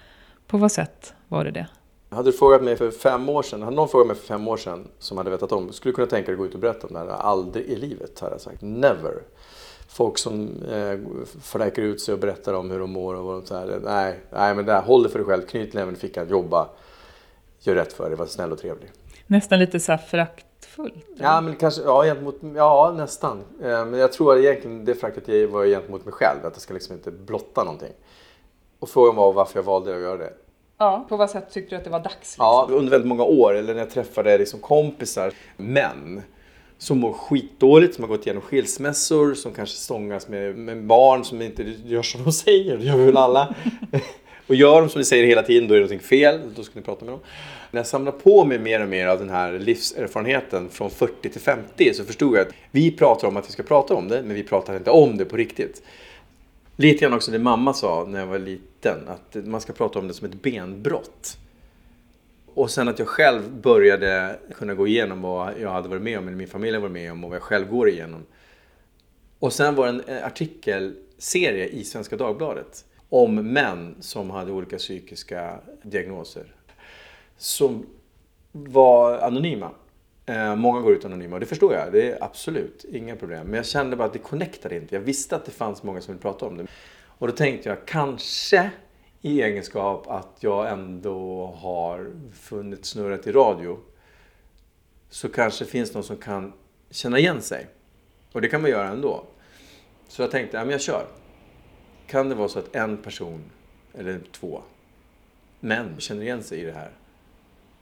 På 0.46 0.58
vad 0.58 0.72
sätt 0.72 1.14
var 1.28 1.44
det 1.44 1.50
det? 1.50 1.66
Hade 2.10 2.28
du 2.28 2.32
frågat 2.32 2.62
mig 2.62 2.76
för 2.76 2.90
fem 2.90 3.28
år 3.28 3.42
sedan, 3.42 3.62
hade 3.62 3.76
någon 3.76 3.88
frågat 3.88 4.06
mig 4.06 4.16
för 4.16 4.26
fem 4.26 4.48
år 4.48 4.56
sedan 4.56 4.88
som 4.98 5.18
hade 5.18 5.30
vetat 5.30 5.52
om, 5.52 5.72
skulle 5.72 5.94
kunna 5.94 6.06
tänka 6.06 6.26
dig 6.26 6.32
att 6.32 6.38
gå 6.38 6.46
ut 6.46 6.54
och 6.54 6.60
berätta 6.60 6.86
om 6.86 6.92
det 6.92 6.98
här? 6.98 7.06
Aldrig 7.06 7.64
i 7.64 7.76
livet, 7.76 8.20
hade 8.20 8.34
jag 8.34 8.40
sagt. 8.40 8.62
Never. 8.62 9.22
Folk 9.88 10.18
som 10.18 10.62
eh, 10.62 10.98
fräker 11.42 11.82
ut 11.82 12.00
sig 12.00 12.14
och 12.14 12.20
berättar 12.20 12.54
om 12.54 12.70
hur 12.70 12.78
de 12.78 12.90
mår 12.90 13.14
och 13.14 13.24
vad 13.24 13.34
de 13.34 13.46
säger. 13.46 13.80
Nej, 13.84 14.20
nej 14.30 14.54
men 14.54 14.66
det 14.66 14.72
här, 14.72 14.82
håll 14.82 15.02
det 15.02 15.08
för 15.08 15.18
dig 15.18 15.26
själv, 15.26 15.42
knyt 15.46 15.72
näven 15.72 15.94
i 15.94 15.98
fickan, 15.98 16.28
jobba, 16.28 16.68
gör 17.60 17.74
rätt 17.74 17.92
för 17.92 18.08
dig, 18.08 18.18
var 18.18 18.26
snäll 18.26 18.52
och 18.52 18.58
trevlig. 18.58 18.90
Nästan 19.26 19.58
lite 19.58 19.80
så 19.80 19.92
här 19.92 19.98
föraktfullt? 19.98 21.06
Ja, 21.16 21.40
men 21.40 21.56
kanske, 21.56 21.82
ja, 21.82 22.04
gentemot, 22.04 22.36
ja 22.56 22.94
nästan. 22.96 23.38
Eh, 23.62 23.86
men 23.86 23.94
jag 23.94 24.12
tror 24.12 24.32
att 24.32 24.38
egentligen 24.38 24.84
det 24.84 24.94
föraktet 24.94 25.50
var 25.50 25.66
gentemot 25.66 26.04
mig 26.04 26.14
själv, 26.14 26.46
att 26.46 26.52
jag 26.52 26.62
ska 26.62 26.74
liksom 26.74 26.94
inte 26.94 27.10
blotta 27.10 27.64
någonting. 27.64 27.92
Och 28.78 28.88
frågan 28.88 29.16
var 29.16 29.32
varför 29.32 29.58
jag 29.58 29.64
valde 29.64 29.94
att 29.94 30.00
göra 30.00 30.16
det. 30.16 30.32
Ja, 30.78 31.06
på 31.08 31.16
vad 31.16 31.30
sätt 31.30 31.50
tyckte 31.50 31.74
du 31.74 31.78
att 31.78 31.84
det 31.84 31.90
var 31.90 32.00
dags? 32.00 32.16
Liksom? 32.16 32.44
Ja, 32.44 32.68
under 32.70 32.90
väldigt 32.90 33.08
många 33.08 33.24
år, 33.24 33.54
eller 33.54 33.74
när 33.74 33.80
jag 33.80 33.90
träffade 33.90 34.38
liksom 34.38 34.60
kompisar, 34.60 35.32
män 35.56 36.22
som 36.78 36.98
mår 36.98 37.12
skitdåligt, 37.12 37.94
som 37.94 38.04
har 38.04 38.08
gått 38.08 38.26
igenom 38.26 38.42
skilsmässor, 38.42 39.34
som 39.34 39.52
kanske 39.52 39.76
stångas 39.76 40.28
med, 40.28 40.56
med 40.56 40.84
barn 40.84 41.24
som 41.24 41.42
inte 41.42 41.62
gör 41.84 42.02
som 42.02 42.24
de 42.24 42.32
säger, 42.44 42.76
det 42.76 42.84
gör 42.84 42.96
vi 42.96 43.04
väl 43.04 43.16
alla. 43.16 43.54
och 44.46 44.54
gör 44.54 44.80
de 44.80 44.88
som 44.88 45.00
de 45.00 45.04
säger 45.04 45.26
hela 45.26 45.42
tiden, 45.42 45.68
då 45.68 45.74
är 45.74 45.78
det 45.78 45.84
någonting 45.84 46.08
fel, 46.08 46.40
då 46.56 46.62
ska 46.62 46.78
ni 46.78 46.84
prata 46.84 47.04
med 47.04 47.14
dem. 47.14 47.20
När 47.70 47.78
jag 47.78 47.86
samlar 47.86 48.12
på 48.12 48.44
mig 48.44 48.58
mer 48.58 48.82
och 48.82 48.88
mer 48.88 49.06
av 49.06 49.18
den 49.18 49.30
här 49.30 49.58
livserfarenheten 49.58 50.68
från 50.68 50.90
40 50.90 51.28
till 51.28 51.40
50 51.40 51.94
så 51.94 52.04
förstod 52.04 52.36
jag 52.36 52.46
att 52.46 52.54
vi 52.70 52.90
pratar 52.90 53.28
om 53.28 53.36
att 53.36 53.48
vi 53.48 53.52
ska 53.52 53.62
prata 53.62 53.94
om 53.94 54.08
det, 54.08 54.22
men 54.22 54.34
vi 54.34 54.42
pratar 54.42 54.76
inte 54.76 54.90
om 54.90 55.16
det 55.16 55.24
på 55.24 55.36
riktigt. 55.36 55.82
Lite 56.76 57.00
grann 57.00 57.12
också 57.12 57.30
det 57.30 57.38
mamma 57.38 57.74
sa 57.74 58.04
när 58.08 58.18
jag 58.18 58.26
var 58.26 58.38
liten, 58.38 58.67
att 58.86 59.34
man 59.34 59.60
ska 59.60 59.72
prata 59.72 59.98
om 59.98 60.08
det 60.08 60.14
som 60.14 60.28
ett 60.28 60.42
benbrott. 60.42 61.38
Och 62.54 62.70
sen 62.70 62.88
att 62.88 62.98
jag 62.98 63.08
själv 63.08 63.60
började 63.62 64.38
kunna 64.54 64.74
gå 64.74 64.86
igenom 64.86 65.22
vad 65.22 65.52
jag 65.60 65.70
hade 65.70 65.88
varit 65.88 66.02
med 66.02 66.18
om, 66.18 66.28
eller 66.28 66.36
min 66.36 66.48
familj 66.48 66.72
hade 66.72 66.82
varit 66.82 66.92
med 66.92 67.12
om 67.12 67.24
och 67.24 67.30
vad 67.30 67.36
jag 67.36 67.42
själv 67.42 67.68
går 67.68 67.88
igenom. 67.88 68.22
Och 69.38 69.52
sen 69.52 69.74
var 69.74 69.86
det 69.86 69.92
en 69.92 70.00
eh, 70.00 70.26
artikelserie 70.26 71.66
i 71.66 71.84
Svenska 71.84 72.16
Dagbladet 72.16 72.84
om 73.08 73.34
män 73.34 73.96
som 74.00 74.30
hade 74.30 74.52
olika 74.52 74.76
psykiska 74.76 75.58
diagnoser. 75.82 76.54
Som 77.36 77.86
var 78.52 79.18
anonyma. 79.18 79.70
Eh, 80.26 80.56
många 80.56 80.80
går 80.80 80.92
ut 80.92 81.04
anonyma 81.04 81.36
och 81.36 81.40
det 81.40 81.46
förstår 81.46 81.74
jag. 81.74 81.92
Det 81.92 82.10
är 82.10 82.24
absolut 82.24 82.84
inga 82.92 83.16
problem. 83.16 83.46
Men 83.46 83.54
jag 83.54 83.66
kände 83.66 83.96
bara 83.96 84.04
att 84.04 84.12
det 84.12 84.18
connectade 84.18 84.76
inte. 84.76 84.94
Jag 84.94 85.02
visste 85.02 85.36
att 85.36 85.44
det 85.44 85.50
fanns 85.50 85.82
många 85.82 86.00
som 86.00 86.14
ville 86.14 86.22
prata 86.22 86.46
om 86.46 86.56
det. 86.56 86.66
Och 87.18 87.26
då 87.26 87.32
tänkte 87.32 87.68
jag 87.68 87.86
kanske 87.86 88.70
i 89.22 89.42
egenskap 89.42 90.06
att 90.08 90.36
jag 90.40 90.70
ändå 90.70 91.46
har 91.46 92.10
funnit 92.32 92.84
snurret 92.84 93.26
i 93.26 93.32
radio 93.32 93.78
så 95.10 95.28
kanske 95.28 95.64
det 95.64 95.70
finns 95.70 95.94
någon 95.94 96.04
som 96.04 96.16
kan 96.16 96.52
känna 96.90 97.18
igen 97.18 97.42
sig. 97.42 97.66
Och 98.32 98.40
det 98.40 98.48
kan 98.48 98.62
man 98.62 98.70
göra 98.70 98.88
ändå. 98.88 99.24
Så 100.08 100.22
jag 100.22 100.30
tänkte, 100.30 100.56
ja 100.56 100.64
men 100.64 100.70
jag 100.70 100.80
kör. 100.80 101.06
Kan 102.06 102.28
det 102.28 102.34
vara 102.34 102.48
så 102.48 102.58
att 102.58 102.76
en 102.76 102.96
person, 102.96 103.44
eller 103.94 104.20
två, 104.32 104.62
män 105.60 105.94
känner 105.98 106.22
igen 106.22 106.42
sig 106.42 106.60
i 106.60 106.64
det 106.64 106.72
här 106.72 106.90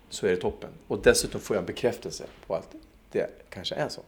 så 0.09 0.27
är 0.27 0.31
det 0.31 0.37
toppen. 0.37 0.71
Och 0.89 1.03
dessutom 1.03 1.41
får 1.41 1.57
jag 1.57 1.63
en 1.63 1.67
bekräftelse 1.67 2.25
på 2.47 2.55
att 2.55 2.75
det 3.11 3.31
kanske 3.51 3.75
är 3.75 3.89
så. 3.89 4.03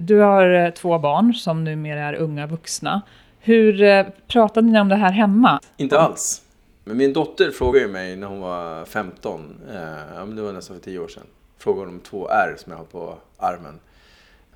Du 0.00 0.18
har 0.18 0.50
eh, 0.50 0.70
två 0.70 0.98
barn 0.98 1.34
som 1.34 1.64
numera 1.64 2.00
är 2.00 2.14
unga 2.14 2.46
vuxna. 2.46 3.02
Hur 3.44 3.82
eh, 3.82 4.06
pratade 4.28 4.66
ni 4.66 4.80
om 4.80 4.88
det 4.88 4.96
här 4.96 5.12
hemma? 5.12 5.60
Inte 5.76 6.00
alls. 6.00 6.42
Men 6.84 6.96
min 6.96 7.12
dotter 7.12 7.50
frågade 7.50 7.88
mig 7.88 8.16
när 8.16 8.26
hon 8.26 8.40
var 8.40 8.84
15, 8.84 9.60
eh, 9.68 10.26
det 10.26 10.42
var 10.42 10.52
nästan 10.52 10.76
för 10.76 10.84
10 10.84 10.98
år 10.98 11.08
sedan, 11.08 11.26
frågade 11.58 11.88
om 11.88 12.00
två 12.00 12.28
R 12.28 12.54
som 12.58 12.72
jag 12.72 12.78
har 12.78 12.84
på 12.84 13.18
armen. 13.36 13.80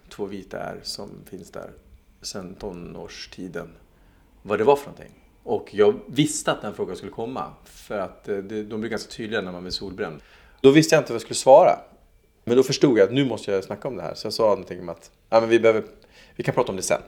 Två 0.09 0.25
vita 0.25 0.59
R 0.59 0.81
som 0.83 1.11
finns 1.31 1.51
där 1.51 1.71
sedan 2.23 2.55
tonårstiden. 2.55 3.69
Vad 4.43 4.59
det 4.59 4.65
var 4.65 4.77
för 4.77 4.87
någonting. 4.87 5.13
Och 5.43 5.75
jag 5.75 5.95
visste 6.07 6.53
att 6.53 6.63
den 6.63 6.75
frågan 6.75 6.97
skulle 6.97 7.13
komma. 7.13 7.45
För 7.65 7.99
att 7.99 8.29
eh, 8.29 8.37
det, 8.37 8.63
de 8.63 8.81
blir 8.81 8.91
ganska 8.91 9.13
tydliga 9.13 9.41
när 9.41 9.53
man 9.53 9.63
blir 9.63 9.73
solbränd. 9.73 10.21
Då 10.61 10.71
visste 10.71 10.95
jag 10.95 11.01
inte 11.01 11.13
vad 11.13 11.15
jag 11.15 11.23
skulle 11.23 11.35
svara. 11.35 11.79
Men 12.45 12.57
då 12.57 12.63
förstod 12.63 12.99
jag 12.99 13.05
att 13.05 13.15
nu 13.15 13.25
måste 13.25 13.51
jag 13.51 13.65
snacka 13.65 13.89
om 13.89 13.97
det 13.97 14.03
här. 14.03 14.15
Så 14.15 14.27
jag 14.27 14.33
sa 14.33 14.43
någonting 14.43 14.81
om 14.81 14.89
att 14.89 15.11
ja, 15.31 15.41
men 15.41 15.49
vi, 15.49 15.61
behöver, 15.61 15.85
vi 16.37 16.45
kan 16.45 16.55
prata 16.55 16.71
om 16.71 16.77
det 16.77 16.83
sen. 16.83 17.01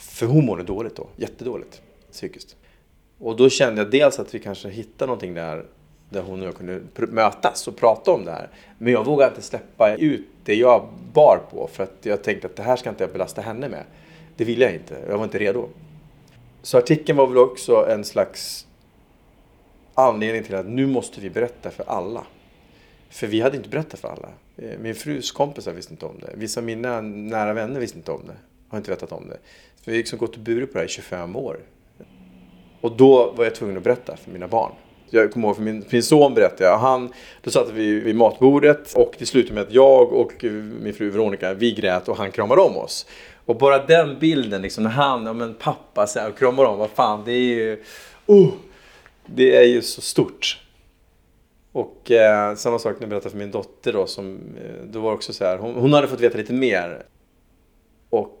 För 0.00 0.26
hon 0.26 0.44
mådde 0.44 0.62
dåligt 0.62 0.96
då, 0.96 1.06
jättedåligt 1.16 1.82
psykiskt. 2.12 2.56
Och 3.18 3.36
då 3.36 3.48
kände 3.48 3.80
jag 3.80 3.90
dels 3.90 4.18
att 4.18 4.34
vi 4.34 4.38
kanske 4.38 4.68
hittade 4.68 5.06
någonting 5.06 5.34
där 5.34 5.64
där 6.10 6.22
hon 6.22 6.40
och 6.40 6.46
jag 6.46 6.56
kunde 6.56 6.80
mötas 6.96 7.68
och 7.68 7.76
prata 7.76 8.10
om 8.10 8.24
det 8.24 8.30
här. 8.30 8.48
Men 8.78 8.92
jag 8.92 9.04
vågade 9.04 9.30
inte 9.30 9.42
släppa 9.42 9.94
ut 9.94 10.26
det 10.44 10.54
jag 10.54 10.88
bar 11.12 11.40
på 11.50 11.68
för 11.72 11.82
att 11.82 11.96
jag 12.02 12.22
tänkte 12.22 12.46
att 12.46 12.56
det 12.56 12.62
här 12.62 12.76
ska 12.76 12.90
inte 12.90 13.04
jag 13.04 13.12
belasta 13.12 13.42
henne 13.42 13.68
med. 13.68 13.84
Det 14.36 14.44
ville 14.44 14.64
jag 14.64 14.74
inte, 14.74 14.98
jag 15.08 15.16
var 15.16 15.24
inte 15.24 15.38
redo. 15.38 15.68
Så 16.62 16.78
artikeln 16.78 17.18
var 17.18 17.26
väl 17.26 17.38
också 17.38 17.86
en 17.88 18.04
slags 18.04 18.66
anledning 19.94 20.44
till 20.44 20.54
att 20.54 20.66
nu 20.66 20.86
måste 20.86 21.20
vi 21.20 21.30
berätta 21.30 21.70
för 21.70 21.84
alla. 21.88 22.24
För 23.10 23.26
vi 23.26 23.40
hade 23.40 23.56
inte 23.56 23.68
berättat 23.68 24.00
för 24.00 24.08
alla. 24.08 24.28
Eh, 24.56 24.78
min 24.78 24.94
frus 24.94 25.32
kompisar 25.32 25.72
visste 25.72 25.92
inte 25.92 26.06
om 26.06 26.18
det. 26.20 26.32
Vissa 26.34 26.60
av 26.60 26.64
mina 26.64 27.00
nära 27.00 27.52
vänner 27.52 27.80
visste 27.80 27.98
inte 27.98 28.12
om 28.12 28.22
det. 28.26 28.36
Har 28.70 28.78
inte 28.78 28.90
vetat 28.90 29.12
om 29.12 29.28
det. 29.28 29.38
Så 29.76 29.82
vi 29.84 29.92
har 29.92 29.96
liksom 29.96 30.18
gått 30.18 30.34
och 30.34 30.40
burit 30.40 30.72
på 30.72 30.72
det 30.72 30.78
här 30.78 30.86
i 30.86 30.88
25 30.88 31.36
år. 31.36 31.60
Och 32.80 32.96
då 32.96 33.32
var 33.36 33.44
jag 33.44 33.54
tvungen 33.54 33.76
att 33.76 33.82
berätta 33.82 34.16
för 34.16 34.30
mina 34.30 34.48
barn. 34.48 34.72
Jag 35.10 35.32
kommer 35.32 35.48
ihåg 35.48 35.56
för 35.56 35.62
min, 35.62 35.84
min 35.90 36.02
son 36.02 36.34
berättade 36.34 36.64
jag. 36.64 36.78
Han, 36.78 37.12
då 37.42 37.50
satt 37.50 37.70
vi 37.70 38.00
vid 38.00 38.16
matbordet 38.16 38.92
och 38.92 39.14
det 39.18 39.26
slutade 39.26 39.54
med 39.54 39.62
att 39.62 39.72
jag 39.72 40.12
och 40.12 40.44
min 40.80 40.94
fru 40.94 41.10
Veronica, 41.10 41.54
vi 41.54 41.72
grät 41.72 42.08
och 42.08 42.16
han 42.16 42.30
kramade 42.30 42.60
om 42.60 42.76
oss. 42.76 43.06
Och 43.44 43.56
bara 43.56 43.86
den 43.86 44.18
bilden, 44.18 44.62
liksom, 44.62 44.84
när 44.84 44.90
han, 44.90 45.26
ja 45.26 45.32
men 45.32 45.54
pappa 45.54 46.06
så 46.06 46.18
här, 46.18 46.30
kramar 46.30 46.64
om, 46.64 46.78
vad 46.78 46.90
fan, 46.90 47.22
det 47.24 47.32
är 47.32 47.54
ju, 47.54 47.82
oh, 48.26 48.48
det 49.26 49.56
är 49.56 49.64
ju 49.64 49.82
så 49.82 50.00
stort. 50.00 50.58
Och 51.72 52.10
eh, 52.10 52.54
samma 52.54 52.78
sak 52.78 52.94
när 52.94 53.02
jag 53.02 53.10
berättade 53.10 53.30
för 53.30 53.38
min 53.38 53.50
dotter 53.50 53.92
då, 53.92 54.06
som, 54.06 54.40
eh, 54.64 54.84
då 54.84 55.00
var 55.00 55.12
också 55.12 55.32
så 55.32 55.44
här, 55.44 55.58
hon, 55.58 55.74
hon, 55.74 55.92
hade 55.92 56.08
fått 56.08 56.20
veta 56.20 56.38
lite 56.38 56.52
mer. 56.52 57.02
Och 58.10 58.39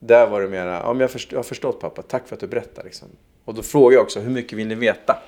där 0.00 0.26
var 0.26 0.40
det 0.40 0.48
mera, 0.48 0.80
ja 0.84 0.92
men 0.92 1.00
jag, 1.00 1.10
först, 1.10 1.32
jag 1.32 1.38
har 1.38 1.44
förstått 1.44 1.80
pappa, 1.80 2.02
tack 2.02 2.28
för 2.28 2.36
att 2.36 2.40
du 2.40 2.46
berättar 2.46 2.84
liksom. 2.84 3.08
Och 3.44 3.54
då 3.54 3.62
frågade 3.62 3.94
jag 3.94 4.02
också, 4.02 4.20
hur 4.20 4.30
mycket 4.30 4.58
vill 4.58 4.66
ni 4.66 4.74
veta? 4.74 5.22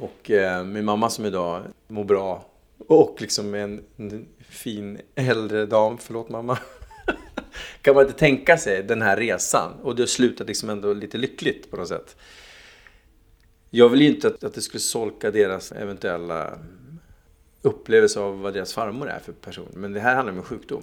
Och 0.00 0.30
eh, 0.30 0.64
min 0.64 0.84
mamma 0.84 1.10
som 1.10 1.24
idag 1.24 1.62
mår 1.88 2.04
bra 2.04 2.44
och 2.88 3.16
liksom 3.20 3.54
en, 3.54 3.84
en 3.96 4.26
fin 4.48 5.00
äldre 5.14 5.66
dam, 5.66 5.98
förlåt 5.98 6.28
mamma. 6.28 6.58
kan 7.82 7.94
man 7.94 8.04
inte 8.04 8.18
tänka 8.18 8.58
sig 8.58 8.82
den 8.82 9.02
här 9.02 9.16
resan? 9.16 9.72
Och 9.82 9.96
det 9.96 10.02
har 10.02 10.06
slutat 10.06 10.46
liksom 10.46 10.70
ändå 10.70 10.92
lite 10.92 11.18
lyckligt 11.18 11.70
på 11.70 11.76
något 11.76 11.88
sätt. 11.88 12.16
Jag 13.70 13.88
vill 13.88 14.02
ju 14.02 14.08
inte 14.08 14.28
att, 14.28 14.44
att 14.44 14.54
det 14.54 14.60
skulle 14.60 14.80
solka 14.80 15.30
deras 15.30 15.72
eventuella 15.72 16.58
upplevelse 17.62 18.20
av 18.20 18.40
vad 18.40 18.54
deras 18.54 18.74
farmor 18.74 19.08
är 19.08 19.18
för 19.18 19.32
person. 19.32 19.68
Men 19.74 19.92
det 19.92 20.00
här 20.00 20.14
handlar 20.14 20.32
om 20.32 20.38
en 20.38 20.44
sjukdom. 20.44 20.82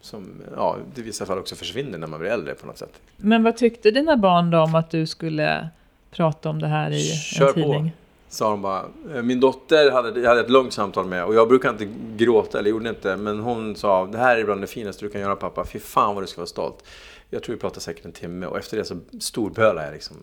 Som 0.00 0.42
ja, 0.56 0.76
i 0.94 1.02
vissa 1.02 1.26
fall 1.26 1.38
också 1.38 1.56
försvinner 1.56 1.98
när 1.98 2.06
man 2.06 2.20
blir 2.20 2.30
äldre 2.30 2.54
på 2.54 2.66
något 2.66 2.78
sätt. 2.78 3.00
Men 3.16 3.42
vad 3.42 3.56
tyckte 3.56 3.90
dina 3.90 4.16
barn 4.16 4.50
då 4.50 4.58
om 4.58 4.74
att 4.74 4.90
du 4.90 5.06
skulle 5.06 5.68
prata 6.10 6.50
om 6.50 6.58
det 6.58 6.68
här 6.68 6.90
i 6.90 7.02
Kör 7.02 7.48
en 7.48 7.54
tidning? 7.54 7.90
På. 7.90 7.96
Sa 8.28 8.50
de 8.50 8.62
bara. 8.62 8.84
Min 9.22 9.40
dotter 9.40 9.90
hade, 9.90 10.20
jag 10.20 10.28
hade 10.28 10.40
ett 10.40 10.50
långt 10.50 10.72
samtal 10.72 11.06
med 11.06 11.24
och 11.24 11.34
jag 11.34 11.48
brukar 11.48 11.70
inte 11.70 11.88
gråta, 12.16 12.58
eller 12.58 12.70
gjorde 12.70 12.88
inte. 12.88 13.16
Men 13.16 13.40
hon 13.40 13.76
sa, 13.76 14.06
det 14.06 14.18
här 14.18 14.36
är 14.36 14.44
bland 14.44 14.60
det 14.60 14.66
finaste 14.66 15.04
du 15.04 15.10
kan 15.10 15.20
göra 15.20 15.36
pappa. 15.36 15.64
Fy 15.64 15.78
fan 15.78 16.14
vad 16.14 16.22
du 16.24 16.26
ska 16.26 16.40
vara 16.40 16.46
stolt. 16.46 16.84
Jag 17.30 17.42
tror 17.42 17.54
vi 17.54 17.60
pratade 17.60 17.80
säkert 17.80 18.04
en 18.04 18.12
timme 18.12 18.46
och 18.46 18.58
efter 18.58 18.76
det 18.76 18.84
så 18.84 18.98
storbölade 19.20 19.84
jag 19.84 19.92
liksom. 19.92 20.16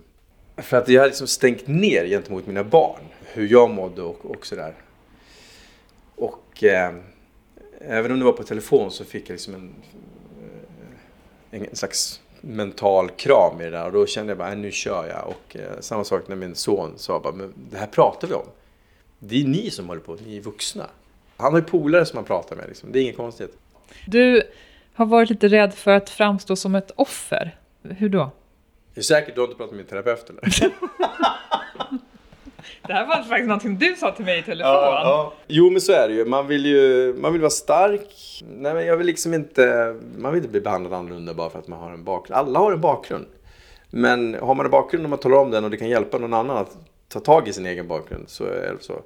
För 0.58 0.78
att 0.78 0.90
jag 0.90 1.02
hade 1.02 1.10
liksom 1.10 1.28
stängt 1.28 1.68
ner 1.68 2.06
gentemot 2.06 2.48
mina 2.48 2.64
barn. 2.64 3.02
Hur 3.24 3.48
jag 3.48 3.70
mådde 3.70 4.02
och, 4.02 4.26
och 4.26 4.46
sådär. 4.46 4.74
Och 6.16 6.64
eh, 6.64 6.94
även 7.88 8.12
om 8.12 8.20
det 8.20 8.26
var 8.26 8.32
på 8.32 8.44
telefon 8.44 8.92
så 8.92 9.06
fick 9.06 9.30
jag 9.30 9.34
liksom 9.34 9.54
en, 9.54 9.74
eh, 11.52 11.62
en 11.62 11.76
slags 11.76 12.22
mental 12.42 13.10
kram 13.10 13.62
i 13.62 13.64
det 13.64 13.70
där. 13.70 13.86
Och 13.86 13.92
då 13.92 14.06
kände 14.06 14.32
jag 14.32 14.38
bara, 14.38 14.56
nu 14.56 14.72
kör 14.72 15.08
jag. 15.08 15.28
Och 15.28 15.56
eh, 15.56 15.80
samma 15.80 16.04
sak 16.04 16.28
när 16.28 16.36
min 16.36 16.56
son 16.56 16.94
sa 16.98 17.20
bara, 17.20 17.34
men 17.34 17.54
det 17.72 17.78
här 17.78 17.88
pratar 17.88 18.28
vi 18.28 18.34
om. 18.34 18.46
Det 19.20 19.42
är 19.42 19.48
ni 19.48 19.72
som 19.72 19.88
håller 19.88 20.02
på, 20.02 20.18
ni 20.26 20.38
är 20.38 20.42
vuxna. 20.42 20.86
Han 21.38 21.54
har 21.54 21.60
ju 21.60 21.66
polare 21.66 22.06
som 22.06 22.18
han 22.18 22.26
pratar 22.26 22.56
med, 22.56 22.68
liksom. 22.68 22.92
det 22.92 23.00
är 23.00 23.02
inget 23.02 23.18
konstigt. 23.18 23.58
Du 24.08 24.42
har 24.94 25.06
varit 25.06 25.30
lite 25.30 25.48
rädd 25.48 25.74
för 25.74 25.92
att 25.92 26.10
framstå 26.10 26.56
som 26.56 26.76
ett 26.76 26.92
offer. 26.96 27.58
Hur 27.82 28.10
då? 28.10 28.22
Är 28.22 28.30
du 28.94 29.04
säker? 29.04 29.36
Du 29.36 29.42
har 29.42 29.48
inte 29.48 29.58
pratat 29.58 29.72
med 29.72 29.78
min 29.78 29.88
terapeut 29.88 30.30
eller? 30.30 30.42
Det 32.88 32.94
här 32.94 33.08
var 33.08 33.16
faktiskt 33.16 33.48
någonting 33.48 33.78
du 33.78 33.96
sa 33.96 34.12
till 34.12 34.26
mig 34.26 34.40
i 34.40 34.44
telefon. 34.44 34.72
Ja, 34.72 35.02
ja. 35.04 35.34
Jo 35.48 35.70
men 35.70 35.82
så 35.82 35.92
är 35.92 36.08
det 36.08 36.14
ju. 36.14 36.26
Man 36.26 36.48
vill 36.48 36.66
ju 36.66 37.14
man 37.18 37.32
vill 37.34 37.42
vara 37.42 37.50
stark. 37.50 38.42
Nej 38.48 38.74
men 38.74 38.86
jag 38.86 38.98
vill 38.98 39.08
liksom 39.08 39.34
inte, 39.34 39.96
man 40.18 40.32
vill 40.32 40.40
inte 40.40 40.52
bli 40.52 40.62
behandlad 40.62 40.94
annorlunda 40.94 41.34
bara 41.34 41.50
för 41.50 41.60
att 41.60 41.68
man 41.68 41.80
har 41.80 41.92
en 41.92 42.04
bakgrund. 42.04 42.40
Alla 42.40 42.60
har 42.60 42.72
en 42.72 42.82
bakgrund. 42.82 43.26
Men 43.90 44.34
har 44.42 44.56
man 44.56 44.66
en 44.66 44.72
bakgrund 44.72 45.04
och 45.06 45.10
man 45.10 45.20
talar 45.20 45.38
om 45.38 45.52
den 45.52 45.64
och 45.64 45.70
det 45.70 45.78
kan 45.78 45.90
hjälpa 45.90 46.18
någon 46.18 46.34
annan 46.34 46.58
att 46.58 46.78
ta 47.08 47.20
tag 47.20 47.48
i 47.48 47.54
sin 47.54 47.66
egen 47.66 47.88
bakgrund 47.88 48.30
så 48.30 48.44
är 48.44 48.76
det 48.78 48.84
så. 48.84 49.02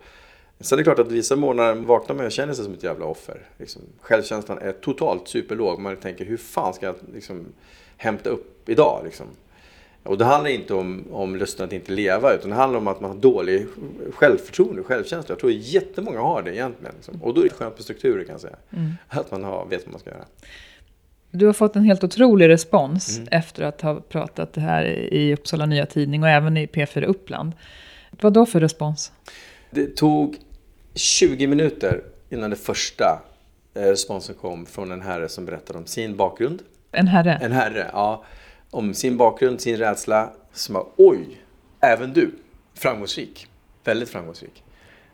Sen 0.60 0.76
är 0.76 0.78
det 0.78 0.84
klart 0.84 1.00
att 1.00 1.12
vissa 1.12 1.36
månader 1.36 1.76
vaknar 1.76 2.16
man 2.16 2.26
och 2.26 2.32
känner 2.32 2.54
sig 2.54 2.66
som 2.66 2.74
ett 2.74 2.84
jävla 2.84 3.06
offer. 3.06 3.42
Liksom, 3.58 3.82
självkänslan 4.02 4.58
är 4.58 4.72
totalt 4.72 5.28
superlåg. 5.28 5.80
Man 5.80 5.96
tänker 5.96 6.26
hur 6.26 6.38
fan 6.38 6.74
ska 6.74 6.86
jag 6.86 6.96
liksom, 7.14 7.46
hämta 7.98 8.30
upp 8.30 8.70
idag? 8.70 9.02
Liksom. 9.04 9.26
Och 10.08 10.18
det 10.18 10.26
handlar 10.26 10.50
inte 10.50 10.74
om, 10.74 11.06
om 11.12 11.36
lusten 11.36 11.66
att 11.66 11.74
inte 11.74 11.92
leva 11.92 12.34
utan 12.34 12.50
det 12.50 12.56
handlar 12.56 12.80
om 12.80 12.88
att 12.88 13.02
man 13.02 13.12
har 13.12 13.18
dålig 13.18 13.66
självförtroende 14.14 14.82
och 14.82 14.88
självkänsla. 14.88 15.32
Jag 15.32 15.40
tror 15.40 15.52
jättemånga 15.52 16.20
har 16.20 16.42
det 16.42 16.56
egentligen. 16.56 16.94
Liksom. 16.96 17.22
Och 17.22 17.34
då 17.34 17.42
är 17.42 17.44
det 17.44 17.54
skönt 17.54 17.76
med 17.76 17.84
strukturer 17.84 18.24
kan 18.24 18.32
jag 18.32 18.42
säga. 18.42 18.56
Mm. 18.74 18.92
Att 19.08 19.32
man 19.32 19.44
har, 19.44 19.66
vet 19.66 19.86
vad 19.86 19.92
man 19.92 20.00
ska 20.00 20.10
göra. 20.10 20.26
Du 21.32 21.46
har 21.46 21.54
fått 21.54 21.76
en 21.76 21.84
helt 21.84 22.04
otrolig 22.04 22.50
respons 22.50 23.18
mm. 23.18 23.30
efter 23.32 23.64
att 23.64 23.82
ha 23.82 24.00
pratat 24.00 24.54
det 24.54 24.62
här 24.62 24.86
i 25.14 25.34
Uppsala 25.34 25.66
Nya 25.66 25.86
Tidning 25.86 26.24
och 26.24 26.30
även 26.30 26.58
i 26.58 26.66
P4 26.66 27.04
Uppland. 27.04 27.52
Vad 28.22 28.34
då 28.34 28.46
för 28.46 28.60
respons? 28.60 29.12
Det 29.70 29.86
tog 29.86 30.36
20 30.94 31.48
minuter 31.48 32.04
innan 32.30 32.50
det 32.50 32.56
första 32.56 33.22
eh, 33.74 33.82
responsen 33.82 34.36
kom 34.42 34.66
från 34.66 34.92
en 34.92 35.02
herre 35.02 35.30
som 35.30 35.46
berättade 35.46 35.80
om 35.80 35.86
sin 35.86 36.18
bakgrund. 36.18 36.62
En 36.92 37.08
herre? 37.08 37.40
En 37.42 37.52
herre, 37.52 37.90
ja 37.94 38.24
om 38.72 38.94
sin 38.94 39.18
bakgrund, 39.18 39.62
sin 39.62 39.78
rädsla. 39.78 40.30
Som 40.54 40.76
var, 40.76 40.86
oj, 40.96 41.42
även 41.80 42.14
du. 42.14 42.32
Framgångsrik. 42.74 43.48
Väldigt 43.84 44.10
framgångsrik. 44.10 44.64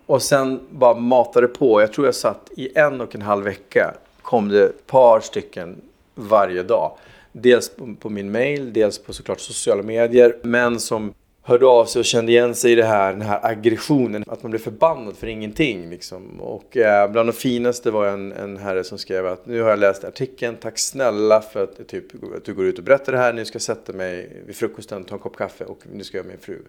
Och 0.06 0.22
sen 0.22 0.60
bara 0.70 0.94
matade 0.94 1.48
på. 1.48 1.82
Jag 1.82 1.94
tror 1.94 2.08
jag 2.08 2.16
satt 2.16 2.52
i 2.58 2.78
en 2.78 3.02
och 3.02 3.16
en 3.16 3.22
halv 3.22 3.44
vecka. 3.44 3.94
Kom 4.22 4.50
det 4.50 4.64
ett 4.64 4.88
par 4.88 5.20
stycken 5.20 5.82
varje 6.16 6.64
dag. 6.64 6.98
Dels 7.32 7.72
på 8.00 8.10
min 8.10 8.32
mail, 8.32 8.74
dels 8.74 9.00
på 9.00 9.14
såklart 9.14 9.40
sociala 9.40 9.84
medier. 9.84 10.38
Men 10.44 10.80
som 10.80 11.14
hörde 11.44 11.66
av 11.66 11.86
sig 11.86 12.00
och 12.00 12.06
kände 12.06 12.32
igen 12.32 12.56
sig 12.56 12.72
i 12.72 12.76
det 12.76 12.84
här, 12.84 13.12
den 13.12 13.22
här 13.22 13.40
aggressionen. 13.46 14.24
Att 14.28 14.44
man 14.44 14.50
blev 14.50 14.60
förbannad 14.60 15.18
för 15.18 15.28
ingenting. 15.28 15.90
Liksom. 15.90 16.42
Och 16.42 16.78
eh, 16.78 17.12
bland 17.12 17.30
de 17.30 17.34
finaste 17.34 17.92
var 17.92 18.08
en, 18.08 18.32
en 18.32 18.58
herre 18.58 18.84
som 18.84 18.98
skrev 18.98 19.28
att 19.28 19.46
nu 19.46 19.62
har 19.62 19.70
jag 19.70 19.80
läst 19.80 20.04
artikeln, 20.04 20.56
tack 20.62 20.80
snälla 20.80 21.42
för 21.42 21.64
att, 21.64 21.88
typ, 21.88 22.06
att 22.36 22.46
du 22.46 22.54
går 22.54 22.66
ut 22.66 22.78
och 22.78 22.84
berättar 22.84 23.12
det 23.12 23.18
här. 23.18 23.34
Nu 23.34 23.46
ska 23.46 23.56
jag 23.56 23.62
sätta 23.62 23.94
mig 23.94 24.44
vid 24.46 24.56
frukosten, 24.56 25.04
ta 25.04 25.16
en 25.16 25.22
kopp 25.22 25.38
kaffe 25.38 25.66
och 25.66 25.80
nu 25.94 26.04
ska 26.04 26.18
jag 26.18 26.26
och 26.26 26.30
min 26.30 26.40
fru 26.40 26.60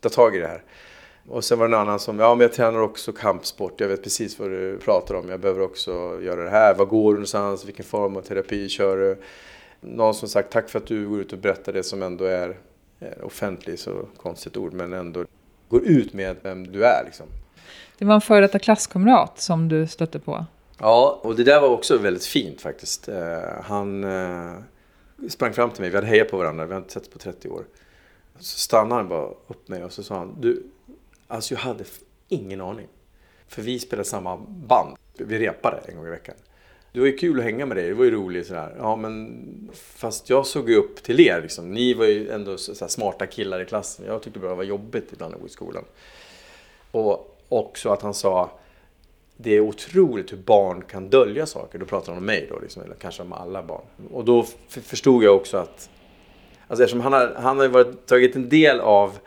ta 0.00 0.08
tag 0.08 0.36
i 0.36 0.38
det 0.38 0.46
här. 0.46 0.62
Och 1.28 1.44
sen 1.44 1.58
var 1.58 1.68
det 1.68 1.76
en 1.76 1.80
annan 1.80 1.98
som, 1.98 2.18
ja 2.18 2.34
men 2.34 2.40
jag 2.40 2.52
tränar 2.52 2.80
också 2.80 3.12
kampsport, 3.12 3.80
jag 3.80 3.88
vet 3.88 4.02
precis 4.02 4.38
vad 4.38 4.50
du 4.50 4.78
pratar 4.78 5.14
om, 5.14 5.28
jag 5.28 5.40
behöver 5.40 5.60
också 5.60 6.20
göra 6.22 6.44
det 6.44 6.50
här. 6.50 6.74
vad 6.74 6.88
går 6.88 7.12
du 7.12 7.14
någonstans? 7.14 7.64
Vilken 7.64 7.84
form 7.84 8.16
av 8.16 8.22
terapi 8.22 8.68
kör 8.68 8.96
du? 8.96 9.16
Någon 9.80 10.14
som 10.14 10.28
sagt, 10.28 10.52
tack 10.52 10.68
för 10.68 10.78
att 10.78 10.86
du 10.86 11.08
går 11.08 11.20
ut 11.20 11.32
och 11.32 11.38
berättar 11.38 11.72
det 11.72 11.82
som 11.82 12.02
ändå 12.02 12.24
är 12.24 12.56
offentlig, 13.22 13.78
så 13.78 14.08
konstigt 14.16 14.56
ord, 14.56 14.72
men 14.72 14.92
ändå 14.92 15.24
går 15.68 15.84
ut 15.84 16.12
med 16.12 16.36
vem 16.42 16.66
du 16.72 16.84
är. 16.84 17.04
Liksom. 17.04 17.26
Det 17.98 18.04
var 18.04 18.14
en 18.14 18.20
före 18.20 18.40
detta 18.40 18.58
klasskamrat 18.58 19.40
som 19.40 19.68
du 19.68 19.86
stötte 19.86 20.18
på. 20.18 20.44
Ja, 20.78 21.20
och 21.22 21.36
det 21.36 21.44
där 21.44 21.60
var 21.60 21.68
också 21.68 21.98
väldigt 21.98 22.26
fint 22.26 22.60
faktiskt. 22.60 23.08
Eh, 23.08 23.38
han 23.62 24.04
eh, 24.04 24.54
sprang 25.28 25.52
fram 25.52 25.70
till 25.70 25.80
mig, 25.80 25.90
vi 25.90 25.96
hade 25.96 26.06
hejat 26.06 26.30
på 26.30 26.36
varandra, 26.36 26.66
vi 26.66 26.72
hade 26.72 26.82
inte 26.82 26.92
setts 26.92 27.08
på 27.08 27.18
30 27.18 27.48
år. 27.48 27.64
Så 28.38 28.58
stannade 28.58 28.94
han 28.94 29.08
bara 29.08 29.28
upp 29.46 29.68
mig 29.68 29.84
och 29.84 29.92
så 29.92 30.02
sa 30.02 30.18
han, 30.18 30.36
du, 30.40 30.62
alltså 31.28 31.54
jag 31.54 31.60
hade 31.60 31.84
ingen 32.28 32.60
aning. 32.60 32.88
För 33.48 33.62
vi 33.62 33.78
spelade 33.78 34.08
samma 34.08 34.36
band, 34.48 34.96
vi 35.18 35.38
repade 35.38 35.80
en 35.88 35.96
gång 35.96 36.06
i 36.06 36.10
veckan 36.10 36.34
det 36.96 37.00
var 37.00 37.06
ju 37.06 37.16
kul 37.16 37.38
att 37.38 37.44
hänga 37.44 37.66
med 37.66 37.76
dig, 37.76 37.88
det 37.88 37.94
var 37.94 38.04
ju 38.04 38.10
roligt 38.10 38.46
sådär. 38.46 38.74
Ja 38.78 38.96
men 38.96 39.44
fast 39.74 40.30
jag 40.30 40.46
såg 40.46 40.70
ju 40.70 40.76
upp 40.76 41.02
till 41.02 41.20
er 41.20 41.42
liksom. 41.42 41.70
Ni 41.70 41.94
var 41.94 42.06
ju 42.06 42.30
ändå 42.30 42.58
så 42.58 42.88
smarta 42.88 43.26
killar 43.26 43.60
i 43.60 43.64
klassen. 43.64 44.06
Jag 44.06 44.22
tyckte 44.22 44.38
bara 44.38 44.50
det 44.50 44.56
var 44.56 44.64
jobbigt 44.64 45.12
ibland 45.12 45.34
att 45.34 45.40
gå 45.40 45.46
i 45.46 45.50
skolan. 45.50 45.84
Och 46.90 47.38
också 47.48 47.88
att 47.88 48.02
han 48.02 48.14
sa 48.14 48.50
det 49.36 49.54
är 49.54 49.60
otroligt 49.60 50.32
hur 50.32 50.36
barn 50.36 50.82
kan 50.82 51.10
dölja 51.10 51.46
saker. 51.46 51.78
Då 51.78 51.86
pratar 51.86 52.12
han 52.12 52.18
om 52.18 52.26
mig 52.26 52.46
då, 52.50 52.58
liksom, 52.58 52.82
eller 52.82 52.94
kanske 52.94 53.22
om 53.22 53.32
alla 53.32 53.62
barn. 53.62 53.84
Och 54.10 54.24
då 54.24 54.46
förstod 54.68 55.24
jag 55.24 55.36
också 55.36 55.56
att 55.56 55.90
Alltså 56.68 56.84
eftersom 56.84 57.00
han 57.00 57.12
har, 57.12 57.34
han 57.38 57.58
har 57.58 57.68
varit, 57.68 58.06
tagit 58.06 58.36
en 58.36 58.48
del 58.48 58.80
av 58.80 59.18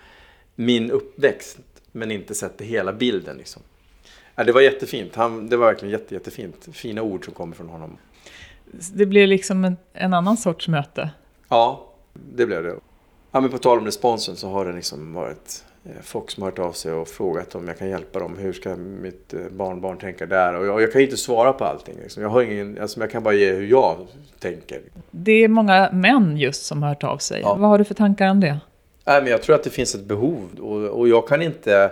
min 0.56 0.92
uppväxt 0.92 1.58
men 1.92 2.12
inte 2.12 2.36
sett 2.36 2.62
hela 2.62 2.94
bilden. 2.94 3.38
Liksom. 3.38 3.62
Ja, 4.40 4.46
det 4.46 4.52
var 4.52 4.62
jättefint. 4.62 5.16
Han, 5.16 5.50
det 5.50 5.58
var 5.58 5.68
verkligen 5.68 5.92
jätte, 5.92 6.14
jättefint. 6.14 6.68
Fina 6.72 7.02
ord 7.02 7.26
som 7.26 7.34
kommer 7.34 7.56
från 7.56 7.70
honom. 7.70 7.98
Det 8.94 9.06
blev 9.06 9.28
liksom 9.28 9.66
en, 9.66 9.78
en 9.94 10.14
annan 10.14 10.38
sorts 10.38 10.68
möte? 10.68 11.10
Ja, 11.50 11.90
det 12.14 12.46
blev 12.46 12.64
det. 12.64 12.76
Ja, 13.32 13.40
men 13.40 13.50
på 13.50 13.58
tal 13.58 13.78
om 13.78 13.86
responsen 13.86 14.36
så 14.36 14.50
har 14.50 14.66
det 14.66 14.74
liksom 14.74 15.14
varit 15.14 15.66
eh, 15.86 15.92
folk 16.04 16.32
som 16.32 16.44
har 16.44 16.50
hört 16.50 16.60
av 16.60 16.72
sig 16.72 16.94
och 16.94 17.08
frågat 17.08 17.56
om 17.56 17.68
jag 17.68 17.78
kan 17.78 17.90
hjälpa 17.90 18.20
dem. 18.20 18.38
Hur 18.38 18.54
ska 18.54 18.76
mitt 18.76 19.34
eh, 19.34 19.40
barnbarn 19.52 19.98
tänka 19.98 20.26
där? 20.26 20.54
Och 20.54 20.66
jag, 20.66 20.82
jag 20.82 20.92
kan 20.92 21.02
inte 21.02 21.18
svara 21.18 21.54
på 21.54 21.66
allting. 21.66 21.96
Liksom. 22.02 22.24
Jag, 22.24 22.30
har 22.30 22.42
ingen, 22.42 22.82
alltså, 22.82 23.00
jag 23.00 23.12
kan 23.12 23.24
bara 23.24 23.34
ge 23.34 23.54
hur 23.54 23.68
jag 23.68 24.08
tänker. 24.40 24.82
Det 25.12 25.44
är 25.44 25.48
många 25.48 25.90
män 25.92 26.38
just 26.38 26.66
som 26.66 26.84
har 26.84 26.90
hört 26.90 27.04
av 27.04 27.18
sig. 27.18 27.42
Ja. 27.42 27.56
Vad 27.56 27.70
har 27.70 27.78
du 27.78 27.84
för 27.84 27.94
tankar 27.94 28.30
om 28.30 28.40
det? 28.40 28.60
Nej, 29.06 29.22
men 29.22 29.32
jag 29.32 29.42
tror 29.42 29.56
att 29.56 29.64
det 29.64 29.70
finns 29.70 29.96
ett 29.96 30.06
behov 30.06 30.50
och, 30.60 31.00
och 31.00 31.08
jag 31.08 31.28
kan 31.28 31.42
inte... 31.42 31.92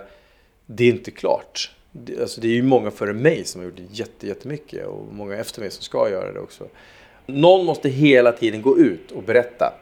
Det 0.70 0.84
är 0.84 0.88
inte 0.88 1.10
klart 1.10 1.70
alltså 2.20 2.40
det 2.40 2.48
är 2.48 2.52
ju 2.52 2.62
många 2.62 2.90
före 2.90 3.12
mig 3.12 3.44
som 3.44 3.60
har 3.60 3.66
gjort 3.66 3.80
jätte, 3.90 4.26
jättemycket 4.26 4.86
och 4.86 5.12
många 5.12 5.36
efter 5.36 5.60
mig 5.60 5.70
som 5.70 5.82
ska 5.82 6.10
göra 6.10 6.32
det 6.32 6.40
också. 6.40 6.64
Någon 7.26 7.66
måste 7.66 7.88
hela 7.88 8.32
tiden 8.32 8.62
gå 8.62 8.78
ut 8.78 9.10
och 9.10 9.22
berätta. 9.22 9.74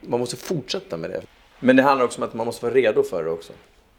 Man 0.00 0.20
måste 0.20 0.36
fortsätta 0.36 0.96
med 0.96 1.10
det. 1.10 1.22
Men 1.60 1.76
det 1.76 1.82
handlar 1.82 2.04
också 2.04 2.20
om 2.20 2.28
att 2.28 2.34
man 2.34 2.46
måste 2.46 2.66
vara 2.66 2.74
redo 2.74 3.02
för 3.02 3.24
det 3.24 3.30
också. 3.30 3.52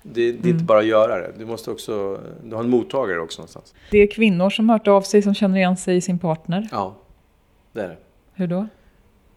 Det, 0.04 0.14
det 0.14 0.28
är 0.28 0.34
mm. 0.34 0.50
inte 0.50 0.64
bara 0.64 0.80
att 0.80 0.86
göra 0.86 1.20
det. 1.20 1.34
Du 1.38 1.45
måste 1.45 1.72
också 1.72 2.22
du 2.43 2.56
har 2.56 2.64
en 2.64 2.70
mottagare 2.70 3.20
också 3.20 3.41
någonstans. 3.41 3.74
Det 3.91 3.98
är 3.98 4.08
kvinnor 4.08 4.50
som 4.50 4.70
har 4.70 4.78
hört 4.78 4.88
av 4.88 5.02
sig 5.02 5.22
som 5.22 5.34
känner 5.34 5.58
igen 5.58 5.78
sig 5.78 5.98
i 5.98 6.02
sin 6.02 6.20
partner. 6.20 6.68
Ja, 6.72 6.95
det 7.72 7.82
är 7.82 7.88
det. 7.88 7.98
Hur 8.34 8.48
då? 8.48 8.68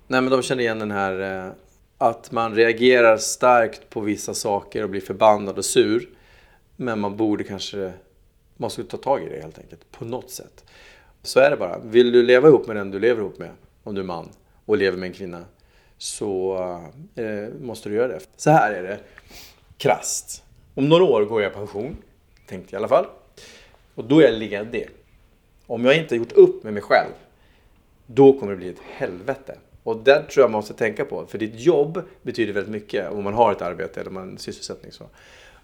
Nej 0.06 0.20
men 0.20 0.30
de 0.30 0.42
känner 0.42 0.62
igen 0.62 0.78
den 0.78 0.90
här 0.90 1.46
eh, 1.46 1.52
att 1.98 2.32
man 2.32 2.54
reagerar 2.54 3.16
starkt 3.16 3.90
på 3.90 4.00
vissa 4.00 4.34
saker 4.34 4.82
och 4.82 4.90
blir 4.90 5.00
förbannad 5.00 5.58
och 5.58 5.64
sur. 5.64 6.08
Men 6.82 7.00
man 7.00 7.16
borde 7.16 7.44
kanske, 7.44 7.92
man 8.56 8.70
skulle 8.70 8.88
ta 8.88 8.96
tag 8.96 9.22
i 9.22 9.28
det 9.28 9.40
helt 9.42 9.58
enkelt, 9.58 9.90
på 9.90 10.04
något 10.04 10.30
sätt. 10.30 10.64
Så 11.22 11.40
är 11.40 11.50
det 11.50 11.56
bara. 11.56 11.78
Vill 11.78 12.12
du 12.12 12.22
leva 12.22 12.48
ihop 12.48 12.66
med 12.66 12.76
den 12.76 12.90
du 12.90 12.98
lever 12.98 13.20
ihop 13.20 13.38
med, 13.38 13.50
om 13.82 13.94
du 13.94 14.00
är 14.00 14.04
man 14.04 14.28
och 14.64 14.76
lever 14.76 14.98
med 14.98 15.06
en 15.06 15.12
kvinna, 15.12 15.44
så 15.98 16.56
eh, 17.14 17.48
måste 17.60 17.88
du 17.88 17.94
göra 17.94 18.08
det. 18.08 18.20
Så 18.36 18.50
här 18.50 18.72
är 18.72 18.82
det, 18.82 18.98
krast. 19.76 20.44
Om 20.74 20.88
några 20.88 21.04
år 21.04 21.24
går 21.24 21.42
jag 21.42 21.52
i 21.52 21.54
pension, 21.54 21.96
tänkte 22.46 22.74
jag 22.74 22.80
i 22.80 22.80
alla 22.80 22.88
fall. 22.88 23.06
Och 23.94 24.04
då 24.04 24.20
är 24.20 24.24
jag 24.24 24.34
ledig. 24.34 24.88
Om 25.66 25.84
jag 25.84 25.96
inte 25.96 26.14
har 26.14 26.18
gjort 26.18 26.32
upp 26.32 26.64
med 26.64 26.72
mig 26.72 26.82
själv, 26.82 27.12
då 28.06 28.38
kommer 28.38 28.52
det 28.52 28.58
bli 28.58 28.68
ett 28.68 28.82
helvete. 28.92 29.58
Och 29.82 29.96
det 29.96 30.22
tror 30.22 30.42
jag 30.42 30.50
man 30.50 30.58
måste 30.58 30.74
tänka 30.74 31.04
på. 31.04 31.26
För 31.26 31.38
ditt 31.38 31.60
jobb 31.60 32.02
betyder 32.22 32.52
väldigt 32.52 32.72
mycket 32.72 33.10
om 33.10 33.24
man 33.24 33.34
har 33.34 33.52
ett 33.52 33.62
arbete 33.62 34.00
eller 34.00 34.10
man 34.10 34.38
sysselsättning. 34.38 34.92
Så. 34.92 35.04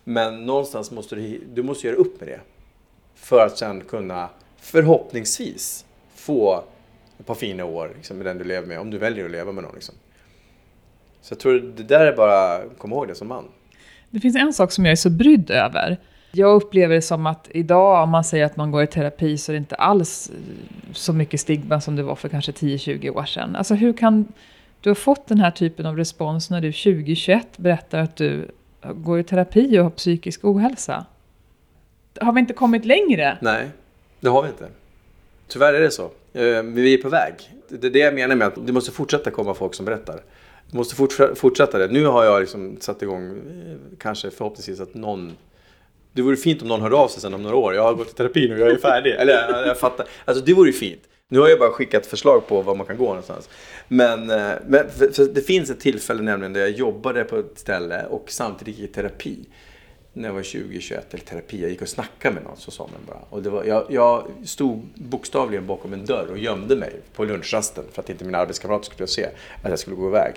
Men 0.08 0.46
någonstans 0.46 0.90
måste 0.90 1.16
du, 1.16 1.40
du 1.54 1.62
måste 1.62 1.86
göra 1.86 1.96
upp 1.96 2.20
med 2.20 2.28
det. 2.28 2.40
För 3.14 3.46
att 3.46 3.58
sen 3.58 3.80
kunna 3.80 4.28
förhoppningsvis 4.56 5.84
få 6.14 6.64
ett 7.18 7.26
par 7.26 7.34
fina 7.34 7.64
år 7.64 7.92
liksom, 7.96 8.16
med 8.16 8.26
den 8.26 8.38
du 8.38 8.44
lever 8.44 8.66
med. 8.66 8.80
Om 8.80 8.90
du 8.90 8.98
väljer 8.98 9.24
att 9.24 9.30
leva 9.30 9.52
med 9.52 9.64
någon. 9.64 9.74
Liksom. 9.74 9.94
Så 11.20 11.32
jag 11.32 11.38
tror 11.38 11.60
det 11.76 11.82
där 11.82 12.06
är 12.06 12.16
bara, 12.16 12.60
kom 12.78 12.92
ihåg 12.92 13.08
det 13.08 13.14
som 13.14 13.28
man. 13.28 13.44
Det 14.10 14.20
finns 14.20 14.36
en 14.36 14.52
sak 14.52 14.72
som 14.72 14.84
jag 14.84 14.92
är 14.92 14.96
så 14.96 15.10
brydd 15.10 15.50
över. 15.50 15.96
Jag 16.32 16.54
upplever 16.54 16.94
det 16.94 17.02
som 17.02 17.26
att 17.26 17.48
idag 17.50 18.02
om 18.02 18.10
man 18.10 18.24
säger 18.24 18.44
att 18.44 18.56
man 18.56 18.70
går 18.70 18.82
i 18.82 18.86
terapi 18.86 19.38
så 19.38 19.52
är 19.52 19.54
det 19.54 19.58
inte 19.58 19.74
alls 19.74 20.30
eh, 20.30 20.92
så 20.92 21.12
mycket 21.12 21.40
stigma 21.40 21.80
som 21.80 21.96
det 21.96 22.02
var 22.02 22.16
för 22.16 22.28
kanske 22.28 22.52
10-20 22.52 23.10
år 23.10 23.24
sedan. 23.24 23.56
Alltså 23.56 23.74
hur 23.74 23.92
kan 23.92 24.32
du 24.80 24.90
ha 24.90 24.94
fått 24.94 25.26
den 25.26 25.40
här 25.40 25.50
typen 25.50 25.86
av 25.86 25.96
respons 25.96 26.50
när 26.50 26.60
du 26.60 26.72
2021 26.72 27.58
berättar 27.58 27.98
att 27.98 28.16
du 28.16 28.50
går 28.92 29.18
i 29.18 29.24
terapi 29.24 29.78
och 29.78 29.84
har 29.84 29.90
psykisk 29.90 30.44
ohälsa? 30.44 31.06
Har 32.20 32.32
vi 32.32 32.40
inte 32.40 32.52
kommit 32.52 32.84
längre? 32.84 33.38
Nej, 33.40 33.70
det 34.20 34.28
har 34.28 34.42
vi 34.42 34.48
inte. 34.48 34.68
Tyvärr 35.48 35.74
är 35.74 35.80
det 35.80 35.90
så. 35.90 36.04
Eh, 36.04 36.10
men 36.42 36.74
vi 36.74 36.94
är 36.94 37.02
på 37.02 37.08
väg. 37.08 37.34
Det 37.68 37.86
är 37.86 37.90
det 37.90 37.98
jag 37.98 38.14
menar 38.14 38.36
med 38.36 38.46
att 38.46 38.66
det 38.66 38.72
måste 38.72 38.92
fortsätta 38.92 39.30
komma 39.30 39.54
folk 39.54 39.74
som 39.74 39.86
berättar. 39.86 40.20
Det 40.70 40.76
måste 40.76 40.94
fortsätta 41.34 41.78
det. 41.78 41.88
Nu 41.88 42.06
har 42.06 42.24
jag 42.24 42.40
liksom 42.40 42.76
satt 42.80 43.02
igång, 43.02 43.30
eh, 43.30 43.76
kanske 43.98 44.30
förhoppningsvis 44.30 44.80
att 44.80 44.94
någon 44.94 45.36
det 46.12 46.22
vore 46.22 46.36
fint 46.36 46.62
om 46.62 46.68
någon 46.68 46.80
hörde 46.80 46.96
av 46.96 47.08
sig 47.08 47.20
sen 47.20 47.34
om 47.34 47.42
några 47.42 47.56
år. 47.56 47.74
Jag 47.74 47.82
har 47.82 47.94
gått 47.94 48.10
i 48.10 48.14
terapi 48.14 48.48
nu, 48.48 48.54
och 48.54 48.60
jag 48.60 48.70
är 48.70 48.76
färdig. 48.76 49.10
Eller 49.10 49.32
jag, 49.32 49.66
jag 49.66 49.78
fattar. 49.78 50.06
Alltså 50.24 50.44
det 50.44 50.54
vore 50.54 50.68
ju 50.68 50.72
fint. 50.72 51.02
Nu 51.28 51.38
har 51.38 51.48
jag 51.48 51.58
bara 51.58 51.70
skickat 51.70 52.06
förslag 52.06 52.46
på 52.46 52.62
var 52.62 52.74
man 52.74 52.86
kan 52.86 52.96
gå 52.96 53.06
någonstans. 53.06 53.48
Men, 53.88 54.30
eh, 54.30 54.52
men 54.66 54.90
för, 54.90 55.12
för 55.12 55.24
det 55.24 55.40
finns 55.40 55.70
ett 55.70 55.80
tillfälle 55.80 56.22
nämligen 56.22 56.52
där 56.52 56.60
jag 56.60 56.70
jobbade 56.70 57.24
på 57.24 57.36
ett 57.38 57.58
ställe 57.58 58.06
och 58.06 58.30
samtidigt 58.30 58.78
gick 58.78 58.90
i 58.90 58.92
terapi. 58.92 59.38
När 60.12 60.28
jag 60.28 60.34
var 60.34 60.42
20-21, 60.42 61.00
eller 61.10 61.24
terapi. 61.24 61.60
Jag 61.60 61.70
gick 61.70 61.82
och 61.82 61.88
snackade 61.88 62.34
med 62.34 62.44
någon, 62.44 62.56
så 62.56 62.70
sa 62.70 62.88
man 62.92 63.00
bara. 63.06 63.24
Och 63.30 63.42
det 63.42 63.50
var, 63.50 63.64
jag, 63.64 63.86
jag 63.88 64.26
stod 64.44 64.86
bokstavligen 64.94 65.66
bakom 65.66 65.92
en 65.92 66.04
dörr 66.04 66.26
och 66.30 66.38
gömde 66.38 66.76
mig 66.76 67.00
på 67.14 67.24
lunchrasten 67.24 67.84
för 67.92 68.02
att 68.02 68.10
inte 68.10 68.24
mina 68.24 68.38
arbetskamrater 68.38 68.84
skulle 68.84 69.06
se 69.06 69.28
att 69.62 69.70
jag 69.70 69.78
skulle 69.78 69.96
gå 69.96 70.08
iväg. 70.08 70.34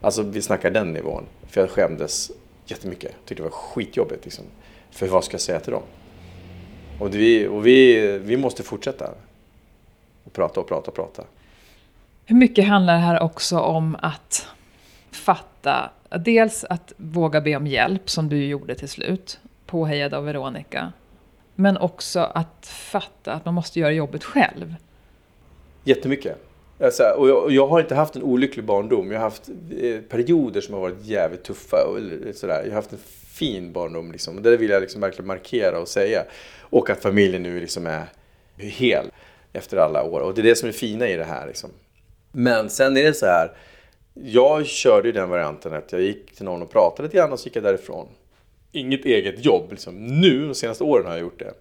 Alltså 0.00 0.22
vi 0.22 0.42
snackar 0.42 0.70
den 0.70 0.92
nivån. 0.92 1.24
För 1.48 1.60
jag 1.60 1.70
skämdes 1.70 2.30
jättemycket. 2.66 3.12
Jag 3.12 3.24
tyckte 3.24 3.42
det 3.42 3.48
var 3.48 3.56
skitjobbigt. 3.56 4.24
Liksom. 4.24 4.44
För 4.90 5.06
vad 5.06 5.24
ska 5.24 5.34
jag 5.34 5.40
säga 5.40 5.60
till 5.60 5.72
dem? 5.72 5.82
Och, 6.98 7.14
vi, 7.14 7.46
och 7.46 7.66
vi, 7.66 8.18
vi 8.18 8.36
måste 8.36 8.62
fortsätta. 8.62 9.14
Och 10.28 10.34
prata 10.34 10.60
och 10.60 10.68
prata 10.68 10.90
och 10.90 10.94
prata. 10.94 11.24
Hur 12.24 12.36
mycket 12.36 12.66
handlar 12.66 12.94
det 12.94 13.00
här 13.00 13.22
också 13.22 13.58
om 13.58 13.96
att 14.02 14.46
fatta, 15.10 15.90
dels 16.24 16.64
att 16.64 16.92
våga 16.96 17.40
be 17.40 17.56
om 17.56 17.66
hjälp 17.66 18.10
som 18.10 18.28
du 18.28 18.46
gjorde 18.46 18.74
till 18.74 18.88
slut, 18.88 19.40
påhejad 19.66 20.14
av 20.14 20.24
Veronica. 20.24 20.92
Men 21.54 21.76
också 21.76 22.20
att 22.20 22.66
fatta 22.66 23.32
att 23.32 23.44
man 23.44 23.54
måste 23.54 23.80
göra 23.80 23.92
jobbet 23.92 24.24
själv. 24.24 24.74
Jättemycket. 25.84 26.36
Alltså, 26.80 27.02
och 27.18 27.28
jag, 27.28 27.52
jag, 27.52 27.66
har 27.66 27.80
inte 27.80 27.94
haft 27.94 28.16
en 28.16 28.22
olycklig 28.22 28.64
barndom. 28.64 29.10
Jag 29.10 29.18
har 29.18 29.24
haft 29.24 29.48
eh, 29.80 30.00
perioder 30.00 30.60
som 30.60 30.74
har 30.74 30.80
varit 30.80 31.04
jävligt 31.04 31.44
tuffa. 31.44 31.76
Och 31.76 31.98
sådär. 32.36 32.62
Jag 32.62 32.70
har 32.70 32.74
haft 32.74 32.92
en 32.92 32.98
fin 33.26 33.72
barndom. 33.72 34.12
Liksom. 34.12 34.42
Det 34.42 34.56
vill 34.56 34.70
jag 34.70 34.80
liksom 34.80 35.00
verkligen 35.00 35.26
markera 35.26 35.80
och 35.80 35.88
säga. 35.88 36.24
Och 36.60 36.90
att 36.90 37.02
familjen 37.02 37.42
nu 37.42 37.60
liksom 37.60 37.86
är 37.86 38.06
hel 38.56 39.10
efter 39.52 39.76
alla 39.76 40.02
år. 40.02 40.20
Och 40.20 40.34
det 40.34 40.40
är 40.40 40.42
det 40.42 40.56
som 40.56 40.68
är 40.68 40.72
fina 40.72 41.08
i 41.08 41.16
det 41.16 41.24
här. 41.24 41.46
Liksom. 41.46 41.70
Men 42.32 42.70
sen 42.70 42.96
är 42.96 43.02
det 43.02 43.14
så 43.14 43.26
här. 43.26 43.52
Jag 44.14 44.66
körde 44.66 45.08
ju 45.08 45.12
den 45.12 45.28
varianten 45.28 45.72
att 45.72 45.92
jag 45.92 46.00
gick 46.00 46.34
till 46.34 46.44
någon 46.44 46.62
och 46.62 46.70
pratade 46.70 47.02
lite 47.02 47.16
grann 47.16 47.32
och 47.32 47.40
så 47.40 47.46
gick 47.46 47.56
jag 47.56 47.64
därifrån. 47.64 48.08
Inget 48.72 49.04
eget 49.04 49.44
jobb. 49.44 49.70
Liksom. 49.70 50.20
Nu, 50.20 50.46
de 50.46 50.54
senaste 50.54 50.84
åren 50.84 51.06
har 51.06 51.12
jag 51.12 51.20
gjort 51.20 51.38
det. 51.38 51.52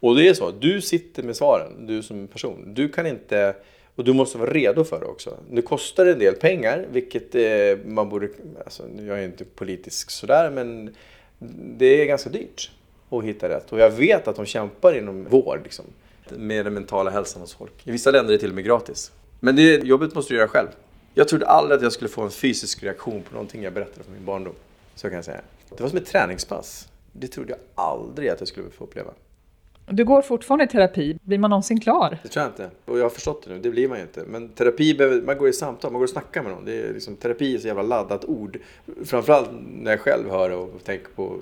Och 0.00 0.16
det 0.16 0.28
är 0.28 0.34
så, 0.34 0.50
du 0.50 0.80
sitter 0.80 1.22
med 1.22 1.36
svaren, 1.36 1.86
du 1.86 2.02
som 2.02 2.26
person. 2.26 2.74
Du 2.74 2.88
kan 2.88 3.06
inte 3.06 3.54
och 4.00 4.04
du 4.04 4.12
måste 4.12 4.38
vara 4.38 4.50
redo 4.50 4.84
för 4.84 5.00
det 5.00 5.06
också. 5.06 5.36
Nu 5.50 5.62
kostar 5.62 6.04
det 6.04 6.12
en 6.12 6.18
del 6.18 6.34
pengar, 6.34 6.86
vilket 6.92 7.34
eh, 7.34 7.86
man 7.86 8.08
borde... 8.08 8.28
Alltså, 8.64 8.82
jag 9.06 9.18
är 9.18 9.24
inte 9.24 9.44
politisk 9.44 10.10
sådär, 10.10 10.50
men 10.50 10.94
det 11.78 12.02
är 12.02 12.04
ganska 12.04 12.30
dyrt 12.30 12.70
att 13.10 13.24
hitta 13.24 13.48
rätt. 13.48 13.72
Och 13.72 13.78
jag 13.80 13.90
vet 13.90 14.28
att 14.28 14.36
de 14.36 14.46
kämpar 14.46 14.98
inom 14.98 15.24
vård 15.24 15.60
liksom, 15.62 15.84
med 16.36 16.66
den 16.66 16.74
mentala 16.74 17.10
hälsan 17.10 17.40
hos 17.42 17.54
folk. 17.54 17.72
I 17.84 17.90
vissa 17.90 18.10
länder 18.10 18.32
är 18.32 18.36
det 18.36 18.40
till 18.40 18.48
och 18.48 18.54
med 18.54 18.64
gratis. 18.64 19.12
Men 19.40 19.56
det 19.56 19.84
jobbet 19.84 20.14
måste 20.14 20.32
du 20.32 20.38
göra 20.38 20.48
själv. 20.48 20.68
Jag 21.14 21.28
trodde 21.28 21.46
aldrig 21.46 21.76
att 21.76 21.82
jag 21.82 21.92
skulle 21.92 22.08
få 22.08 22.22
en 22.22 22.30
fysisk 22.30 22.82
reaktion 22.82 23.22
på 23.22 23.32
någonting 23.32 23.62
jag 23.62 23.72
berättade 23.72 24.04
från 24.04 24.14
min 24.14 24.24
barndom. 24.24 24.54
Så 24.94 25.08
kan 25.08 25.16
jag 25.16 25.24
säga. 25.24 25.40
Det 25.76 25.82
var 25.82 25.88
som 25.88 25.98
ett 25.98 26.06
träningspass. 26.06 26.88
Det 27.12 27.28
trodde 27.28 27.50
jag 27.50 27.58
aldrig 27.74 28.28
att 28.28 28.40
jag 28.40 28.48
skulle 28.48 28.70
få 28.70 28.84
uppleva. 28.84 29.10
Du 29.92 30.04
går 30.04 30.22
fortfarande 30.22 30.64
i 30.64 30.68
terapi. 30.68 31.18
Blir 31.22 31.38
man 31.38 31.50
någonsin 31.50 31.80
klar? 31.80 32.18
Det 32.22 32.28
tror 32.28 32.42
jag 32.42 32.50
inte. 32.50 32.70
Och 32.84 32.98
jag 32.98 33.02
har 33.02 33.10
förstått 33.10 33.42
det 33.44 33.50
nu. 33.50 33.60
Det 33.60 33.70
blir 33.70 33.88
man 33.88 33.98
ju 33.98 34.02
inte. 34.02 34.24
Men 34.26 34.48
terapi 34.48 34.94
behöver, 34.94 35.22
man 35.22 35.38
går 35.38 35.48
i 35.48 35.52
samtal, 35.52 35.92
man 35.92 35.98
går 35.98 36.06
och 36.06 36.10
snackar 36.10 36.42
med 36.42 36.52
någon. 36.52 36.64
Det 36.64 36.72
är 36.72 36.92
liksom, 36.92 37.16
terapi 37.16 37.54
är 37.54 37.58
så 37.58 37.66
jävla 37.66 37.82
laddat 37.82 38.24
ord. 38.24 38.58
Framförallt 39.04 39.50
när 39.82 39.90
jag 39.90 40.00
själv 40.00 40.30
hör 40.30 40.50
och 40.50 40.84
tänker 40.84 41.08
på 41.08 41.36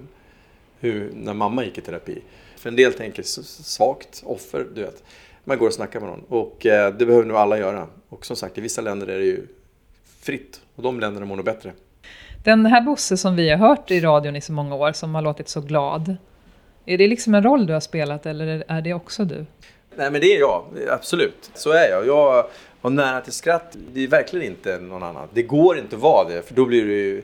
hur, 0.80 1.12
när 1.14 1.34
mamma 1.34 1.64
gick 1.64 1.78
i 1.78 1.80
terapi. 1.80 2.22
För 2.58 2.68
en 2.68 2.76
del 2.76 2.94
tänker 2.94 3.22
svagt, 3.22 4.22
offer, 4.26 4.66
du 4.74 4.82
vet. 4.82 5.02
Man 5.44 5.58
går 5.58 5.66
och 5.66 5.72
snackar 5.72 6.00
med 6.00 6.08
någon. 6.08 6.24
Och 6.28 6.66
eh, 6.66 6.94
det 6.94 7.06
behöver 7.06 7.26
nu 7.26 7.36
alla 7.36 7.58
göra. 7.58 7.86
Och 8.08 8.26
som 8.26 8.36
sagt, 8.36 8.58
i 8.58 8.60
vissa 8.60 8.80
länder 8.80 9.06
är 9.06 9.18
det 9.18 9.24
ju 9.24 9.46
fritt. 10.20 10.60
Och 10.74 10.82
de 10.82 11.00
länderna 11.00 11.26
mår 11.26 11.36
nog 11.36 11.44
bättre. 11.44 11.72
Den 12.44 12.66
här 12.66 12.80
Bosse 12.80 13.16
som 13.16 13.36
vi 13.36 13.50
har 13.50 13.56
hört 13.56 13.90
i 13.90 14.00
radion 14.00 14.36
i 14.36 14.40
så 14.40 14.52
många 14.52 14.74
år, 14.74 14.92
som 14.92 15.14
har 15.14 15.22
låtit 15.22 15.48
så 15.48 15.60
glad. 15.60 16.16
Är 16.86 16.98
det 16.98 17.08
liksom 17.08 17.34
en 17.34 17.42
roll 17.42 17.66
du 17.66 17.72
har 17.72 17.80
spelat 17.80 18.26
eller 18.26 18.64
är 18.68 18.82
det 18.82 18.94
också 18.94 19.24
du? 19.24 19.46
Nej 19.96 20.10
men 20.10 20.20
det 20.20 20.26
är 20.26 20.40
jag, 20.40 20.64
absolut. 20.90 21.50
Så 21.54 21.70
är 21.70 21.90
jag. 21.90 22.06
Jag 22.06 22.46
har 22.80 22.90
nära 22.90 23.20
till 23.20 23.32
skratt. 23.32 23.76
Det 23.92 24.04
är 24.04 24.08
verkligen 24.08 24.46
inte 24.46 24.78
någon 24.78 25.02
annan. 25.02 25.28
Det 25.32 25.42
går 25.42 25.78
inte 25.78 25.96
att 25.96 26.02
vara 26.02 26.28
det 26.28 26.42
för 26.42 26.54
då 26.54 26.64
blir 26.64 26.86
det 26.86 26.92
ju... 26.92 27.22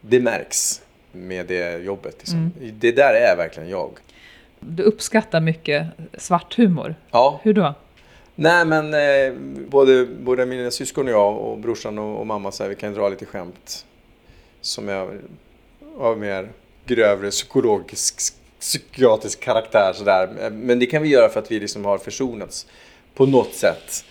Det 0.00 0.20
märks 0.20 0.82
med 1.12 1.46
det 1.46 1.78
jobbet. 1.78 2.14
Liksom. 2.18 2.52
Mm. 2.58 2.74
Det 2.78 2.92
där 2.92 3.14
är 3.14 3.36
verkligen 3.36 3.68
jag. 3.68 3.90
Du 4.68 4.82
uppskattar 4.82 5.40
mycket 5.40 5.86
svart 6.18 6.54
humor. 6.54 6.94
Ja. 7.10 7.40
Hur 7.42 7.52
då? 7.52 7.74
Nej 8.34 8.64
men 8.64 8.94
eh, 8.94 9.38
både, 9.68 10.06
både 10.06 10.46
mina 10.46 10.70
syskon 10.70 11.06
och 11.06 11.12
jag 11.12 11.38
och 11.38 11.58
brorsan 11.58 11.98
och, 11.98 12.20
och 12.20 12.26
mamma 12.26 12.52
här, 12.60 12.68
vi 12.68 12.74
kan 12.74 12.94
dra 12.94 13.08
lite 13.08 13.26
skämt. 13.26 13.86
Som 14.60 14.88
är 14.88 15.20
av 15.98 16.18
mer 16.18 16.48
grövre 16.86 17.30
psykologisk 17.30 18.34
psykiatrisk 18.60 19.40
karaktär 19.40 19.92
sådär. 19.94 20.50
Men 20.50 20.78
det 20.78 20.86
kan 20.86 21.02
vi 21.02 21.08
göra 21.08 21.28
för 21.28 21.40
att 21.40 21.50
vi 21.50 21.60
liksom 21.60 21.84
har 21.84 21.98
försonats 21.98 22.66
på 23.14 23.26
något 23.26 23.54
sätt. 23.54 24.04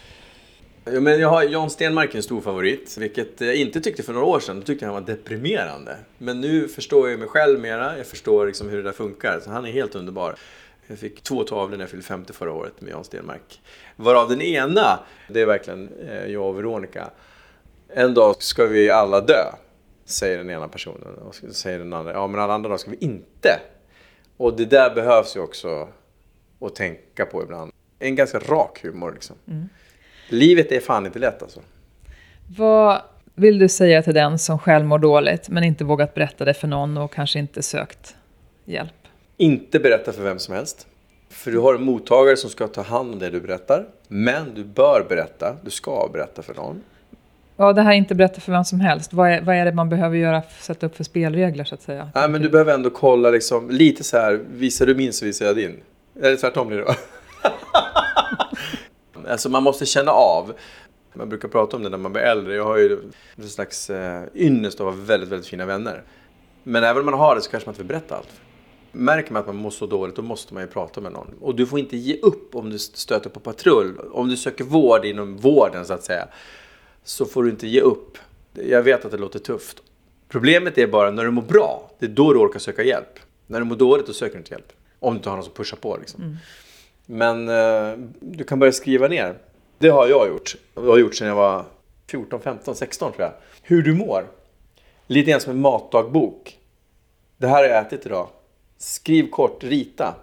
Ja, 0.86 1.00
men 1.00 1.20
jag 1.20 1.30
har 1.30 1.44
Jan 1.44 1.70
Stenmark 1.70 2.16
en 2.16 2.24
stor 2.24 2.42
favorit, 2.42 2.98
vilket 2.98 3.42
jag 3.42 3.56
inte 3.56 3.82
tyckte 3.82 4.04
för 4.04 4.14
några 4.14 4.26
år 4.26 4.40
sedan. 4.40 4.60
Då 4.60 4.66
tyckte 4.66 4.86
jag 4.86 4.94
han 4.94 5.04
var 5.04 5.10
deprimerande. 5.16 5.98
Men 6.18 6.42
nu 6.42 6.68
förstår 6.68 7.10
jag 7.10 7.20
mig 7.20 7.28
själv 7.28 7.60
mera. 7.60 7.98
Jag 7.98 8.08
förstår 8.08 8.48
liksom 8.48 8.70
hur 8.70 8.78
det 8.78 8.84
där 8.84 8.92
funkar. 8.92 9.40
Så 9.40 9.50
han 9.50 9.66
är 9.66 9.72
helt 9.72 9.96
underbar. 9.96 10.36
Jag 10.88 11.00
fick 11.00 11.24
två 11.24 11.44
tavlor 11.44 11.78
när 11.78 11.84
jag 11.84 11.90
fyllde 11.90 12.06
50 12.06 12.34
förra 12.34 12.54
året 12.54 12.82
med 12.82 12.92
Jan 12.92 13.04
Stenmark. 13.04 13.62
Varav 13.96 14.30
den 14.30 14.42
ena, 14.42 15.00
det 15.30 15.42
är 15.42 15.46
verkligen 15.46 15.90
eh, 16.10 16.26
jag 16.26 16.50
och 16.50 16.58
Veronica. 16.58 17.10
En 17.88 18.14
dag 18.14 18.36
ska 18.44 18.66
vi 18.66 18.90
alla 18.90 19.22
dö, 19.22 19.44
säger 20.06 20.38
den 20.38 20.50
ena 20.50 20.68
personen. 20.68 21.14
Och 21.16 21.36
så 21.36 21.54
säger 21.54 21.80
den 21.80 21.94
andra, 21.94 22.14
ja 22.14 22.28
men 22.28 22.40
alla 22.40 22.54
andra 22.54 22.70
dagar 22.70 22.78
ska 22.78 22.92
vi 22.92 22.98
inte 23.00 23.60
och 24.38 24.58
det 24.58 24.66
där 24.66 24.96
behövs 24.96 25.36
ju 25.36 25.40
också 25.40 25.88
att 26.60 26.76
tänka 26.76 27.26
på 27.26 27.44
ibland. 27.44 27.72
En 28.00 28.16
ganska 28.16 28.40
rak 28.40 28.80
humor 28.84 29.12
liksom. 29.14 29.36
Mm. 29.48 29.70
Livet 30.34 30.72
är 30.72 30.80
fan 30.80 31.06
inte 31.06 31.20
lätt 31.20 31.42
alltså. 31.42 31.60
Vad 32.58 33.02
vill 33.36 33.60
du 33.60 33.70
säga 33.70 34.04
till 34.04 34.14
den 34.14 34.40
som 34.40 34.60
själv 34.60 34.86
mår 34.86 35.00
dåligt 35.00 35.50
men 35.50 35.64
inte 35.64 35.84
vågat 35.84 36.14
berätta 36.14 36.46
det 36.46 36.54
för 36.54 36.68
någon 36.68 36.98
och 36.98 37.14
kanske 37.14 37.40
inte 37.40 37.62
sökt 37.62 38.16
hjälp? 38.66 38.94
Inte 39.38 39.80
berätta 39.80 40.12
för 40.12 40.24
vem 40.24 40.40
som 40.40 40.56
helst. 40.56 40.88
För 41.30 41.52
du 41.52 41.60
har 41.60 41.76
en 41.76 41.84
mottagare 41.84 42.38
som 42.38 42.50
ska 42.50 42.68
ta 42.68 42.82
hand 42.82 43.14
om 43.14 43.20
det 43.20 43.30
du 43.30 43.42
berättar. 43.42 43.86
Men 44.08 44.54
du 44.56 44.64
bör 44.64 45.06
berätta, 45.10 45.56
du 45.64 45.72
ska 45.72 46.10
berätta 46.14 46.42
för 46.42 46.54
någon. 46.54 46.82
Ja, 47.58 47.74
det 47.74 47.82
här 47.82 47.94
inte 47.94 48.16
berätta 48.16 48.42
för 48.42 48.52
vem 48.52 48.64
som 48.64 48.80
helst. 48.80 49.14
Vad 49.14 49.30
är, 49.30 49.42
vad 49.42 49.56
är 49.56 49.66
det 49.66 49.72
man 49.72 49.90
behöver 49.90 50.18
göra, 50.18 50.42
sätta 50.60 50.86
upp 50.86 50.96
för 50.96 51.04
spelregler 51.04 51.64
så 51.64 51.76
att 51.76 51.82
säga? 51.82 52.10
Nej, 52.16 52.30
men 52.30 52.42
du 52.42 52.50
behöver 52.50 52.74
ändå 52.74 52.90
kolla 52.90 53.30
liksom, 53.30 53.70
lite 53.70 54.04
så 54.04 54.18
här, 54.18 54.40
visar 54.52 54.86
du 54.86 54.96
min 54.96 55.14
så 55.14 55.26
visar 55.26 55.46
jag 55.46 55.56
din. 55.56 55.80
Eller 56.22 56.36
tvärtom 56.36 56.68
blir 56.68 56.78
det 56.78 56.84
då. 56.84 56.94
alltså 59.28 59.50
man 59.50 59.64
måste 59.64 59.86
känna 59.86 60.12
av. 60.12 60.54
Man 61.14 61.30
brukar 61.30 61.48
prata 61.48 61.78
om 61.78 61.84
det 61.84 61.90
när 61.90 61.98
man 61.98 62.14
blir 62.14 62.24
äldre. 62.24 62.56
Jag 62.56 62.66
har 62.66 62.78
ju 62.78 63.00
en 63.36 63.50
slags 63.50 63.90
eh, 63.90 64.24
ynnest 64.36 64.82
av 64.82 64.88
att 64.88 64.96
ha 64.96 65.02
väldigt, 65.04 65.30
väldigt 65.30 65.48
fina 65.48 65.66
vänner. 65.66 66.04
Men 66.64 66.84
även 66.84 67.00
om 67.00 67.06
man 67.06 67.20
har 67.20 67.36
det 67.36 67.42
så 67.42 67.52
kanske 67.52 67.68
man 67.68 67.74
inte 67.74 67.84
vill 67.84 67.88
berätta 67.88 68.16
allt. 68.16 68.42
Märker 68.92 69.34
man 69.34 69.40
att 69.40 69.48
man 69.48 69.56
mår 69.56 69.70
så 69.70 69.86
dåligt, 69.86 70.16
då 70.16 70.22
måste 70.22 70.54
man 70.54 70.64
ju 70.64 70.70
prata 70.70 71.02
med 71.02 71.12
någon. 71.12 71.28
Och 71.42 71.56
du 71.56 71.66
får 71.66 71.80
inte 71.80 71.98
ge 71.98 72.20
upp 72.20 72.56
om 72.56 72.70
du 72.70 72.80
stöter 72.80 73.30
på 73.30 73.40
patrull. 73.40 74.00
Om 74.12 74.30
du 74.30 74.38
söker 74.38 74.64
vård 74.64 75.06
inom 75.06 75.38
vården 75.38 75.86
så 75.86 75.94
att 75.94 76.04
säga. 76.04 76.28
Så 77.04 77.26
får 77.26 77.44
du 77.44 77.50
inte 77.50 77.68
ge 77.68 77.82
upp. 77.82 78.18
Jag 78.54 78.84
vet 78.84 79.06
att 79.06 79.12
det 79.12 79.18
låter 79.18 79.40
tufft. 79.40 79.84
Problemet 80.30 80.78
är 80.78 80.88
bara 80.88 81.12
när 81.12 81.24
du 81.26 81.32
mår 81.32 81.42
bra, 81.42 81.92
det 82.00 82.06
är 82.06 82.10
då 82.10 82.34
du 82.34 82.40
orkar 82.40 82.60
söka 82.60 82.84
hjälp. 82.84 83.20
När 83.48 83.60
du 83.60 83.66
mår 83.66 83.76
dåligt, 83.76 84.08
då 84.08 84.14
söker 84.14 84.34
du 84.34 84.40
inte 84.40 84.54
hjälp. 84.54 84.74
Om 85.00 85.14
du 85.14 85.18
inte 85.18 85.30
har 85.30 85.36
någon 85.36 85.46
som 85.46 85.54
pushar 85.54 85.78
på 85.78 85.98
liksom. 85.98 86.24
Mm. 86.24 86.38
Men 87.06 87.50
eh, 87.50 87.98
du 88.20 88.44
kan 88.44 88.60
börja 88.60 88.72
skriva 88.72 89.08
ner. 89.08 89.36
Det 89.78 89.90
har 89.90 90.08
jag 90.08 90.28
gjort. 90.28 90.56
Det 90.74 90.80
har 90.80 90.88
jag 90.88 91.00
gjort 91.00 91.16
sedan 91.16 91.28
jag 91.28 91.36
var 91.36 91.66
14, 92.08 92.42
15, 92.42 92.76
16 92.76 93.12
tror 93.12 93.24
jag. 93.24 93.34
Hur 93.62 93.84
du 93.84 93.94
mår. 93.94 94.26
Lite 95.08 95.32
grann 95.32 95.42
som 95.42 95.52
en 95.52 95.62
matdagbok. 95.62 96.58
Det 97.38 97.48
här 97.48 97.56
har 97.56 97.70
jag 97.70 97.86
ätit 97.86 98.06
idag. 98.06 98.28
Skriv 98.78 99.30
kort, 99.30 99.64
rita. 99.64 100.16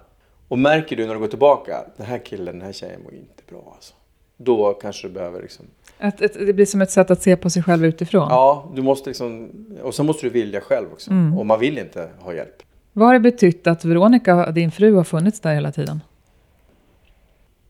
Och 0.49 0.59
märker 0.59 0.97
du 0.97 1.07
när 1.07 1.15
du 1.15 1.21
går 1.21 1.29
tillbaka, 1.29 1.85
den 1.97 2.07
här 2.07 2.19
killen, 2.19 2.59
den 2.59 2.67
här 2.67 2.73
tjejen 2.73 3.03
mår 3.03 3.15
inte 3.15 3.43
bra 3.49 3.73
alltså. 3.75 3.95
Då 4.37 4.73
kanske 4.73 5.09
du 5.09 5.15
behöver 5.15 5.43
liksom... 5.43 5.67
Att, 5.99 6.23
att, 6.23 6.33
det 6.33 6.53
blir 6.53 6.67
som 6.67 6.81
ett 6.81 6.91
sätt 6.91 7.11
att 7.11 7.23
se 7.23 7.37
på 7.37 7.51
sig 7.51 7.63
själv 7.63 7.85
utifrån? 7.85 8.27
Ja, 8.31 8.71
du 8.75 8.83
måste 8.83 9.11
liksom... 9.11 9.51
Och 9.83 9.95
så 9.95 10.05
måste 10.05 10.27
du 10.27 10.31
vilja 10.31 10.61
själv 10.61 10.87
också. 10.93 11.11
Mm. 11.11 11.39
Och 11.39 11.47
man 11.47 11.61
vill 11.61 11.79
inte 11.79 12.09
ha 12.19 12.35
hjälp. 12.35 12.63
Vad 12.93 13.09
har 13.09 13.15
det 13.15 13.21
betytt 13.21 13.67
att 13.67 13.85
Veronica, 13.85 14.51
din 14.51 14.71
fru, 14.71 14.95
har 14.95 15.05
funnits 15.05 15.41
där 15.41 15.55
hela 15.55 15.73
tiden? 15.73 16.01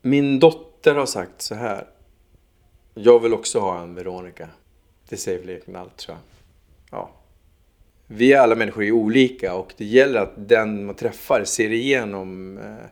Min 0.03 0.39
dotter 0.39 0.95
har 0.95 1.07
sagt 1.07 1.43
så 1.43 1.55
här. 1.55 1.87
Jag 2.95 3.21
vill 3.21 3.35
också 3.35 3.61
ha 3.61 3.83
en 3.83 3.95
Veronica. 3.95 4.49
Det 5.09 5.17
säger 5.17 5.39
väl 5.39 5.51
egentligen 5.51 5.81
allt 5.81 5.97
tror 5.97 6.17
jag. 6.17 6.23
Ja. 6.99 7.11
Vi 8.07 8.35
alla 8.35 8.55
människor 8.55 8.85
är 8.85 8.93
olika 8.93 9.55
och 9.55 9.75
det 9.77 9.85
gäller 9.85 10.21
att 10.21 10.33
den 10.37 10.87
man 10.87 10.95
träffar 10.95 11.45
ser 11.45 11.71
igenom 11.71 12.59
eh, 12.59 12.87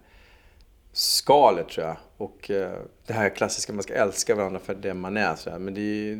skalet 0.92 1.68
tror 1.68 1.86
jag. 1.86 1.96
Och 2.16 2.50
eh, 2.50 2.78
det 3.06 3.12
här 3.12 3.28
klassiska, 3.28 3.72
man 3.72 3.82
ska 3.82 3.94
älska 3.94 4.34
varandra 4.34 4.60
för 4.60 4.74
det 4.74 4.94
man 4.94 5.16
är. 5.16 5.34
Så 5.34 5.50
här. 5.50 5.58
Men 5.58 5.74
det 5.74 5.80
är, 5.80 6.18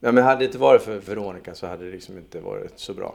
ja, 0.00 0.12
men 0.12 0.24
hade 0.24 0.38
det 0.38 0.44
inte 0.44 0.58
varit 0.58 0.82
för 0.82 0.98
Veronica 0.98 1.54
så 1.54 1.66
hade 1.66 1.84
det 1.84 1.90
liksom 1.90 2.18
inte 2.18 2.40
varit 2.40 2.78
så 2.78 2.94
bra. 2.94 3.14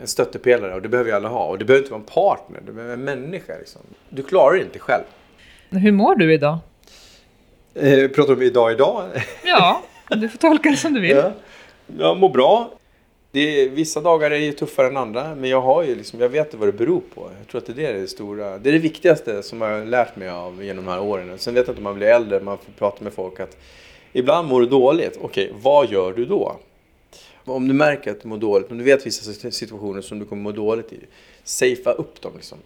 En 0.00 0.06
stöttepelare 0.06 0.74
och 0.74 0.82
det 0.82 0.88
behöver 0.88 1.10
ju 1.10 1.16
alla 1.16 1.28
ha. 1.28 1.46
Och 1.46 1.58
det 1.58 1.64
behöver 1.64 1.82
inte 1.82 1.92
vara 1.92 2.00
en 2.00 2.06
partner, 2.06 2.60
det 2.66 2.72
behöver 2.72 2.94
en 2.94 3.04
människa. 3.04 3.58
Liksom. 3.58 3.82
Du 4.08 4.22
klarar 4.22 4.56
det 4.56 4.62
inte 4.62 4.78
själv. 4.78 5.04
Hur 5.72 5.92
mår 5.92 6.14
du 6.14 6.34
idag? 6.34 6.58
Eh, 7.74 8.08
pratar 8.08 8.32
om 8.32 8.42
idag 8.42 8.72
idag? 8.72 9.04
Ja, 9.44 9.82
du 10.08 10.28
får 10.28 10.38
tolka 10.38 10.70
det 10.70 10.76
som 10.76 10.94
du 10.94 11.00
vill. 11.00 11.16
Ja. 11.16 11.32
Jag 11.98 12.16
mår 12.16 12.28
bra. 12.28 12.70
Det 13.30 13.40
är, 13.40 13.68
vissa 13.68 14.00
dagar 14.00 14.30
är 14.30 14.36
ju 14.36 14.52
tuffare 14.52 14.86
än 14.86 14.96
andra, 14.96 15.34
men 15.34 15.50
jag, 15.50 15.60
har 15.60 15.82
ju 15.82 15.94
liksom, 15.94 16.20
jag 16.20 16.28
vet 16.28 16.54
vad 16.54 16.68
det 16.68 16.72
beror 16.72 17.00
på. 17.14 17.30
Jag 17.38 17.48
tror 17.48 17.60
att 17.60 17.76
det 17.76 17.86
är 17.86 17.94
det 17.94 18.06
stora. 18.06 18.58
Det 18.58 18.70
är 18.70 18.72
det 18.72 18.78
viktigaste 18.78 19.42
som 19.42 19.60
jag 19.60 19.78
har 19.78 19.84
lärt 19.84 20.16
mig 20.16 20.28
av 20.28 20.64
genom 20.64 20.84
de 20.84 20.90
här 20.90 21.00
åren. 21.00 21.38
Sen 21.38 21.54
vet 21.54 21.66
jag 21.66 21.72
inte 21.72 21.80
om 21.80 21.84
man 21.84 21.94
blir 21.94 22.06
äldre, 22.06 22.40
man 22.40 22.58
får 22.58 22.72
prata 22.78 23.04
med 23.04 23.12
folk 23.12 23.40
att 23.40 23.56
ibland 24.12 24.48
mår 24.48 24.60
du 24.60 24.66
dåligt. 24.66 25.18
Okej, 25.22 25.52
vad 25.62 25.90
gör 25.90 26.12
du 26.12 26.24
då? 26.24 26.56
Om 27.44 27.68
du 27.68 27.74
märker 27.74 28.10
att 28.10 28.22
du 28.22 28.28
mår 28.28 28.36
dåligt, 28.36 28.70
om 28.70 28.78
du 28.78 28.84
vet 28.84 29.06
vissa 29.06 29.50
situationer 29.50 30.00
som 30.00 30.18
du 30.18 30.24
kommer 30.24 30.42
må 30.42 30.52
dåligt 30.52 30.92
i, 30.92 30.98
safea 31.44 31.92
upp 31.92 32.20
dem 32.20 32.32
liksom. 32.34 32.58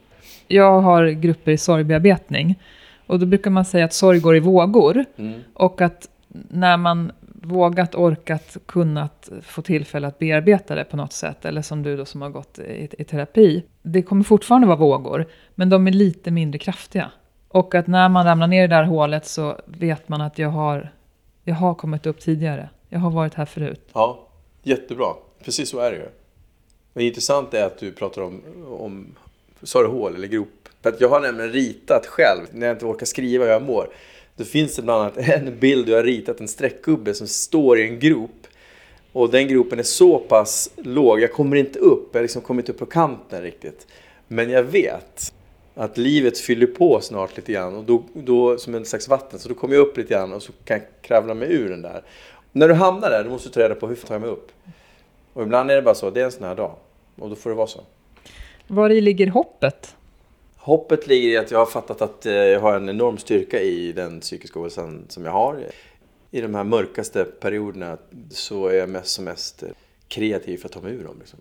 Jag 0.47 0.81
har 0.81 1.09
grupper 1.09 1.53
i 1.53 1.59
sorgbearbetning 1.59 2.55
och 3.07 3.19
då 3.19 3.27
brukar 3.27 3.51
man 3.51 3.65
säga 3.65 3.85
att 3.85 3.93
sorg 3.93 4.21
går 4.21 4.37
i 4.37 4.41
vågor. 4.41 5.05
Mm. 5.17 5.41
Och 5.55 5.81
att 5.81 6.09
när 6.49 6.77
man 6.77 7.13
vågat, 7.43 7.95
orkat, 7.95 8.57
kunnat 8.67 9.31
få 9.43 9.63
tillfälle 9.63 10.07
att 10.07 10.19
bearbeta 10.19 10.75
det 10.75 10.85
på 10.85 10.97
något 10.97 11.13
sätt, 11.13 11.45
eller 11.45 11.63
som 11.63 11.83
du 11.83 11.97
då 11.97 12.05
som 12.05 12.23
har 12.23 12.31
gått 12.31 12.59
i, 12.59 12.89
i 12.99 13.05
terapi, 13.05 13.65
det 13.83 14.03
kommer 14.03 14.25
fortfarande 14.25 14.67
vara 14.67 14.79
vågor, 14.79 15.27
men 15.55 15.71
de 15.71 15.87
är 15.87 15.93
lite 15.93 16.31
mindre 16.31 16.59
kraftiga. 16.59 17.11
Och 17.49 17.75
att 17.75 17.87
när 17.87 18.09
man 18.09 18.27
ramlar 18.27 18.47
ner 18.47 18.65
i 18.65 18.67
det 18.67 18.75
där 18.75 18.85
hålet 18.85 19.27
så 19.27 19.57
vet 19.67 20.09
man 20.09 20.21
att 20.21 20.39
jag 20.39 20.49
har, 20.49 20.93
jag 21.45 21.55
har 21.55 21.75
kommit 21.75 22.07
upp 22.07 22.21
tidigare. 22.21 22.69
Jag 22.89 22.99
har 22.99 23.11
varit 23.11 23.35
här 23.35 23.45
förut. 23.45 23.91
Ja, 23.93 24.29
jättebra. 24.63 25.07
Precis 25.45 25.71
så 25.71 25.79
är 25.79 25.91
det 25.91 25.97
ju. 25.97 26.09
Det 26.93 27.05
intressanta 27.05 27.59
är 27.59 27.67
att 27.67 27.79
du 27.79 27.93
pratar 27.93 28.23
om, 28.23 28.43
om 28.81 29.15
sa 29.63 29.83
du 29.83 29.89
hål 29.89 30.15
eller 30.15 30.29
grop? 30.29 30.66
För 30.87 30.93
att 30.93 31.01
jag 31.01 31.09
har 31.09 31.21
nämligen 31.21 31.53
ritat 31.53 32.07
själv, 32.07 32.43
när 32.53 32.67
jag 32.67 32.75
inte 32.75 32.87
orkar 32.87 33.07
skriva 33.07 33.45
hur 33.45 33.53
jag 33.53 33.63
mår. 33.63 33.89
Då 34.37 34.45
finns 34.45 34.77
det 34.77 34.83
bland 34.83 35.01
annat 35.01 35.19
en 35.19 35.59
bild 35.59 35.89
jag 35.89 35.97
har 35.97 36.05
ritat, 36.05 36.41
en 36.41 36.49
streckgubbe 36.49 37.15
som 37.15 37.27
står 37.27 37.79
i 37.79 37.83
en 37.83 37.99
grop. 37.99 38.47
Och 39.13 39.31
den 39.31 39.49
gropen 39.49 39.79
är 39.79 39.83
så 39.83 40.19
pass 40.19 40.71
låg, 40.77 41.21
jag 41.21 41.33
kommer 41.33 41.57
inte 41.57 41.79
upp, 41.79 42.09
jag 42.13 42.23
liksom 42.23 42.43
kommer 42.43 42.63
inte 42.63 42.73
upp 42.73 42.79
på 42.79 42.87
kanten 42.87 43.43
riktigt. 43.43 43.87
Men 44.29 44.51
jag 44.51 44.63
vet 44.63 45.33
att 45.75 45.99
livet 45.99 46.39
fyller 46.39 46.67
på 46.67 47.01
snart 47.01 47.37
lite 47.37 47.53
grann 47.53 47.77
och 47.77 47.85
då, 47.85 48.03
då 48.13 48.59
som 48.59 48.75
en 48.75 48.85
slags 48.85 49.09
vatten. 49.09 49.39
Så 49.39 49.49
då 49.49 49.55
kommer 49.55 49.75
jag 49.75 49.87
upp 49.87 49.97
lite 49.97 50.15
grann 50.15 50.33
och 50.33 50.43
så 50.43 50.53
kan 50.65 50.77
jag 50.79 50.87
kravla 51.03 51.35
mig 51.35 51.53
ur 51.53 51.71
den 51.71 51.83
där. 51.83 52.03
när 52.53 52.69
du 52.69 52.75
hamnar 52.75 53.11
där, 53.11 53.25
då 53.25 53.31
måste 53.31 53.49
du 53.49 53.53
ta 53.53 53.61
reda 53.61 53.75
på 53.75 53.87
hur 53.87 53.97
tar 53.97 54.15
jag 54.15 54.21
mig 54.21 54.31
upp. 54.31 54.53
Och 55.33 55.43
ibland 55.43 55.71
är 55.71 55.77
det 55.77 55.83
bara 55.83 55.95
så, 55.95 56.11
det 56.11 56.21
är 56.21 56.25
en 56.25 56.33
sån 56.33 56.45
här 56.45 56.55
dag. 56.55 56.75
Och 57.19 57.29
då 57.29 57.35
får 57.35 57.51
det 57.51 57.57
vara 57.57 57.67
så. 57.67 57.81
Var 58.67 58.91
i 58.91 59.01
ligger 59.01 59.27
hoppet? 59.27 59.97
Hoppet 60.67 61.07
ligger 61.07 61.29
i 61.29 61.37
att 61.37 61.51
jag 61.51 61.59
har 61.59 61.67
fattat 61.67 62.03
att 62.03 62.27
eh, 62.27 62.33
jag 62.33 62.61
har 62.61 62.77
en 62.77 62.89
enorm 62.89 63.19
styrka 63.19 63.61
i 63.61 63.93
den 63.93 64.21
psykiska 64.21 64.61
ohälsan 64.61 65.05
som 65.09 65.25
jag 65.25 65.33
har. 65.33 65.65
I 66.31 66.41
de 66.41 66.55
här 66.55 66.65
mörkaste 66.65 67.25
perioderna 67.25 67.97
så 68.31 68.67
är 68.67 68.75
jag 68.75 68.89
mest 68.89 69.09
som 69.09 69.25
mest 69.25 69.63
eh, 69.63 69.69
kreativ 70.09 70.59
för 70.59 70.69
att 70.69 70.73
ta 70.73 70.81
mig 70.81 70.93
ur 70.93 71.05
dem. 71.05 71.17
Liksom. 71.19 71.39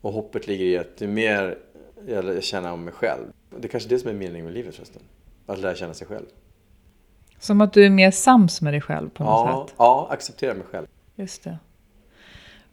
Och 0.00 0.12
hoppet 0.12 0.46
ligger 0.46 0.64
i 0.64 0.78
att 0.78 1.00
ju 1.00 1.06
mer 1.06 1.58
jag 2.08 2.42
känner 2.42 2.72
om 2.72 2.84
mig 2.84 2.94
själv. 2.94 3.24
Det 3.58 3.66
är 3.66 3.68
kanske 3.68 3.88
är 3.88 3.90
det 3.90 3.98
som 3.98 4.10
är 4.10 4.14
meningen 4.14 4.44
med 4.44 4.54
livet 4.54 4.74
förresten. 4.74 5.02
Att 5.46 5.58
lära 5.58 5.74
känna 5.74 5.94
sig 5.94 6.06
själv. 6.06 6.26
Som 7.38 7.60
att 7.60 7.72
du 7.72 7.86
är 7.86 7.90
mer 7.90 8.10
sams 8.10 8.60
med 8.60 8.74
dig 8.74 8.80
själv 8.80 9.10
på 9.10 9.24
något 9.24 9.48
ja, 9.48 9.66
sätt? 9.66 9.74
Ja, 9.78 10.08
acceptera 10.10 10.54
mig 10.54 10.64
själv. 10.70 10.86
Just 11.16 11.44
det. 11.44 11.58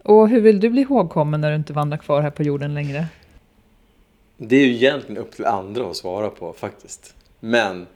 Och 0.04 0.30
hur 0.30 0.41
vill 0.41 0.60
du 0.60 0.70
bli 0.70 0.82
ihågkommen 0.82 1.41
när 1.41 1.50
du 1.50 1.56
inte 1.56 1.74
vandrar 1.74 1.98
kvar 1.98 2.22
här 2.22 2.32
på 2.32 2.44
jorden 2.44 2.74
längre? 2.74 3.08
Det 4.38 4.56
är 4.56 4.66
ju 4.66 4.74
egentligen 4.74 5.22
upp 5.22 5.32
till 5.32 5.46
andra 5.46 5.90
att 5.90 5.96
svara 5.96 6.30
på 6.30 6.54
faktiskt. 6.54 7.16
Men 7.40 7.88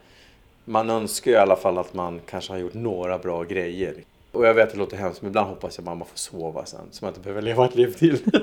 man 0.64 0.90
önskar 0.90 1.30
ju 1.30 1.36
i 1.36 1.40
alla 1.40 1.56
fall 1.56 1.78
att 1.78 1.94
man 1.94 2.20
kanske 2.26 2.52
har 2.52 2.58
gjort 2.58 2.74
några 2.74 3.18
bra 3.18 3.44
grejer. 3.44 3.94
Och 4.32 4.46
jag 4.46 4.54
vet 4.54 4.66
att 4.66 4.72
det 4.72 4.78
låter 4.78 4.96
hemskt, 4.96 5.22
men 5.22 5.28
ibland 5.28 5.48
hoppas 5.48 5.78
jag 5.78 5.82
att 5.82 5.86
mamma 5.86 6.04
får 6.04 6.18
sova 6.18 6.64
sen. 6.64 6.80
Så 6.90 7.04
man 7.04 7.10
inte 7.10 7.20
behöver 7.20 7.42
leva 7.42 7.64
ett 7.64 7.74
liv 7.74 7.92
till. 7.92 8.18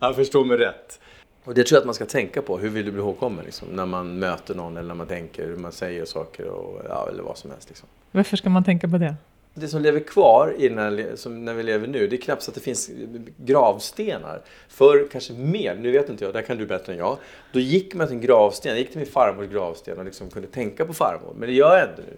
Han 0.00 0.14
förstår 0.14 0.44
mig 0.44 0.56
rätt. 0.56 1.00
Och 1.44 1.54
det 1.54 1.64
tror 1.64 1.76
jag 1.76 1.80
att 1.80 1.86
man 1.86 1.94
ska 1.94 2.06
tänka 2.06 2.42
på. 2.42 2.58
Hur 2.58 2.68
vill 2.68 2.84
du 2.84 2.92
bli 2.92 3.00
ihågkommen? 3.00 3.44
Liksom, 3.44 3.68
när 3.68 3.86
man 3.86 4.18
möter 4.18 4.54
någon 4.54 4.76
eller 4.76 4.88
när 4.88 4.94
man 4.94 5.06
tänker 5.06 5.46
hur 5.46 5.56
man 5.56 5.72
säger 5.72 6.04
saker 6.04 6.46
och, 6.46 6.82
ja, 6.88 7.08
eller 7.12 7.22
vad 7.22 7.38
som 7.38 7.50
helst. 7.50 7.68
Liksom. 7.68 7.88
Varför 8.12 8.36
ska 8.36 8.50
man 8.50 8.64
tänka 8.64 8.88
på 8.88 8.98
det? 8.98 9.14
Det 9.60 9.68
som 9.68 9.82
lever 9.82 10.00
kvar 10.00 10.54
innan, 10.58 11.02
som 11.14 11.44
när 11.44 11.54
vi 11.54 11.62
lever 11.62 11.86
nu, 11.86 12.06
det 12.06 12.16
är 12.16 12.20
knappt 12.20 12.42
så 12.42 12.50
att 12.50 12.54
det 12.54 12.60
finns 12.60 12.90
gravstenar. 13.36 14.42
För 14.68 15.08
kanske 15.12 15.32
mer, 15.32 15.74
nu 15.74 15.90
vet 15.90 16.08
inte 16.08 16.24
jag, 16.24 16.34
där 16.34 16.42
kan 16.42 16.58
du 16.58 16.66
bättre 16.66 16.92
än 16.92 16.98
jag. 16.98 17.18
Då 17.52 17.60
gick 17.60 17.94
man 17.94 18.06
till 18.06 18.16
en 18.16 18.22
gravsten, 18.22 18.70
jag 18.70 18.78
gick 18.78 18.88
till 18.88 18.98
min 18.98 19.06
farmors 19.06 19.48
gravsten 19.48 19.98
och 19.98 20.04
liksom 20.04 20.30
kunde 20.30 20.48
tänka 20.48 20.84
på 20.84 20.94
farmor. 20.94 21.34
Men 21.38 21.48
det 21.48 21.54
gör 21.54 21.78
jag 21.78 21.88
inte 21.88 22.02
nu. 22.02 22.16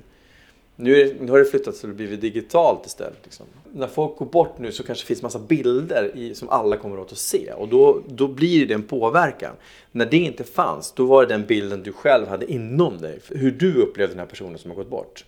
Nu, 0.82 1.00
är, 1.00 1.14
nu 1.20 1.30
har 1.30 1.38
det 1.38 1.44
flyttat 1.44 1.76
så 1.76 1.86
det 1.86 1.92
blivit 1.92 2.20
digitalt 2.20 2.86
istället. 2.86 3.18
Liksom. 3.24 3.46
När 3.72 3.86
folk 3.86 4.16
går 4.16 4.26
bort 4.26 4.58
nu 4.58 4.72
så 4.72 4.82
kanske 4.82 5.04
det 5.04 5.06
finns 5.06 5.22
massa 5.22 5.38
bilder 5.38 6.10
i, 6.14 6.34
som 6.34 6.48
alla 6.48 6.76
kommer 6.76 6.98
åt 6.98 7.12
att 7.12 7.18
se. 7.18 7.52
Och 7.52 7.68
då, 7.68 8.02
då 8.08 8.28
blir 8.28 8.66
det 8.66 8.74
en 8.74 8.82
påverkan. 8.82 9.52
När 9.92 10.06
det 10.06 10.16
inte 10.16 10.44
fanns, 10.44 10.92
då 10.92 11.06
var 11.06 11.26
det 11.26 11.34
den 11.34 11.46
bilden 11.46 11.82
du 11.82 11.92
själv 11.92 12.26
hade 12.28 12.52
inom 12.52 12.98
dig. 12.98 13.18
Hur 13.28 13.50
du 13.50 13.74
upplevde 13.74 14.12
den 14.12 14.18
här 14.18 14.26
personen 14.26 14.58
som 14.58 14.70
har 14.70 14.76
gått 14.76 14.90
bort. 14.90 15.24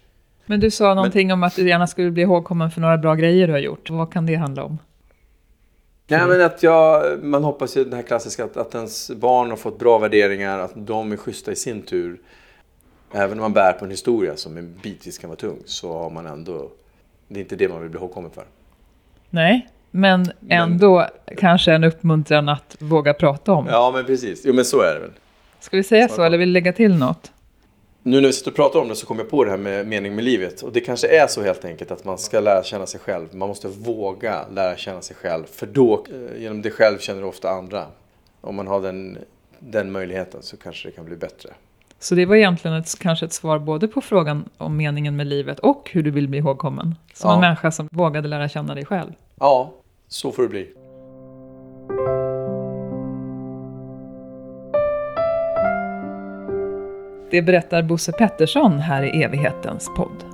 Men 0.47 0.61
du 0.61 0.71
sa 0.71 0.95
någonting 0.95 1.27
men, 1.27 1.35
om 1.35 1.43
att 1.43 1.57
du 1.57 1.69
gärna 1.69 1.87
skulle 1.87 2.11
bli 2.11 2.23
ihågkommen 2.23 2.71
för 2.71 2.81
några 2.81 2.99
bra 2.99 3.15
grejer 3.15 3.47
du 3.47 3.53
har 3.53 3.61
gjort. 3.61 3.91
Vad 3.91 4.13
kan 4.13 4.27
det 4.27 4.35
handla 4.35 4.65
om? 4.65 4.79
Nej, 6.07 6.27
men 6.27 6.41
att 6.41 6.63
jag, 6.63 7.19
man 7.25 7.45
hoppas 7.45 7.77
ju 7.77 7.85
det 7.85 7.97
här 7.97 8.03
klassiska 8.03 8.45
att, 8.45 8.57
att 8.57 8.75
ens 8.75 9.11
barn 9.11 9.51
har 9.51 9.57
fått 9.57 9.79
bra 9.79 9.99
värderingar, 9.99 10.59
att 10.59 10.73
de 10.75 11.13
är 11.13 11.17
schyssta 11.17 11.53
i 11.53 11.57
sin 11.57 11.83
tur. 11.83 12.21
Även 13.13 13.39
om 13.39 13.43
man 13.43 13.53
bär 13.53 13.73
på 13.73 13.85
en 13.85 13.91
historia 13.91 14.37
som 14.37 14.57
en 14.57 14.75
bitvis 14.83 15.19
kan 15.19 15.31
vara 15.31 15.39
tung 15.39 15.57
så 15.65 15.99
har 15.99 16.11
man 16.11 16.27
ändå, 16.27 16.71
det 17.29 17.39
är 17.39 17.43
inte 17.43 17.57
det 17.57 17.69
man 17.69 17.81
vill 17.81 17.91
bli 17.91 18.01
ihågkommen 18.01 18.31
för. 18.31 18.45
Nej, 19.31 19.69
men 19.91 20.33
ändå 20.49 21.07
men, 21.27 21.37
kanske 21.37 21.73
en 21.73 21.85
uppmuntran 21.85 22.49
att 22.49 22.77
våga 22.79 23.15
prata 23.15 23.53
om. 23.53 23.67
Ja, 23.67 23.91
men 23.95 24.05
precis. 24.05 24.43
Jo, 24.45 24.55
men 24.55 24.65
så 24.65 24.81
är 24.81 24.95
det 24.95 25.01
väl. 25.01 25.11
Ska 25.61 25.77
vi 25.77 25.83
säga 25.83 26.09
så, 26.09 26.15
så 26.15 26.23
eller 26.23 26.39
vill 26.39 26.49
du 26.49 26.53
lägga 26.53 26.73
till 26.73 26.95
något? 26.99 27.33
Nu 28.05 28.21
när 28.21 28.29
vi 28.29 28.33
sitter 28.33 28.51
och 28.51 28.57
pratar 28.57 28.81
om 28.81 28.89
det 28.89 28.97
så 28.97 29.07
kommer 29.07 29.23
jag 29.23 29.31
på 29.31 29.45
det 29.45 29.51
här 29.51 29.59
med 29.59 29.87
mening 29.87 30.15
med 30.15 30.25
livet. 30.25 30.63
Och 30.63 30.73
det 30.73 30.81
kanske 30.81 31.09
är 31.09 31.27
så 31.27 31.43
helt 31.43 31.65
enkelt 31.65 31.91
att 31.91 32.05
man 32.05 32.19
ska 32.19 32.41
lära 32.41 32.65
känna 32.65 32.87
sig 32.87 33.01
själv. 33.01 33.35
Man 33.35 33.49
måste 33.49 33.69
våga 33.69 34.49
lära 34.49 34.77
känna 34.77 35.03
sig 35.03 35.17
själv. 35.17 35.45
För 35.45 35.67
då, 35.67 36.05
eh, 36.11 36.43
genom 36.43 36.63
det 36.63 36.71
själv 36.71 36.99
känner 36.99 37.21
du 37.21 37.27
ofta 37.27 37.51
andra. 37.51 37.87
Om 38.41 38.55
man 38.55 38.67
har 38.67 38.81
den, 38.81 39.19
den 39.59 39.93
möjligheten 39.93 40.43
så 40.43 40.57
kanske 40.57 40.89
det 40.89 40.93
kan 40.93 41.05
bli 41.05 41.17
bättre. 41.17 41.51
Så 41.99 42.15
det 42.15 42.27
var 42.27 42.37
egentligen 42.37 42.77
ett, 42.77 42.99
kanske 42.99 43.27
ett 43.27 43.33
svar 43.33 43.59
både 43.59 43.89
på 43.89 44.01
frågan 44.01 44.49
om 44.59 44.77
meningen 44.77 45.17
med 45.17 45.27
livet 45.27 45.59
och 45.59 45.91
hur 45.93 46.03
du 46.03 46.11
vill 46.11 46.29
bli 46.29 46.39
ihågkommen. 46.39 46.95
Som 47.15 47.29
ja. 47.29 47.35
en 47.35 47.41
människa 47.41 47.71
som 47.71 47.89
vågade 47.93 48.29
lära 48.29 48.49
känna 48.49 48.75
dig 48.75 48.85
själv. 48.85 49.13
Ja, 49.39 49.73
så 50.09 50.33
får 50.33 50.43
det 50.43 50.49
bli. 50.49 50.69
Det 57.33 57.43
berättar 57.43 57.83
Bosse 57.83 58.13
Pettersson 58.13 58.79
här 58.79 59.03
i 59.03 59.23
evighetens 59.23 59.89
podd. 59.97 60.32